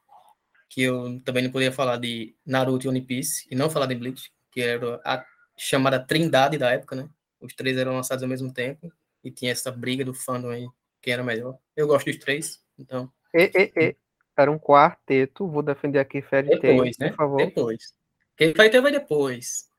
que 0.69 0.83
eu 0.83 1.21
também 1.25 1.43
não 1.43 1.51
poderia 1.51 1.73
falar 1.73 1.97
de 1.97 2.37
Naruto 2.47 2.87
e 2.87 2.89
One 2.89 3.01
Piece, 3.01 3.49
e 3.51 3.57
não 3.57 3.69
falar 3.69 3.87
de 3.87 3.97
Bleach, 3.97 4.33
que 4.53 4.61
era 4.61 5.01
a 5.05 5.25
chamada 5.57 5.99
trindade 5.99 6.57
da 6.57 6.71
época, 6.71 6.95
né? 6.95 7.11
Os 7.41 7.55
três 7.55 7.77
eram 7.77 7.97
lançados 7.97 8.23
ao 8.23 8.29
mesmo 8.29 8.53
tempo, 8.53 8.93
e 9.25 9.33
tinha 9.33 9.51
essa 9.51 9.73
briga 9.73 10.05
do 10.05 10.15
fandom 10.15 10.51
aí, 10.51 10.69
quem 11.03 11.13
era 11.13 11.25
melhor. 11.25 11.59
Eu 11.77 11.89
gosto 11.89 12.07
dos 12.07 12.19
três, 12.19 12.63
então, 12.79 13.13
E, 13.35 13.51
e, 13.53 13.73
e. 13.77 13.97
Era 14.37 14.51
um 14.51 14.61
quarteto, 14.61 15.49
vou 15.49 15.63
defender 15.63 15.99
aqui 15.99 16.23
Fairy 16.23 16.61
Tail, 16.61 16.61
depois, 16.61 16.97
por 16.97 17.05
né? 17.05 17.13
favor. 17.13 17.37
Depois. 17.37 17.95
Quem 18.37 18.53
vai 18.53 18.71
ter 18.71 18.81
vai 18.81 18.93
depois. 18.93 19.70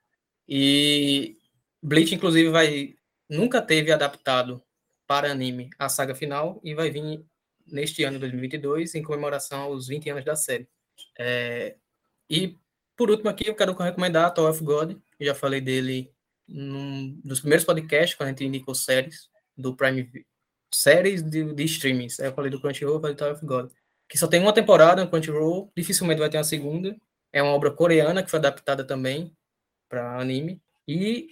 E 0.53 1.37
Bleach, 1.81 2.13
inclusive, 2.13 2.49
vai 2.49 2.95
nunca 3.29 3.61
teve 3.61 3.89
adaptado 3.89 4.61
para 5.07 5.31
anime 5.31 5.69
a 5.79 5.87
saga 5.87 6.13
final 6.13 6.59
e 6.61 6.75
vai 6.75 6.89
vir 6.91 7.25
neste 7.65 8.03
ano, 8.03 8.19
2022, 8.19 8.95
em 8.95 9.01
comemoração 9.01 9.61
aos 9.61 9.87
20 9.87 10.09
anos 10.09 10.25
da 10.25 10.35
série. 10.35 10.67
É, 11.17 11.77
e, 12.29 12.57
por 12.97 13.09
último 13.09 13.29
aqui, 13.29 13.47
eu 13.47 13.55
quero 13.55 13.71
recomendar 13.71 14.33
Tower 14.33 14.51
of 14.51 14.61
God, 14.61 14.97
eu 15.17 15.25
já 15.25 15.33
falei 15.33 15.61
dele 15.61 16.11
num 16.45 17.17
primeiros 17.39 17.63
podcasts, 17.63 18.17
quando 18.17 18.27
a 18.27 18.31
gente 18.31 18.43
indicou 18.43 18.75
séries 18.75 19.29
do 19.57 19.73
Prime 19.73 20.11
séries 20.73 21.23
de, 21.23 21.53
de 21.53 21.63
streamings. 21.63 22.19
Eu 22.19 22.33
falei 22.33 22.51
do 22.51 22.59
Crunchyroll, 22.59 22.99
falei 22.99 23.15
do 23.15 23.19
Tower 23.19 23.35
of 23.35 23.45
God. 23.45 23.71
Que 24.09 24.17
só 24.17 24.27
tem 24.27 24.41
uma 24.41 24.53
temporada 24.53 25.01
no 25.01 25.09
Crunchyroll, 25.09 25.71
dificilmente 25.77 26.19
vai 26.19 26.29
ter 26.29 26.37
uma 26.37 26.43
segunda. 26.43 26.93
É 27.31 27.41
uma 27.41 27.53
obra 27.53 27.71
coreana 27.71 28.21
que 28.21 28.29
foi 28.29 28.39
adaptada 28.39 28.83
também 28.83 29.33
para 29.91 30.17
anime. 30.17 30.61
E 30.87 31.27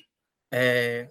é, 0.52 1.10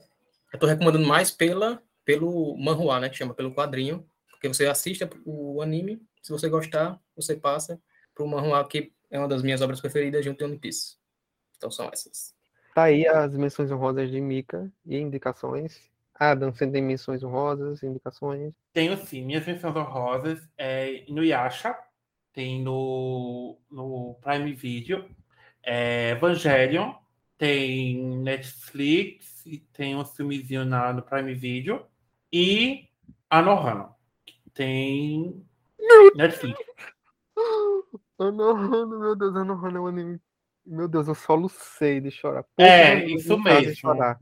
eu 0.53 0.59
tô 0.59 0.67
recomendando 0.67 1.07
mais 1.07 1.31
pela, 1.31 1.83
pelo 2.05 2.55
manhua, 2.59 3.01
né? 3.01 3.09
Que 3.09 3.17
chama, 3.17 3.33
pelo 3.33 3.55
quadrinho. 3.55 4.07
Porque 4.31 4.47
você 4.47 4.67
assiste 4.67 5.09
o 5.25 5.63
anime, 5.63 6.01
se 6.23 6.31
você 6.31 6.49
gostar, 6.49 7.01
você 7.17 7.35
passa 7.35 7.81
pro 8.15 8.29
manhua, 8.29 8.69
que 8.69 8.93
é 9.11 9.19
uma 9.19 9.27
das 9.27 9.43
minhas 9.43 9.63
obras 9.63 9.81
preferidas 9.81 10.25
junto 10.25 10.39
de 10.39 10.45
One 10.45 10.59
Piece. 10.59 10.97
Então 11.57 11.71
são 11.71 11.91
essas. 11.93 12.35
Tá 12.75 12.85
aí 12.85 13.07
as 13.09 13.35
menções 13.35 13.71
honrosas 13.73 14.11
de 14.11 14.21
Mika 14.21 14.71
e 14.85 14.99
indicações. 14.99 15.81
Adam, 16.15 16.53
você 16.53 16.67
tem 16.71 16.83
menções 16.83 17.23
honrosas, 17.23 17.83
indicações? 17.83 18.53
Tenho 18.73 18.97
sim, 18.97 19.25
minhas 19.25 19.47
menções 19.47 19.75
honrosas 19.75 20.49
é 20.57 21.05
no 21.09 21.25
Yasha, 21.25 21.77
tem 22.33 22.63
no, 22.63 23.59
no 23.71 24.19
Prime 24.21 24.53
Video, 24.53 25.09
é 25.65 26.11
Evangelion, 26.11 26.93
tem 27.39 28.19
Netflix, 28.19 29.47
e 29.47 29.59
tem 29.73 29.97
um 29.97 30.05
filmezinho 30.05 30.65
na, 30.65 30.93
no 30.93 31.03
Prime 31.03 31.33
Video, 31.35 31.87
e 32.33 32.89
Anohana, 33.31 33.91
que 34.27 34.39
tem 34.53 35.43
Netflix. 36.15 36.59
Anohana, 38.19 38.99
meu 38.99 39.15
Deus, 39.15 39.37
Anohana 39.37 39.79
é 39.79 39.81
um 39.81 39.87
anime. 39.87 40.21
Meu 40.67 40.89
Deus, 40.89 41.09
eu 41.09 41.15
só 41.15 41.35
lucei 41.35 42.01
de 42.01 42.11
chorar. 42.11 42.45
É, 42.59 43.07
isso 43.07 43.39
mesmo. 43.39 43.75
chorar. 43.75 44.21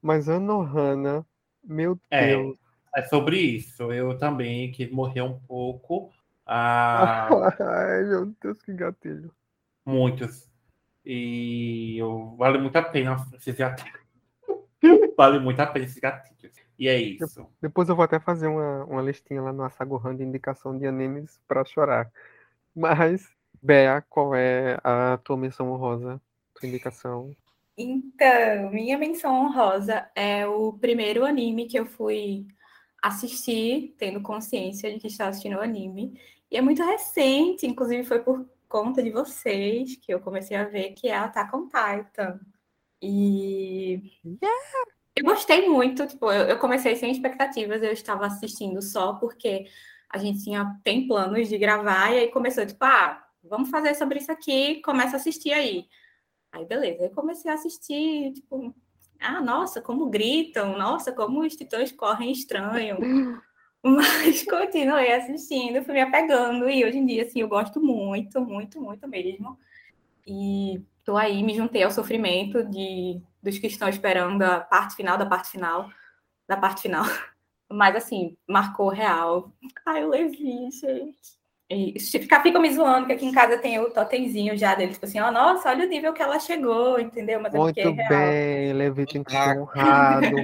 Mas 0.00 0.28
Anohana, 0.28 1.26
meu 1.64 1.98
É. 2.10 2.28
Deus. 2.28 2.56
É 2.94 3.02
sobre 3.02 3.38
isso. 3.38 3.92
Eu 3.92 4.16
também, 4.16 4.70
que 4.70 4.86
morreu 4.88 5.24
um 5.24 5.40
pouco. 5.40 6.12
Ah, 6.46 7.28
Ai, 7.60 8.04
meu 8.04 8.34
Deus, 8.40 8.60
que 8.62 8.72
gatilho. 8.72 9.32
muitos. 9.84 10.47
E 11.04 11.96
eu, 11.98 12.34
vale 12.36 12.58
muito 12.58 12.76
a 12.76 12.82
pena 12.82 13.16
esses 13.34 13.54
gatilhos. 13.54 13.98
Vale 15.16 15.40
muito 15.40 15.58
a 15.58 15.66
pena 15.66 15.84
esses 15.84 15.98
gatilhos. 15.98 16.54
E 16.78 16.86
é 16.86 16.96
isso. 16.96 17.48
Depois 17.60 17.88
eu 17.88 17.96
vou 17.96 18.04
até 18.04 18.20
fazer 18.20 18.46
uma, 18.46 18.84
uma 18.84 19.02
listinha 19.02 19.42
lá 19.42 19.52
no 19.52 19.64
Asagohan 19.64 20.14
de 20.14 20.22
indicação 20.22 20.78
de 20.78 20.86
animes 20.86 21.40
pra 21.48 21.64
chorar. 21.64 22.08
Mas, 22.74 23.28
Bea, 23.60 24.00
qual 24.08 24.34
é 24.34 24.78
a 24.84 25.18
tua 25.24 25.36
menção 25.36 25.72
honrosa? 25.72 26.20
Tua 26.54 26.68
indicação? 26.68 27.34
Então, 27.76 28.70
minha 28.70 28.96
menção 28.96 29.46
honrosa 29.46 30.08
é 30.14 30.46
o 30.46 30.72
primeiro 30.72 31.24
anime 31.24 31.66
que 31.66 31.78
eu 31.78 31.86
fui 31.86 32.46
assistir, 33.02 33.94
tendo 33.98 34.20
consciência 34.20 34.92
de 34.92 35.00
que 35.00 35.06
estava 35.08 35.30
assistindo 35.30 35.56
o 35.56 35.60
anime. 35.60 36.20
E 36.50 36.56
é 36.56 36.60
muito 36.60 36.82
recente, 36.82 37.66
inclusive 37.66 38.04
foi 38.04 38.20
por 38.20 38.48
conta 38.68 39.02
de 39.02 39.10
vocês 39.10 39.96
que 39.96 40.12
eu 40.12 40.20
comecei 40.20 40.56
a 40.56 40.64
ver, 40.64 40.92
que 40.92 41.08
é 41.08 41.16
Attack 41.16 41.54
on 41.56 41.66
Titan. 41.66 42.40
E 43.02 44.02
eu 45.16 45.24
gostei 45.24 45.68
muito, 45.68 46.06
tipo, 46.06 46.30
eu, 46.30 46.44
eu 46.48 46.58
comecei 46.58 46.94
sem 46.96 47.10
expectativas, 47.10 47.82
eu 47.82 47.92
estava 47.92 48.26
assistindo 48.26 48.80
só 48.82 49.14
porque 49.14 49.66
a 50.10 50.18
gente 50.18 50.44
tinha, 50.44 50.78
tem 50.84 51.06
planos 51.06 51.48
de 51.48 51.58
gravar, 51.58 52.12
e 52.12 52.18
aí 52.18 52.28
começou, 52.28 52.64
tipo, 52.64 52.84
ah, 52.84 53.24
vamos 53.42 53.70
fazer 53.70 53.94
sobre 53.94 54.18
isso 54.18 54.30
aqui, 54.30 54.80
começa 54.82 55.16
a 55.16 55.18
assistir 55.18 55.52
aí. 55.52 55.86
Aí, 56.52 56.64
beleza. 56.64 57.04
Aí 57.04 57.10
comecei 57.10 57.50
a 57.50 57.54
assistir, 57.54 58.32
tipo, 58.32 58.74
ah, 59.20 59.40
nossa, 59.40 59.80
como 59.82 60.08
gritam, 60.08 60.78
nossa, 60.78 61.12
como 61.12 61.40
os 61.40 61.56
titãs 61.56 61.92
correm 61.92 62.30
estranho. 62.32 62.96
Mas 63.88 64.44
continuei 64.48 65.12
assistindo, 65.12 65.82
fui 65.82 65.94
me 65.94 66.00
apegando, 66.00 66.68
e 66.68 66.84
hoje 66.84 66.98
em 66.98 67.06
dia, 67.06 67.22
assim, 67.22 67.40
eu 67.40 67.48
gosto 67.48 67.80
muito, 67.80 68.40
muito, 68.40 68.80
muito 68.80 69.08
mesmo. 69.08 69.58
E 70.26 70.80
tô 71.04 71.16
aí, 71.16 71.42
me 71.42 71.54
juntei 71.54 71.82
ao 71.82 71.90
sofrimento 71.90 72.62
de, 72.64 73.20
dos 73.42 73.58
que 73.58 73.66
estão 73.66 73.88
esperando 73.88 74.42
a 74.42 74.60
parte 74.60 74.94
final 74.94 75.16
da 75.16 75.26
parte 75.26 75.50
final, 75.50 75.88
da 76.46 76.56
parte 76.56 76.82
final. 76.82 77.04
Mas, 77.70 77.96
assim, 77.96 78.36
marcou 78.46 78.88
real. 78.88 79.52
Ai, 79.86 80.04
o 80.04 80.08
Levi, 80.08 80.70
gente. 80.70 81.18
E 81.70 82.00
se 82.00 82.18
ficar, 82.18 82.42
fica 82.42 82.58
me 82.58 82.72
zoando, 82.72 83.06
que 83.06 83.12
aqui 83.12 83.26
em 83.26 83.32
casa 83.32 83.58
tem 83.58 83.78
o 83.78 83.90
totemzinho 83.90 84.56
já 84.56 84.74
dele, 84.74 84.94
tipo 84.94 85.04
assim, 85.04 85.20
ó, 85.20 85.30
nossa, 85.30 85.68
olha 85.68 85.84
o 85.84 85.88
nível 85.88 86.14
que 86.14 86.22
ela 86.22 86.38
chegou, 86.38 86.98
entendeu? 86.98 87.40
Mas 87.40 87.54
é 87.54 87.58
porque 87.58 87.80
é 87.80 87.84
Muito 87.84 87.96
real. 87.96 88.08
bem, 88.08 88.72
Levi 88.72 89.04
tem 89.06 89.22
que 89.22 89.30
ser 89.30 89.36
Ah. 89.36 89.54
honrado, 89.54 90.36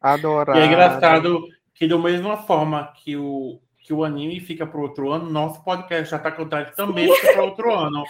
adorado. 0.00 0.56
E 0.58 0.62
é 0.62 0.66
engraçado 0.66 1.46
que, 1.76 1.86
da 1.86 1.98
mesma 1.98 2.38
forma 2.38 2.92
que 2.96 3.16
o, 3.16 3.60
que 3.78 3.92
o 3.92 4.02
anime 4.02 4.40
fica 4.40 4.66
para 4.66 4.80
outro 4.80 5.12
ano, 5.12 5.30
nosso 5.30 5.62
podcast 5.62 6.10
já 6.10 6.16
está 6.16 6.32
contado 6.32 6.74
também 6.74 7.12
fica 7.14 7.34
para 7.34 7.44
outro 7.44 7.72
ano. 7.72 8.02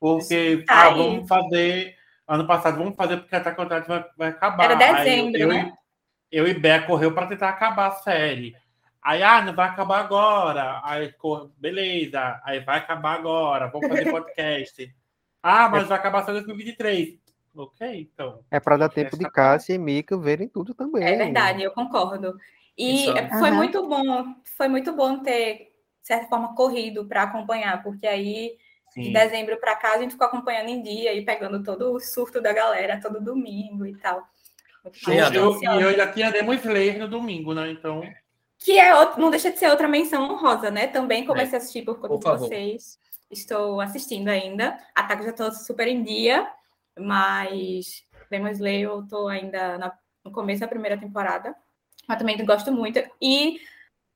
Porque, 0.00 0.64
Tá 0.66 0.86
ah, 0.86 0.90
vamos 0.90 1.28
fazer. 1.28 1.94
Ano 2.26 2.46
passado, 2.46 2.78
vamos 2.78 2.96
fazer 2.96 3.18
porque 3.18 3.36
Attack 3.36 3.60
on 3.60 3.64
Titan 3.64 3.84
vai, 3.86 4.04
vai 4.16 4.28
acabar. 4.30 4.64
Era 4.64 4.78
Aí 4.78 5.04
dezembro, 5.04 5.40
eu, 5.40 5.48
né? 5.48 5.72
eu 6.32 6.48
e 6.48 6.54
Bé 6.54 6.80
correu 6.80 7.14
para 7.14 7.28
tentar 7.28 7.50
acabar 7.50 7.86
a 7.88 7.92
série. 7.92 8.56
Aí, 9.00 9.22
ah, 9.22 9.40
não 9.42 9.54
vai 9.54 9.68
acabar 9.68 10.00
agora. 10.00 10.80
Aí, 10.82 11.12
cor- 11.12 11.52
beleza. 11.56 12.40
Aí 12.44 12.58
vai 12.60 12.78
acabar 12.78 13.14
agora. 13.14 13.68
Vamos 13.68 13.86
fazer 13.88 14.10
podcast. 14.10 14.94
ah, 15.40 15.68
mas 15.68 15.86
vai 15.86 15.98
acabar 15.98 16.24
só 16.24 16.32
em 16.32 16.34
2023. 16.34 17.16
Ok, 17.54 18.10
então. 18.12 18.40
É 18.50 18.58
pra 18.58 18.76
dar 18.76 18.88
tempo 18.88 19.16
de 19.16 19.30
Cássia 19.30 19.74
e 19.74 19.78
Mika 19.78 20.18
verem 20.18 20.48
tudo 20.48 20.74
também. 20.74 21.04
É 21.04 21.16
verdade, 21.16 21.62
eu 21.62 21.70
concordo. 21.70 22.36
E 22.76 23.04
Isso. 23.04 23.10
é- 23.16 23.28
foi 23.38 23.48
Aham. 23.48 23.56
muito 23.56 23.86
bom, 23.88 24.34
foi 24.56 24.68
muito 24.68 24.92
bom 24.92 25.18
ter, 25.22 25.54
de 26.02 26.06
certa 26.06 26.26
forma, 26.28 26.54
corrido 26.54 27.06
para 27.06 27.22
acompanhar, 27.22 27.82
porque 27.82 28.06
aí, 28.06 28.56
de 28.96 29.04
Sim. 29.04 29.12
dezembro 29.12 29.58
para 29.58 29.76
cá, 29.76 29.92
a 29.94 29.98
gente 29.98 30.12
ficou 30.12 30.26
acompanhando 30.26 30.68
em 30.68 30.82
dia 30.82 31.12
e 31.14 31.24
pegando 31.24 31.62
todo 31.62 31.92
o 31.92 32.00
surto 32.00 32.40
da 32.40 32.52
galera, 32.52 33.00
todo 33.00 33.20
domingo 33.20 33.86
e 33.86 33.96
tal. 33.96 34.22
Bom, 35.04 35.12
Eu, 35.12 35.60
eu, 35.62 35.80
e 35.80 35.84
ainda 35.84 36.06
tinha 36.12 36.30
Demon 36.30 36.52
Slayer 36.54 36.98
no 36.98 37.08
domingo, 37.08 37.52
né? 37.52 37.70
Então. 37.70 38.02
Que 38.58 38.78
é 38.78 38.94
outro, 38.94 39.20
não 39.20 39.30
deixa 39.30 39.50
de 39.50 39.58
ser 39.58 39.68
outra 39.68 39.88
menção 39.88 40.30
honrosa, 40.30 40.70
né? 40.70 40.86
Também 40.86 41.26
comecei 41.26 41.54
a 41.54 41.58
assistir 41.58 41.82
por 41.82 41.96
conta 41.96 42.08
Por 42.08 42.18
de 42.18 42.24
favor. 42.24 42.38
vocês. 42.48 42.98
Estou 43.30 43.80
assistindo 43.80 44.28
ainda. 44.28 44.78
Ataque 44.94 45.24
já 45.24 45.30
estou 45.30 45.50
super 45.50 45.88
em 45.88 46.02
dia, 46.04 46.48
mas 46.96 48.04
Demon 48.30 48.48
Slayer 48.50 48.82
eu 48.88 49.00
estou 49.00 49.28
ainda 49.28 49.76
na- 49.76 49.98
no 50.24 50.30
começo 50.30 50.60
da 50.60 50.68
primeira 50.68 50.96
temporada. 50.96 51.54
Mas 52.06 52.18
também 52.18 52.44
gosto 52.44 52.72
muito. 52.72 52.98
E 53.20 53.60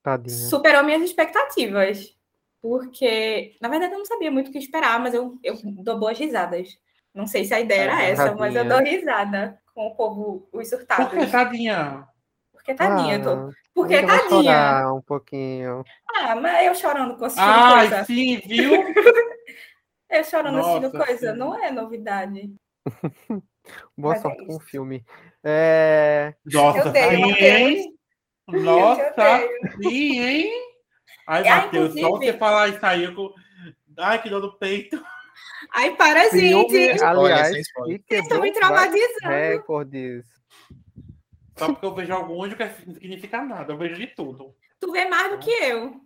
Tadinha. 0.03 0.37
superou 0.49 0.85
minhas 0.85 1.03
expectativas. 1.03 2.17
Porque, 2.63 3.57
na 3.61 3.69
verdade, 3.69 3.95
eu 3.95 3.99
não 3.99 4.05
sabia 4.05 4.31
muito 4.31 4.49
o 4.49 4.53
que 4.53 4.59
esperar, 4.59 5.01
mas 5.01 5.15
eu, 5.15 5.39
eu 5.43 5.59
dou 5.83 5.99
boas 5.99 6.19
risadas. 6.19 6.79
Não 7.15 7.27
sei 7.27 7.45
se 7.45 7.55
a 7.55 7.61
ideia 7.61 7.83
era 7.83 8.03
essa, 8.03 8.35
mas 8.35 8.55
eu 8.55 8.65
Tadinha. 8.67 8.83
dou 8.83 8.85
risada 8.85 9.61
com 9.75 9.87
o 9.87 9.95
povo, 9.95 10.49
os 10.53 10.69
surtados. 10.69 11.09
Por 11.09 11.19
que, 11.19 11.27
tadinha? 11.27 12.07
Porque 12.53 12.75
tadinha, 12.75 13.17
eu 13.17 13.23
tô. 13.23 13.31
Ah, 13.31 13.51
Porque 13.75 14.03
tadinha. 14.03 14.93
um 14.93 15.01
pouquinho. 15.01 15.85
Ah, 16.15 16.37
mas 16.37 16.67
eu 16.67 16.75
chorando 16.75 17.17
com 17.17 17.25
assistindo 17.25 17.49
Ai, 17.51 17.89
coisa. 17.89 18.05
sim, 18.05 18.37
viu? 18.47 18.73
Eu 20.11 20.25
chorando 20.25 20.59
assistindo 20.59 20.93
Nossa, 20.93 21.07
coisa. 21.07 21.33
sim. 21.33 21.39
Não 21.39 21.55
é 21.55 21.71
novidade. 21.71 22.53
Boa 23.97 24.15
Mas 24.15 24.19
é 24.19 24.23
sorte 24.23 24.45
com 24.45 24.57
o 24.57 24.61
filme. 24.61 25.05
É... 25.45 26.35
Nossa, 26.45 26.79
eu 26.81 26.87
odeio, 26.89 27.27
sim, 27.37 27.45
hein? 27.45 27.95
Nossa, 28.49 29.41
sim, 29.83 30.21
hein? 30.21 30.53
Ai, 31.27 31.47
Ah, 31.49 31.57
Matheus, 31.63 31.93
só 31.93 31.99
inclusive- 32.01 32.33
você 32.33 32.39
falar 32.39 32.69
isso 32.69 32.85
aí, 32.85 33.05
eu... 33.05 33.15
com- 33.15 33.33
Ai, 33.99 34.21
que 34.23 34.29
dor 34.31 34.41
no 34.43 34.59
peito. 34.59 35.03
Ai, 35.75 35.95
para, 35.97 36.31
Filme, 36.31 36.69
gente. 36.71 37.03
aliás, 37.05 37.49
Vocês 37.77 38.23
estão 38.23 38.41
me 38.41 38.53
traumatizando. 38.53 39.29
recordes. 39.29 40.25
Só 41.57 41.67
porque 41.67 41.85
eu 41.87 41.95
vejo 41.95 42.13
alguns 42.15 42.55
que 42.55 42.63
não 42.87 42.95
significa 42.95 43.43
nada. 43.43 43.73
Eu 43.73 43.77
vejo 43.79 43.95
de 43.97 44.07
tudo. 44.09 44.55
Tu 44.81 44.91
vê 44.91 45.07
mais 45.07 45.31
do 45.31 45.39
que 45.39 45.51
eu. 45.51 46.01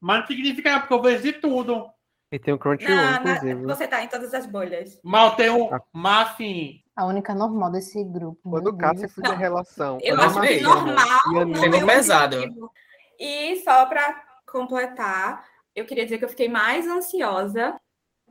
Mas 0.00 0.20
não 0.20 0.26
significa 0.26 0.70
nada, 0.70 0.80
porque 0.82 0.94
eu 0.94 1.02
vejo 1.02 1.22
de 1.22 1.32
tudo. 1.34 1.86
E 2.32 2.38
tem 2.38 2.54
o 2.54 2.58
Crunchyroll, 2.58 2.96
inclusive. 3.20 3.54
você 3.66 3.86
tá 3.86 4.02
em 4.02 4.08
todas 4.08 4.32
as 4.34 4.46
bolhas. 4.46 4.98
Mal 5.04 5.36
tem 5.36 5.50
um. 5.50 5.72
Ah. 5.72 5.80
Mas 5.92 6.30
assim. 6.30 6.80
A 6.96 7.04
única 7.04 7.34
normal 7.34 7.70
desse 7.70 8.02
grupo. 8.02 8.40
Quando 8.50 8.74
o 8.74 8.98
céu. 8.98 9.08
fizer 9.10 9.36
relação. 9.36 9.98
Eu 10.02 10.18
acho 10.18 10.34
que 10.34 10.40
mesmo. 10.40 10.68
normal 10.68 11.20
Sendo 11.60 11.86
pesado. 11.86 12.36
objetivo. 12.36 12.72
E 13.18 13.56
só 13.62 13.84
para 13.86 14.22
completar, 14.50 15.44
eu 15.74 15.84
queria 15.84 16.04
dizer 16.04 16.16
que 16.18 16.24
eu 16.24 16.28
fiquei 16.28 16.48
mais 16.48 16.86
ansiosa 16.86 17.78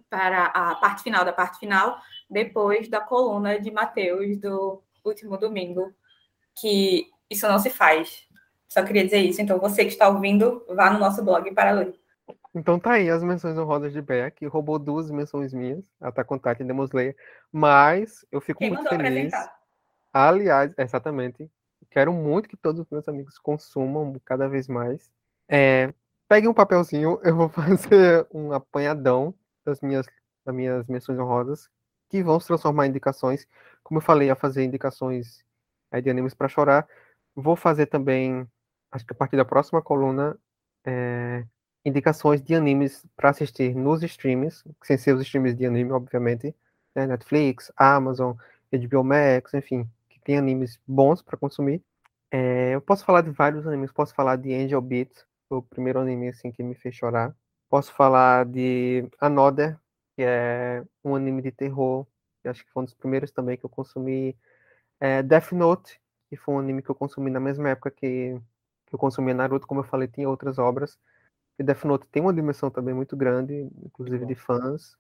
para 0.09 0.45
a 0.45 0.75
parte 0.75 1.03
final 1.03 1.23
da 1.23 1.31
parte 1.31 1.59
final, 1.59 1.99
depois 2.29 2.89
da 2.89 2.99
coluna 3.01 3.59
de 3.59 3.69
Matheus 3.71 4.37
do 4.39 4.81
último 5.03 5.37
domingo, 5.37 5.93
que 6.59 7.07
isso 7.29 7.47
não 7.47 7.59
se 7.59 7.69
faz. 7.69 8.25
Só 8.67 8.83
queria 8.83 9.05
dizer 9.05 9.19
isso. 9.19 9.41
Então, 9.41 9.59
você 9.59 9.83
que 9.83 9.91
está 9.91 10.07
ouvindo, 10.07 10.65
vá 10.69 10.89
no 10.89 10.99
nosso 10.99 11.23
blog 11.23 11.51
para 11.53 11.71
ler. 11.71 11.99
Então 12.55 12.79
tá 12.79 12.93
aí 12.93 13.09
as 13.09 13.21
menções 13.21 13.57
honrosas 13.57 13.91
de 13.91 14.01
Beck, 14.01 14.37
que 14.37 14.45
roubou 14.45 14.79
duas 14.79 15.11
menções 15.11 15.53
minhas, 15.53 15.85
Attack 15.99 16.33
on 16.33 16.37
Titan 16.37 16.63
e 16.63 16.67
Demon 16.67 16.85
Slayer, 16.85 17.15
mas 17.51 18.25
eu 18.31 18.39
fico 18.39 18.59
Quem 18.59 18.69
muito 18.69 18.87
feliz. 18.87 19.33
apresentar? 19.33 19.59
Aliás, 20.13 20.73
exatamente, 20.77 21.51
quero 21.91 22.13
muito 22.13 22.47
que 22.47 22.55
todos 22.55 22.79
os 22.79 22.89
meus 22.89 23.05
amigos 23.09 23.37
consumam 23.37 24.15
cada 24.23 24.47
vez 24.47 24.69
mais. 24.69 25.11
É, 25.49 25.93
peguem 26.29 26.49
um 26.49 26.53
papelzinho, 26.53 27.19
eu 27.23 27.35
vou 27.35 27.49
fazer 27.49 28.25
um 28.33 28.53
apanhadão 28.53 29.35
das 29.65 29.81
minhas, 29.81 30.05
das 30.45 30.55
minhas 30.55 30.87
menções 30.87 31.19
honrosas, 31.19 31.69
que 32.09 32.23
vão 32.23 32.39
se 32.39 32.47
transformar 32.47 32.85
em 32.85 32.89
indicações. 32.89 33.45
Como 33.83 33.97
eu 33.97 34.01
falei, 34.01 34.29
a 34.29 34.35
fazer 34.35 34.63
indicações 34.63 35.43
é, 35.91 35.99
de 35.99 36.09
animes 36.09 36.33
para 36.33 36.47
chorar. 36.47 36.87
Vou 37.35 37.57
fazer 37.57 37.87
também, 37.87 38.47
acho 38.91 39.05
que 39.05 39.11
a 39.11 39.15
partir 39.15 39.35
da 39.35 39.43
próxima 39.43 39.81
coluna, 39.81 40.39
é, 40.85 41.45
indicações 41.85 42.41
de 42.41 42.55
animes 42.55 43.05
para 43.15 43.29
assistir 43.29 43.75
nos 43.75 44.01
streams, 44.03 44.63
sem 44.83 44.97
ser 44.97 45.13
os 45.13 45.21
streams 45.21 45.55
de 45.55 45.65
anime, 45.65 45.91
obviamente, 45.91 46.55
né, 46.95 47.05
Netflix, 47.05 47.71
Amazon, 47.77 48.35
HBO 48.71 49.03
Max, 49.03 49.53
enfim, 49.53 49.87
que 50.09 50.19
tem 50.19 50.37
animes 50.37 50.79
bons 50.87 51.21
para 51.21 51.37
consumir. 51.37 51.81
É, 52.31 52.71
eu 52.75 52.81
posso 52.81 53.05
falar 53.05 53.21
de 53.21 53.29
vários 53.31 53.67
animes, 53.67 53.91
posso 53.91 54.13
falar 54.15 54.35
de 54.37 54.53
Angel 54.53 54.81
Beats, 54.81 55.25
o 55.49 55.61
primeiro 55.61 55.99
anime 55.99 56.29
assim 56.29 56.51
que 56.51 56.63
me 56.63 56.75
fez 56.75 56.95
chorar. 56.95 57.35
Posso 57.69 57.93
falar 57.93 58.45
de 58.45 59.07
Another, 59.19 59.77
que 60.15 60.23
é 60.23 60.83
um 61.03 61.15
anime 61.15 61.41
de 61.41 61.51
terror, 61.51 62.07
que 62.41 62.47
acho 62.49 62.65
que 62.65 62.71
foi 62.71 62.83
um 62.83 62.85
dos 62.85 62.93
primeiros 62.95 63.31
também 63.31 63.57
que 63.57 63.65
eu 63.65 63.69
consumi. 63.69 64.35
É, 64.99 65.23
Death 65.23 65.51
Note, 65.51 65.99
que 66.29 66.35
foi 66.37 66.55
um 66.55 66.59
anime 66.59 66.81
que 66.81 66.89
eu 66.89 66.95
consumi 66.95 67.29
na 67.31 67.39
mesma 67.39 67.69
época 67.69 67.91
que, 67.91 68.39
que 68.87 68.95
eu 68.95 68.99
consumia 68.99 69.33
Naruto, 69.33 69.67
como 69.67 69.81
eu 69.81 69.85
falei, 69.85 70.07
tinha 70.07 70.29
outras 70.29 70.57
obras. 70.57 70.97
E 71.57 71.63
Death 71.63 71.83
Note 71.85 72.07
tem 72.11 72.21
uma 72.21 72.33
dimensão 72.33 72.69
também 72.69 72.93
muito 72.93 73.15
grande, 73.15 73.69
inclusive 73.83 74.25
de 74.25 74.35
fãs. 74.35 74.97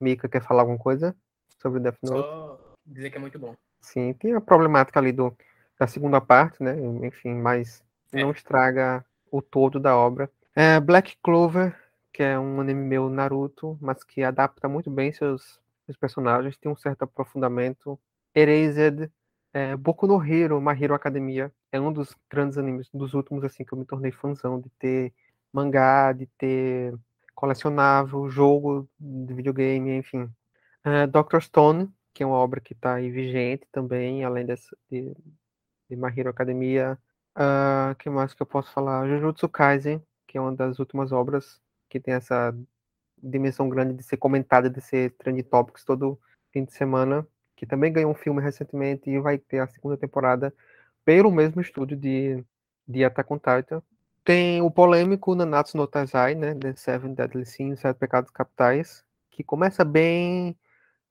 Mika 0.00 0.28
quer 0.28 0.42
falar 0.42 0.62
alguma 0.62 0.78
coisa 0.78 1.14
sobre 1.58 1.80
Death 1.80 1.98
Note? 2.02 2.28
Só 2.28 2.60
dizer 2.86 3.10
que 3.10 3.16
é 3.16 3.20
muito 3.20 3.38
bom. 3.38 3.54
Sim, 3.80 4.12
tem 4.14 4.34
a 4.34 4.40
problemática 4.40 4.98
ali 4.98 5.12
do, 5.12 5.36
da 5.78 5.86
segunda 5.86 6.20
parte, 6.20 6.62
né? 6.62 6.76
Enfim, 7.06 7.34
mas 7.34 7.84
É. 8.12 8.22
não 8.22 8.30
estraga 8.30 9.04
o 9.30 9.42
todo 9.42 9.78
da 9.78 9.96
obra. 9.96 10.30
É, 10.54 10.80
Black 10.80 11.16
Clover, 11.22 11.76
que 12.12 12.22
é 12.22 12.38
um 12.38 12.60
anime 12.60 12.82
meu 12.84 13.08
Naruto, 13.08 13.78
mas 13.80 14.02
que 14.02 14.22
adapta 14.24 14.68
muito 14.68 14.90
bem 14.90 15.12
seus, 15.12 15.60
seus 15.84 15.96
personagens, 15.96 16.56
tem 16.56 16.70
um 16.72 16.76
certo 16.76 17.02
aprofundamento. 17.02 17.98
Erased, 18.34 19.10
é, 19.52 19.76
Boku 19.76 20.06
no 20.06 20.24
Hero, 20.24 20.60
My 20.60 20.72
Hero 20.82 20.94
Academia, 20.94 21.52
é 21.70 21.80
um 21.80 21.92
dos 21.92 22.14
grandes 22.30 22.56
animes, 22.58 22.88
dos 22.92 23.14
últimos 23.14 23.44
assim 23.44 23.64
que 23.64 23.72
eu 23.72 23.78
me 23.78 23.84
tornei 23.84 24.10
fãzão 24.10 24.60
de 24.60 24.68
ter 24.78 25.12
mangá, 25.52 26.12
de 26.12 26.26
ter 26.38 26.94
colecionável, 27.34 28.28
jogo 28.30 28.88
de 28.98 29.34
videogame, 29.34 29.96
enfim. 29.96 30.30
É, 30.84 31.06
Dr. 31.06 31.40
Stone, 31.40 31.92
que 32.14 32.22
é 32.22 32.26
uma 32.26 32.36
obra 32.36 32.60
que 32.60 32.72
está 32.72 32.94
aí 32.94 33.10
vigente 33.10 33.66
também, 33.70 34.24
além 34.24 34.44
dessa, 34.46 34.76
de, 34.90 35.14
de 35.88 35.96
My 35.96 36.12
Hero 36.16 36.30
Academia. 36.30 36.98
O 37.92 37.94
que 37.96 38.10
mais 38.10 38.34
que 38.34 38.42
eu 38.42 38.46
posso 38.46 38.72
falar? 38.72 39.06
Jujutsu 39.08 39.48
Kaisen, 39.48 40.02
que 40.26 40.36
é 40.36 40.40
uma 40.40 40.54
das 40.54 40.78
últimas 40.80 41.12
obras 41.12 41.60
que 41.88 42.00
tem 42.00 42.14
essa 42.14 42.54
dimensão 43.22 43.68
grande 43.68 43.94
de 43.94 44.02
ser 44.02 44.16
comentada, 44.16 44.68
de 44.68 44.80
ser 44.80 45.12
trend 45.12 45.42
topics 45.44 45.84
todo 45.84 46.18
fim 46.52 46.64
de 46.64 46.72
semana, 46.72 47.26
que 47.56 47.66
também 47.66 47.92
ganhou 47.92 48.10
um 48.10 48.14
filme 48.14 48.42
recentemente 48.42 49.10
e 49.10 49.20
vai 49.20 49.38
ter 49.38 49.60
a 49.60 49.68
segunda 49.68 49.96
temporada 49.96 50.54
pelo 51.04 51.30
mesmo 51.30 51.60
estúdio 51.60 51.96
de, 51.96 52.44
de 52.86 53.04
Attack 53.04 53.32
on 53.32 53.38
Titan. 53.38 53.82
Tem 54.28 54.60
o 54.60 54.70
polêmico 54.70 55.34
Nanatsu 55.34 55.78
no 55.78 55.86
Taizai, 55.86 56.34
né, 56.34 56.54
The 56.54 56.74
Seven 56.76 57.14
Deadly 57.14 57.46
Sins, 57.46 57.80
Sete 57.80 57.96
Pecados 57.96 58.30
Capitais, 58.30 59.02
que 59.30 59.42
começa 59.42 59.86
bem, 59.86 60.54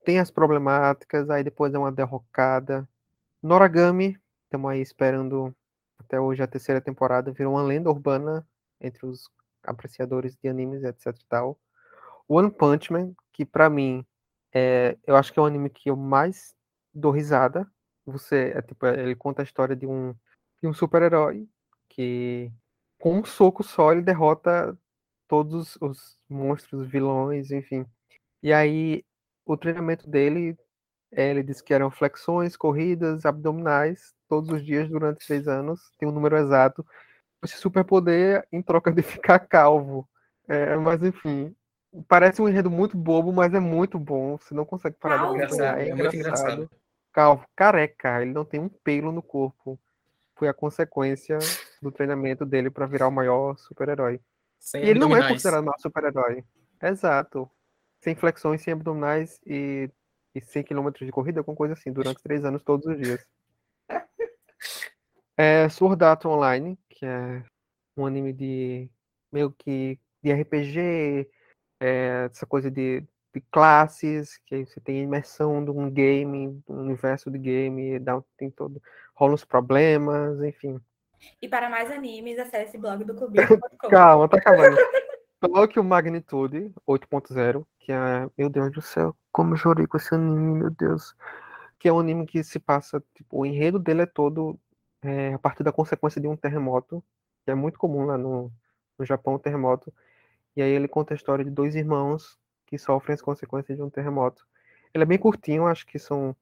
tem 0.04 0.20
as 0.20 0.30
problemáticas, 0.30 1.28
aí 1.28 1.42
depois 1.42 1.74
é 1.74 1.78
uma 1.80 1.90
derrocada. 1.90 2.88
Noragami, 3.42 4.16
estamos 4.44 4.70
aí 4.70 4.80
esperando 4.80 5.52
até 5.98 6.20
hoje 6.20 6.44
a 6.44 6.46
terceira 6.46 6.80
temporada, 6.80 7.32
virou 7.32 7.54
uma 7.54 7.62
lenda 7.64 7.90
urbana 7.90 8.46
entre 8.80 9.04
os 9.04 9.28
apreciadores 9.64 10.36
de 10.36 10.48
animes, 10.48 10.84
etc 10.84 11.06
e 11.08 11.26
tal. 11.28 11.58
One 12.28 12.52
Punch 12.52 12.92
Man, 12.92 13.14
que 13.32 13.44
pra 13.44 13.68
mim, 13.68 14.06
é, 14.54 14.96
eu 15.04 15.16
acho 15.16 15.32
que 15.32 15.40
é 15.40 15.42
o 15.42 15.46
anime 15.46 15.70
que 15.70 15.90
eu 15.90 15.96
mais 15.96 16.54
dou 16.94 17.10
risada. 17.10 17.68
Você, 18.06 18.52
é, 18.54 18.62
tipo, 18.62 18.86
ele 18.86 19.16
conta 19.16 19.42
a 19.42 19.44
história 19.44 19.74
de 19.74 19.88
um, 19.88 20.14
de 20.62 20.68
um 20.68 20.72
super-herói 20.72 21.48
que, 21.88 22.52
com 22.98 23.18
um 23.18 23.24
soco 23.24 23.62
só, 23.62 23.92
ele 23.92 24.02
derrota 24.02 24.76
todos 25.28 25.76
os 25.80 26.18
monstros, 26.28 26.86
vilões, 26.88 27.50
enfim. 27.50 27.86
E 28.42 28.52
aí, 28.52 29.04
o 29.44 29.56
treinamento 29.56 30.08
dele, 30.08 30.56
é, 31.12 31.30
ele 31.30 31.42
disse 31.42 31.62
que 31.62 31.74
eram 31.74 31.90
flexões, 31.90 32.56
corridas, 32.56 33.24
abdominais, 33.26 34.14
todos 34.28 34.50
os 34.50 34.64
dias 34.64 34.88
durante 34.88 35.24
seis 35.24 35.46
anos. 35.46 35.80
Tem 35.98 36.08
um 36.08 36.12
número 36.12 36.36
exato. 36.36 36.84
Esse 37.42 37.56
superpoder 37.56 38.46
em 38.50 38.62
troca 38.62 38.90
de 38.90 39.02
ficar 39.02 39.38
calvo. 39.40 40.08
É, 40.48 40.76
mas, 40.76 41.02
enfim, 41.02 41.54
parece 42.08 42.40
um 42.40 42.48
enredo 42.48 42.70
muito 42.70 42.96
bobo, 42.96 43.32
mas 43.32 43.52
é 43.54 43.60
muito 43.60 43.98
bom. 43.98 44.38
Você 44.38 44.54
não 44.54 44.64
consegue 44.64 44.96
parar 44.98 45.16
de 45.18 45.22
Calvo? 45.24 45.42
acompanhar. 45.42 45.78
É, 45.78 45.88
É 45.88 45.94
muito 45.94 46.16
engraçado. 46.16 46.16
engraçado. 46.16 46.70
Calvo, 47.12 47.46
careca, 47.54 48.22
ele 48.22 48.32
não 48.32 48.44
tem 48.44 48.60
um 48.60 48.68
pelo 48.68 49.12
no 49.12 49.22
corpo. 49.22 49.78
Foi 50.36 50.48
a 50.48 50.54
consequência 50.54 51.38
do 51.82 51.92
treinamento 51.92 52.44
dele 52.44 52.70
para 52.70 52.86
virar 52.86 53.08
o 53.08 53.12
maior 53.12 53.56
super-herói. 53.58 54.20
E 54.74 54.78
ele 54.78 54.98
não 54.98 55.16
é 55.16 55.28
considerado 55.28 55.62
o 55.62 55.66
maior 55.66 55.78
super-herói. 55.78 56.44
Exato. 56.82 57.50
Sem 58.00 58.14
flexões, 58.14 58.62
sem 58.62 58.72
abdominais 58.72 59.40
e, 59.46 59.90
e 60.34 60.40
100 60.40 60.64
km 60.64 60.90
de 61.00 61.10
corrida, 61.10 61.40
alguma 61.40 61.56
coisa 61.56 61.74
assim, 61.74 61.92
durante 61.92 62.22
três 62.22 62.44
anos, 62.44 62.62
todos 62.62 62.86
os 62.86 62.98
dias. 62.98 63.24
É 65.40 65.68
Sword 65.68 66.02
Art 66.02 66.24
Online, 66.24 66.76
que 66.88 67.06
é 67.06 67.44
um 67.96 68.04
anime 68.04 68.32
de 68.32 68.90
meio 69.30 69.52
que 69.52 69.96
de 70.20 70.32
RPG, 70.32 71.30
é, 71.80 72.28
essa 72.30 72.44
coisa 72.44 72.68
de, 72.70 73.04
de 73.32 73.40
classes, 73.52 74.36
que 74.46 74.66
você 74.66 74.80
tem 74.80 75.02
imersão 75.02 75.64
de 75.64 75.70
um 75.70 75.88
game, 75.90 76.60
um 76.68 76.80
universo 76.80 77.30
de 77.30 77.38
game, 77.38 77.98
dá, 78.00 78.20
tem 78.36 78.50
todo, 78.50 78.82
rola 79.14 79.34
uns 79.34 79.44
problemas, 79.44 80.42
enfim. 80.42 80.80
E 81.40 81.48
para 81.48 81.68
mais 81.68 81.90
animes, 81.90 82.38
acesse 82.38 82.78
blog 82.78 83.04
do 83.04 83.14
clubinho.com. 83.14 83.88
Calma, 83.88 84.28
tá 84.28 84.38
acabando. 84.38 84.76
O 85.40 85.82
Magnitude 85.82 86.72
8.0, 86.86 87.64
que 87.78 87.92
é. 87.92 88.28
Meu 88.36 88.48
Deus 88.48 88.72
do 88.72 88.82
céu, 88.82 89.14
como 89.30 89.56
chorei 89.56 89.86
com 89.86 89.96
esse 89.96 90.14
anime, 90.14 90.60
meu 90.60 90.70
Deus. 90.70 91.14
Que 91.78 91.88
é 91.88 91.92
um 91.92 92.00
anime 92.00 92.26
que 92.26 92.42
se 92.42 92.58
passa. 92.58 93.02
Tipo, 93.14 93.38
o 93.38 93.46
enredo 93.46 93.78
dele 93.78 94.02
é 94.02 94.06
todo 94.06 94.58
é, 95.02 95.34
a 95.34 95.38
partir 95.38 95.62
da 95.62 95.72
consequência 95.72 96.20
de 96.20 96.26
um 96.26 96.36
terremoto, 96.36 97.02
que 97.44 97.50
é 97.50 97.54
muito 97.54 97.78
comum 97.78 98.04
lá 98.04 98.18
no, 98.18 98.50
no 98.98 99.04
Japão, 99.04 99.34
o 99.34 99.38
terremoto. 99.38 99.92
E 100.56 100.62
aí 100.62 100.70
ele 100.70 100.88
conta 100.88 101.14
a 101.14 101.16
história 101.16 101.44
de 101.44 101.50
dois 101.50 101.76
irmãos 101.76 102.36
que 102.66 102.76
sofrem 102.76 103.14
as 103.14 103.22
consequências 103.22 103.78
de 103.78 103.82
um 103.82 103.90
terremoto. 103.90 104.46
Ele 104.92 105.04
é 105.04 105.06
bem 105.06 105.18
curtinho, 105.18 105.66
acho 105.66 105.86
que 105.86 105.98
são 105.98 106.34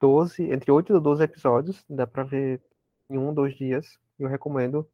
12, 0.00 0.50
entre 0.50 0.70
8 0.70 0.96
e 0.96 1.00
12 1.00 1.22
episódios, 1.24 1.84
dá 1.88 2.06
pra 2.06 2.22
ver 2.22 2.60
em 3.08 3.18
um, 3.18 3.32
dois 3.32 3.54
dias, 3.54 3.98
eu 4.22 4.28
recomendo. 4.28 4.88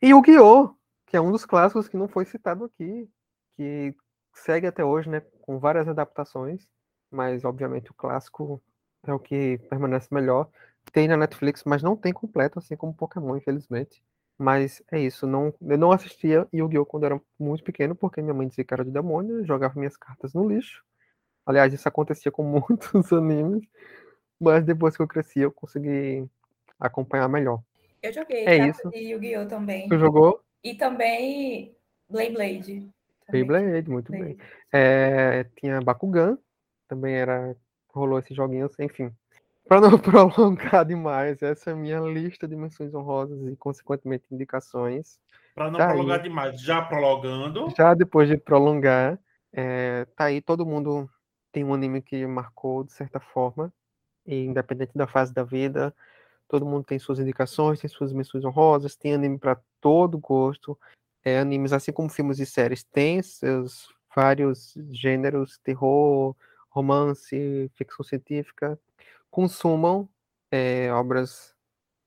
E 0.00 0.14
o 0.14 0.22
Guiô, 0.22 0.74
que 1.06 1.16
é 1.16 1.20
um 1.20 1.32
dos 1.32 1.44
clássicos 1.44 1.88
que 1.88 1.96
não 1.96 2.08
foi 2.08 2.24
citado 2.24 2.64
aqui, 2.64 3.08
que 3.56 3.94
segue 4.34 4.66
até 4.66 4.84
hoje, 4.84 5.08
né, 5.10 5.20
com 5.42 5.58
várias 5.58 5.88
adaptações, 5.88 6.66
mas 7.10 7.44
obviamente 7.44 7.90
o 7.90 7.94
clássico 7.94 8.62
é 9.04 9.12
o 9.12 9.18
que 9.18 9.58
permanece 9.70 10.08
melhor. 10.12 10.48
Tem 10.92 11.06
na 11.08 11.16
Netflix, 11.16 11.62
mas 11.64 11.82
não 11.82 11.96
tem 11.96 12.12
completo, 12.12 12.58
assim 12.58 12.76
como 12.76 12.94
Pokémon, 12.94 13.36
infelizmente. 13.36 14.02
Mas 14.38 14.82
é 14.90 14.98
isso, 14.98 15.26
não, 15.26 15.54
eu 15.60 15.78
não 15.78 15.92
assistia 15.92 16.48
Yu-Gi-Oh! 16.52 16.86
quando 16.86 17.04
era 17.06 17.20
muito 17.38 17.62
pequeno, 17.62 17.94
porque 17.94 18.20
minha 18.22 18.34
mãe 18.34 18.48
dizia 18.48 18.64
que 18.64 18.74
era 18.74 18.84
de 18.84 18.90
demônio, 18.90 19.44
jogava 19.46 19.78
minhas 19.78 19.96
cartas 19.96 20.34
no 20.34 20.48
lixo. 20.48 20.82
Aliás, 21.46 21.72
isso 21.72 21.88
acontecia 21.88 22.32
com 22.32 22.42
muitos 22.68 23.12
animes, 23.12 23.64
mas 24.40 24.64
depois 24.64 24.96
que 24.96 25.02
eu 25.02 25.08
cresci, 25.08 25.40
eu 25.40 25.52
consegui 25.52 26.28
acompanhar 26.80 27.28
melhor. 27.28 27.62
Eu 28.02 28.12
joguei 28.12 28.44
É 28.46 28.58
cartas 28.58 28.76
isso. 28.78 28.90
de 28.90 28.98
Yu-Gi-Oh! 28.98 29.46
também. 29.46 29.88
Tu 29.88 29.98
jogou 29.98 30.40
E 30.64 30.74
também 30.74 31.74
Beyblade. 32.10 32.88
Também. 33.26 33.44
Beyblade, 33.46 33.90
muito 33.90 34.10
bem. 34.10 34.22
Beyblade. 34.36 34.50
É, 34.72 35.44
tinha 35.58 35.80
Bakugan, 35.80 36.36
também 36.88 37.14
era 37.14 37.54
rolou 37.94 38.18
esses 38.18 38.36
joguinhos, 38.36 38.72
enfim. 38.78 39.10
Para 39.68 39.80
não 39.80 39.98
prolongar 39.98 40.84
demais, 40.84 41.40
essa 41.42 41.70
é 41.70 41.72
a 41.72 41.76
minha 41.76 42.00
lista 42.00 42.48
de 42.48 42.56
menções 42.56 42.92
honrosas 42.94 43.40
e, 43.46 43.56
consequentemente, 43.56 44.24
indicações. 44.30 45.18
Para 45.54 45.70
não 45.70 45.78
Tá 45.78 45.86
aí. 45.86 45.92
prolongar 45.92 46.20
demais, 46.22 46.60
já 46.60 46.82
prolongando. 46.82 47.72
Já 47.76 47.94
depois 47.94 48.28
de 48.28 48.36
prolongar, 48.36 49.18
é, 49.52 50.06
tá 50.16 50.24
aí, 50.24 50.40
todo 50.40 50.66
mundo 50.66 51.08
tem 51.52 51.62
um 51.64 51.72
anime 51.74 52.02
que 52.02 52.26
marcou 52.26 52.82
de 52.82 52.92
certa 52.92 53.20
forma, 53.20 53.72
e 54.26 54.44
independente 54.46 54.92
da 54.94 55.06
fase 55.06 55.32
da 55.32 55.44
vida, 55.44 55.94
Todo 56.52 56.66
mundo 56.66 56.84
tem 56.84 56.98
suas 56.98 57.18
indicações, 57.18 57.80
tem 57.80 57.88
suas 57.88 58.12
menções 58.12 58.44
honrosas, 58.44 58.94
tem 58.94 59.14
anime 59.14 59.38
para 59.38 59.58
todo 59.80 60.18
gosto. 60.18 60.78
É, 61.24 61.38
animes, 61.38 61.72
assim 61.72 61.90
como 61.92 62.10
filmes 62.10 62.38
e 62.40 62.44
séries, 62.44 62.84
têm 62.84 63.22
seus 63.22 63.88
vários 64.14 64.74
gêneros, 64.90 65.56
terror, 65.64 66.36
romance, 66.68 67.70
ficção 67.74 68.04
científica. 68.04 68.78
Consumam 69.30 70.06
é, 70.50 70.92
obras 70.92 71.54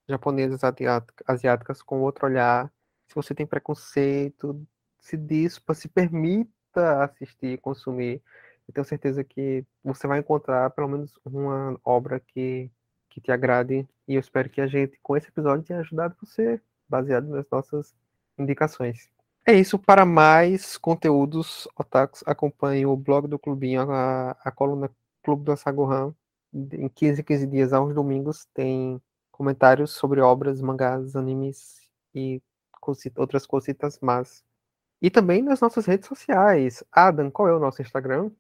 japonesas, 0.08 0.64
asiática- 0.64 1.26
asiáticas 1.28 1.82
com 1.82 2.04
outro 2.04 2.28
olhar. 2.28 2.72
Se 3.08 3.16
você 3.16 3.34
tem 3.34 3.48
preconceito, 3.48 4.64
se 5.00 5.18
dispa, 5.18 5.74
se 5.74 5.88
permita 5.88 7.04
assistir, 7.04 7.58
consumir. 7.62 8.22
Eu 8.68 8.76
tenho 8.76 8.86
certeza 8.86 9.24
que 9.24 9.66
você 9.84 10.06
vai 10.06 10.20
encontrar 10.20 10.70
pelo 10.70 10.88
menos 10.88 11.20
uma 11.26 11.80
obra 11.84 12.20
que, 12.20 12.70
que 13.10 13.20
te 13.20 13.32
agrade. 13.32 13.88
E 14.08 14.16
eu 14.16 14.20
espero 14.20 14.49
que 14.49 14.62
a 14.62 14.68
gente, 14.68 14.99
com 15.01 15.18
esse 15.18 15.28
episódio, 15.28 15.66
tenha 15.66 15.80
ajudado 15.80 16.16
você, 16.22 16.62
baseado 16.88 17.28
nas 17.28 17.45
nossas 17.49 17.93
indicações. 18.38 19.10
É 19.45 19.53
isso. 19.53 19.78
Para 19.78 20.06
mais 20.06 20.78
conteúdos, 20.78 21.68
otakus, 21.78 22.24
acompanhe 22.26 22.86
o 22.86 22.95
blog 22.95 23.28
do 23.28 23.39
Clubinho, 23.39 23.89
a, 23.91 24.32
a 24.43 24.51
coluna 24.51 24.89
Clube 25.24 25.43
do 25.43 25.51
Asagohan. 25.51 26.14
Em 26.53 26.88
15 26.88 27.22
em 27.22 27.24
15 27.24 27.47
dias, 27.47 27.74
aos 27.74 27.93
domingos, 27.93 28.45
tem 28.53 29.01
comentários 29.32 29.91
sobre 29.91 30.22
obras, 30.22 30.62
mangás, 30.62 31.16
animes 31.16 31.89
e 32.14 32.41
outras 33.18 33.45
cositas 33.45 33.99
más. 33.99 34.43
E 35.01 35.10
também 35.10 35.41
nas 35.41 35.60
nossas 35.60 35.86
redes 35.86 36.08
sociais. 36.08 36.84
Adam, 36.91 37.30
qual 37.30 37.47
é 37.47 37.53
o 37.53 37.60
nosso 37.60 37.82
Instagram? 37.82 38.32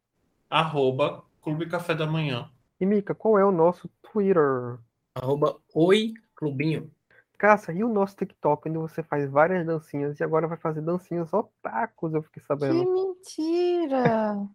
Arroba 0.49 1.23
Clube 1.41 1.67
Café 1.67 1.93
da 1.93 2.07
Manhã. 2.07 2.49
E 2.79 2.85
Mika, 2.85 3.13
qual 3.13 3.37
é 3.37 3.45
o 3.45 3.51
nosso 3.51 3.89
Twitter? 4.01 4.77
Arroba 5.15 5.57
Oi 5.73 6.13
Clubinho. 6.35 6.91
Cássia, 7.37 7.71
e 7.71 7.85
o 7.85 7.89
nosso 7.89 8.17
TikTok, 8.17 8.67
onde 8.67 8.77
você 8.77 9.01
faz 9.01 9.29
várias 9.29 9.65
dancinhas 9.65 10.19
e 10.19 10.23
agora 10.23 10.45
vai 10.45 10.57
fazer 10.57 10.81
dancinhas 10.81 11.31
otakus, 11.31 12.13
eu 12.13 12.21
fiquei 12.21 12.41
Que 12.41 12.47
sabendo. 12.47 12.83
mentira! 12.93 14.45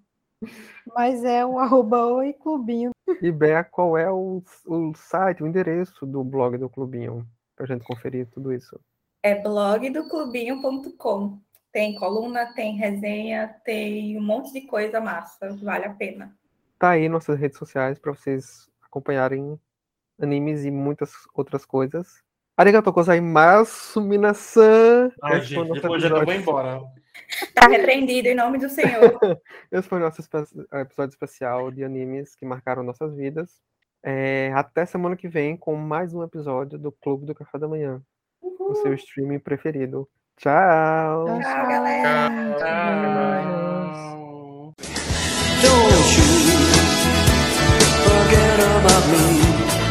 Mas 0.95 1.25
é 1.25 1.47
o 1.47 1.59
arroba 1.59 2.05
oi 2.07 2.35
clubinho. 2.35 2.91
E 3.23 3.33
Bea, 3.33 3.65
qual 3.65 3.97
é 3.97 4.11
o, 4.11 4.43
o 4.67 4.93
site, 4.95 5.43
o 5.43 5.47
endereço 5.47 6.05
do 6.05 6.23
blog 6.23 6.59
do 6.59 6.69
Clubinho? 6.69 7.27
Pra 7.57 7.65
gente 7.67 7.85
conferir 7.85 8.27
tudo 8.29 8.53
isso. 8.53 8.79
É 9.23 9.35
blogdoclubinho.com. 9.41 11.39
Tem 11.73 11.95
coluna, 11.95 12.53
tem 12.55 12.77
resenha, 12.77 13.49
tem 13.65 14.19
um 14.19 14.23
monte 14.23 14.53
de 14.53 14.63
coisa 14.63 15.01
massa. 15.01 15.57
Vale 15.63 15.87
a 15.87 15.95
pena. 15.95 16.37
Tá 16.79 16.91
aí 16.91 17.09
nossas 17.09 17.39
redes 17.39 17.59
sociais 17.59 17.99
para 17.99 18.13
vocês 18.13 18.71
acompanharem 18.83 19.59
animes 20.21 20.65
e 20.65 20.71
muitas 20.71 21.13
outras 21.35 21.65
coisas. 21.65 22.23
Arigatou 22.57 22.93
gozaimasu, 22.93 24.01
minasan! 24.01 25.11
Ai, 25.23 25.41
gente, 25.41 25.73
depois 25.73 26.03
já 26.03 26.09
eu 26.09 26.25
vou 26.25 26.35
embora. 26.35 26.81
Tá 27.55 27.69
repreendido 27.69 28.29
em 28.29 28.35
nome 28.35 28.59
do 28.59 28.69
Senhor. 28.69 29.19
Esse 29.71 29.89
foi 29.89 29.99
o 29.99 30.01
nosso 30.01 30.21
episódio 30.21 31.13
especial 31.13 31.71
de 31.71 31.85
animes 31.85 32.35
que 32.35 32.45
marcaram 32.45 32.83
nossas 32.83 33.15
vidas. 33.15 33.61
É, 34.03 34.51
até 34.55 34.85
semana 34.85 35.15
que 35.15 35.29
vem 35.29 35.57
com 35.57 35.77
mais 35.77 36.13
um 36.13 36.25
episódio 36.25 36.77
do 36.79 36.91
Clube 36.91 37.27
do 37.27 37.35
Café 37.35 37.59
da 37.59 37.69
Manhã, 37.69 38.03
o 38.43 38.75
seu 38.77 38.95
streaming 38.95 39.39
preferido. 39.39 40.09
Tchau! 40.37 41.27
Tchau, 41.27 41.41
Tchau, 41.41 41.69
galera. 41.69 42.31
Tchau. 42.59 43.51
Don't 45.63 46.19
you 49.85 49.90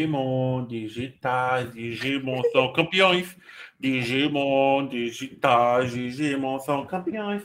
Digimon, 0.00 0.66
digitais, 0.66 1.72
Digimon 1.72 2.42
são 2.52 2.72
campeões. 2.72 3.36
Digimon, 3.78 4.86
digitais, 4.86 5.92
Digimon 5.92 6.58
são 6.58 6.86
campeões. 6.86 7.42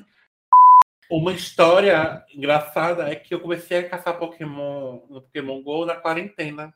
Uma 1.09 1.33
história 1.33 2.25
engraçada 2.33 3.09
é 3.09 3.15
que 3.15 3.33
eu 3.33 3.39
comecei 3.39 3.79
a 3.79 3.89
caçar 3.89 4.17
Pokémon 4.17 5.01
no 5.09 5.21
Pokémon 5.21 5.61
GO 5.61 5.85
na 5.85 5.95
quarentena. 5.95 6.73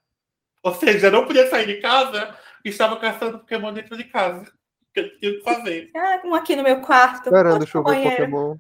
Ou 0.62 0.74
seja, 0.74 1.08
eu 1.08 1.12
não 1.12 1.26
podia 1.26 1.50
sair 1.50 1.66
de 1.66 1.78
casa 1.82 2.36
e 2.64 2.70
estava 2.70 2.98
caçando 2.98 3.40
Pokémon 3.40 3.74
dentro 3.74 3.98
de 3.98 4.04
casa. 4.04 4.42
O 4.42 4.94
que 4.94 5.00
eu 5.00 5.20
tinha 5.20 5.34
que 5.34 5.42
fazer. 5.42 5.92
Ah, 5.96 6.22
um 6.26 6.36
aqui 6.36 6.56
no 6.56 6.64
meu 6.64 6.82
quarto. 6.82 7.34
Outro 7.34 7.60
no 7.60 7.68
chover 7.68 7.96
banheiro. 7.96 8.16
Pokémon. 8.18 8.58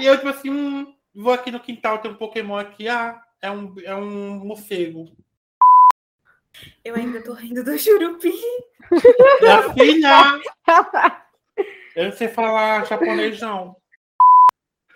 E 0.00 0.06
eu, 0.06 0.16
tipo 0.16 0.28
assim, 0.28 0.50
hum, 0.50 0.94
vou 1.14 1.32
aqui 1.32 1.50
no 1.50 1.60
quintal, 1.60 1.98
tem 1.98 2.10
um 2.10 2.16
Pokémon 2.16 2.56
aqui. 2.56 2.88
Ah, 2.88 3.22
é 3.40 3.50
um, 3.50 3.74
é 3.84 3.94
um 3.94 4.44
morcego. 4.44 5.06
Eu 6.84 6.94
ainda 6.94 7.22
tô 7.22 7.32
rindo 7.32 7.62
do 7.64 7.78
Churupim. 7.78 8.32
Minha 9.40 9.72
filha! 9.72 10.40
Eu 11.96 12.04
não 12.04 12.12
sei 12.12 12.28
falar 12.28 12.84
japonês, 12.86 13.40
não. 13.40 13.76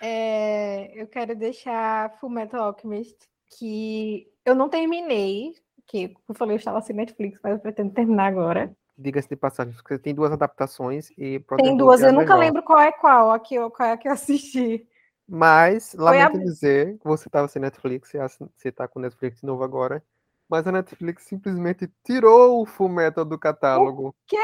É, 0.00 0.92
eu 1.00 1.06
quero 1.08 1.34
deixar 1.34 2.16
Fullmetal 2.20 2.62
Alchemist, 2.66 3.16
que 3.58 4.30
eu 4.44 4.54
não 4.54 4.68
terminei, 4.68 5.54
que 5.86 6.08
como 6.08 6.22
eu 6.28 6.34
falei, 6.34 6.54
eu 6.54 6.58
estava 6.58 6.80
sem 6.82 6.94
Netflix, 6.94 7.38
mas 7.42 7.54
eu 7.54 7.58
pretendo 7.58 7.92
terminar 7.92 8.26
agora. 8.26 8.74
Diga-se 8.96 9.28
de 9.28 9.36
passagem, 9.36 9.72
porque 9.74 9.98
tem 9.98 10.14
duas 10.14 10.30
adaptações 10.30 11.10
e 11.18 11.40
Tem 11.56 11.76
duas, 11.76 12.00
é 12.00 12.04
a 12.04 12.08
eu 12.08 12.12
nunca 12.12 12.34
melhor. 12.34 12.38
lembro 12.44 12.62
qual 12.62 12.78
é 12.78 12.92
qual, 12.92 13.32
a 13.32 13.38
que 13.40 13.54
eu, 13.56 13.70
qual 13.70 13.88
é 13.88 13.92
a 13.92 13.96
que 13.96 14.06
eu 14.08 14.12
assisti. 14.12 14.86
Mas, 15.28 15.94
a- 15.98 16.02
lamento 16.02 16.38
dizer, 16.38 16.96
que 16.98 17.04
você 17.04 17.28
estava 17.28 17.48
sem 17.48 17.60
Netflix, 17.60 18.14
e 18.14 18.18
você 18.18 18.68
está 18.68 18.86
com 18.86 19.00
Netflix 19.00 19.40
de 19.40 19.46
novo 19.46 19.64
agora. 19.64 20.02
Mas 20.48 20.66
a 20.66 20.72
Netflix 20.72 21.24
simplesmente 21.24 21.90
tirou 22.04 22.60
o 22.62 22.66
Fullmetal 22.66 23.24
do 23.24 23.38
catálogo. 23.38 24.14
quê? 24.26 24.36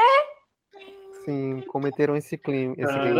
Sim, 1.25 1.61
cometeram 1.67 2.15
esse 2.15 2.37
crime. 2.37 2.73
Esse 2.77 2.91
crime. 2.93 3.19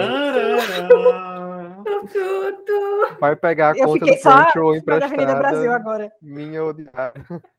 Vai 3.20 3.36
pegar 3.36 3.74
a 3.74 3.78
Eu 3.78 3.86
conta 3.86 4.06
do 4.06 4.18
só 4.18 4.44
Crunchyroll 4.44 4.70
Avenida 4.72 5.36
Brasil 5.36 5.60
emprestada. 5.60 5.76
agora. 5.76 6.12
Minha 6.22 6.64
odiada. 6.64 7.14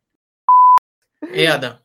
E 1.32 1.46
Adam, 1.46 1.78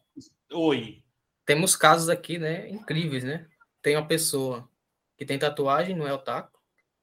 Oi. 0.52 1.04
temos 1.46 1.76
casos 1.76 2.10
aqui, 2.10 2.40
né? 2.40 2.68
Incríveis, 2.70 3.24
né? 3.24 3.46
Tem 3.84 3.96
uma 3.96 4.08
pessoa 4.08 4.68
que 5.16 5.24
tem 5.28 5.38
tatuagem, 5.38 5.96
não 5.96 6.08
é 6.08 6.14
otaku. 6.14 6.58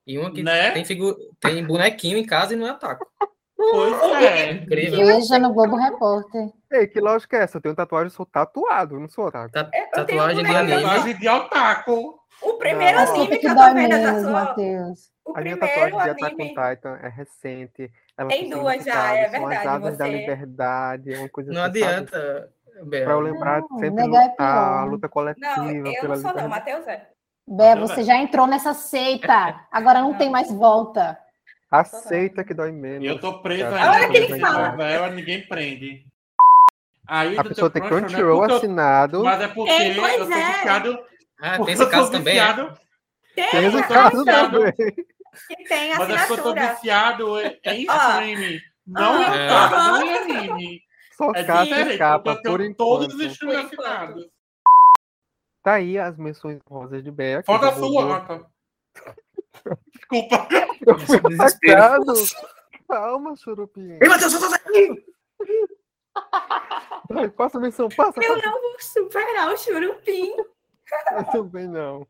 E 0.05 0.18
uma 0.18 0.32
que 0.32 0.43
Né? 0.43 0.72
tem, 0.72 0.85
figu... 0.85 1.14
tem 1.39 1.64
bonequinho 1.64 2.18
em 2.18 2.26
casa 2.26 2.53
e 2.55 2.57
não 2.57 2.66
é 2.66 2.72
otaku. 2.72 3.07
Pois 3.57 4.23
é. 4.23 4.51
Incrível. 4.53 5.07
Veja 5.07 5.39
no 5.39 5.53
Globo 5.55 5.77
Repórter. 5.77 6.51
Ei, 6.73 6.87
que 6.87 7.01
lógica 7.01 7.37
é 7.37 7.43
essa? 7.45 7.59
Eu 7.59 7.63
tenho 7.63 7.75
tatuagem, 7.75 8.07
eu 8.07 8.11
sou 8.11 8.27
tatuado, 8.27 8.99
não 8.99 9.09
sou 9.09 9.27
otaku. 9.27 9.53
Ta- 9.53 9.65
tenho 9.65 9.91
Tatuagem 9.91 10.45
de 10.45 10.55
anime. 10.57 10.83
Tatuagem 10.83 11.19
de 11.19 11.29
otaku. 11.29 12.19
O 12.43 12.55
primeiro 12.55 12.99
Não. 12.99 13.15
anime 13.15 13.39
que 13.39 13.47
eu 13.47 13.55
tô 13.55 13.63
vendo 13.65 13.75
menos, 13.77 13.97
essa 13.97 14.21
sua. 14.23 14.31
Matheus. 14.33 15.11
O 15.25 15.37
A 15.37 15.41
minha 15.41 15.57
primeiro 15.57 15.91
tatuagem 15.93 16.15
de 16.15 16.25
Attack 16.25 16.43
on. 16.43 16.47
Titan 16.75 16.99
é 17.03 17.09
recente. 17.09 17.91
Ela 18.19 18.29
Tem 18.29 18.51
duas 18.51 18.85
já, 18.85 19.17
é 19.17 19.25
significada, 19.31 19.31
são 19.39 19.45
as 19.47 19.49
verdade, 19.49 19.69
asas 19.85 19.99
da 19.99 20.05
você- 20.07 20.13
liberdade, 20.13 21.15
é 21.15 21.19
uma 21.19 21.29
coisa 21.29 21.53
Não 21.53 21.63
assim, 21.63 21.83
adianta. 21.83 22.51
Pra 22.91 23.13
eu 23.13 23.21
lembrar 23.21 23.61
Não, 23.61 23.79
sempre 23.79 24.05
negar 24.05 24.25
é 24.25 24.29
lutar, 24.31 24.79
a 24.81 24.85
luta 24.85 25.09
coletiva 25.09 25.57
Não, 25.57 25.71
eu 25.71 25.83
pela 26.01 26.09
não 26.09 26.17
sou 26.17 26.23
não, 26.35 26.37
liberdade. 26.37 26.49
Matheus 26.49 26.87
é. 26.89 27.09
Bé, 27.47 27.75
Não, 27.75 27.83
você 27.87 27.95
velho. 27.97 28.07
já 28.09 28.17
entrou 28.17 28.47
nessa 28.49 28.75
seita. 28.75 29.61
Agora 29.71 30.01
não 30.03 30.15
tem 30.15 30.29
mais 30.29 30.51
volta. 30.51 31.17
Aceita 31.81 32.45
que 32.45 32.55
dói 32.55 32.72
menos. 32.72 33.07
Eu 33.09 33.18
tô 33.20 33.41
preso 33.41 33.64
cara. 33.64 33.77
ainda. 33.77 33.91
Olha 33.93 34.07
porque 34.07 34.27
quem 34.27 34.35
eu 34.35 34.41
fala. 34.41 34.68
velho, 34.77 35.14
ninguém 35.14 35.47
prende. 35.47 36.05
Aí 37.07 37.37
A 37.39 37.45
pessoa 37.45 37.68
tem 37.70 37.83
Crunchyroll, 37.83 38.45
é 38.45 38.53
assinado. 38.55 39.22
Mas 39.25 39.41
é 39.41 39.49
porque 39.49 39.72
pois 39.97 40.18
eu 40.18 40.27
tô 40.27 40.33
é. 40.33 40.53
viciado. 40.53 41.05
Ah, 41.41 41.59
tem 41.64 41.75
esse 41.75 41.87
caso 41.91 42.11
também. 42.11 42.39
é? 42.39 42.41
viciado. 42.47 42.79
Tem, 43.35 43.51
Tem 43.51 43.64
esse 43.66 43.83
caso 43.89 44.18
viciado. 44.25 44.59
também. 44.59 44.72
que 44.72 45.64
tem 45.68 45.97
Mas 45.97 46.11
é 46.11 46.27
porque 46.27 46.33
eu 46.33 46.43
tô 46.43 46.55
viciado 46.55 47.41
em 47.41 47.59
em 47.64 47.83
streaming. 47.83 48.61
Não 48.87 49.22
é 49.22 49.27
Ah. 49.49 49.66
otaku, 49.66 49.77
não 49.77 50.11
é 50.11 50.18
anime. 50.18 50.81
Só 51.16 51.31
É 51.35 51.45
capa 51.45 51.64
e 51.66 51.99
capa, 51.99 52.35
por 52.37 52.43
todos 52.43 52.66
enquanto. 52.66 53.14
os 53.14 53.20
streams 53.33 53.66
assinados. 53.66 54.27
Tá 55.62 55.75
aí 55.75 55.99
as 55.99 56.16
menções 56.16 56.61
rosas 56.68 57.03
de 57.03 57.11
Beck. 57.11 57.45
Falta 57.47 57.68
a 57.68 57.72
sua, 57.75 58.07
Rata. 58.18 58.47
Desculpa. 59.93 60.49
Eu 60.87 60.99
fui 60.99 61.21
desespero. 61.21 61.83
atacado. 61.83 62.15
Calma, 62.89 63.37
churupinho. 63.37 63.99
Ei, 64.03 64.09
Matheus, 64.09 64.33
solta 64.33 64.51
daqui! 64.51 65.05
Vai, 67.11 67.29
Passa 67.31 67.59
a 67.59 67.61
menção, 67.61 67.89
passa. 67.89 68.21
Eu 68.23 68.35
passa. 68.35 68.47
não 68.47 68.61
vou 68.61 68.77
superar 68.81 69.53
o 69.53 69.57
churupim. 69.57 70.33
Eu 71.17 71.25
também 71.33 71.67
não. 71.67 72.07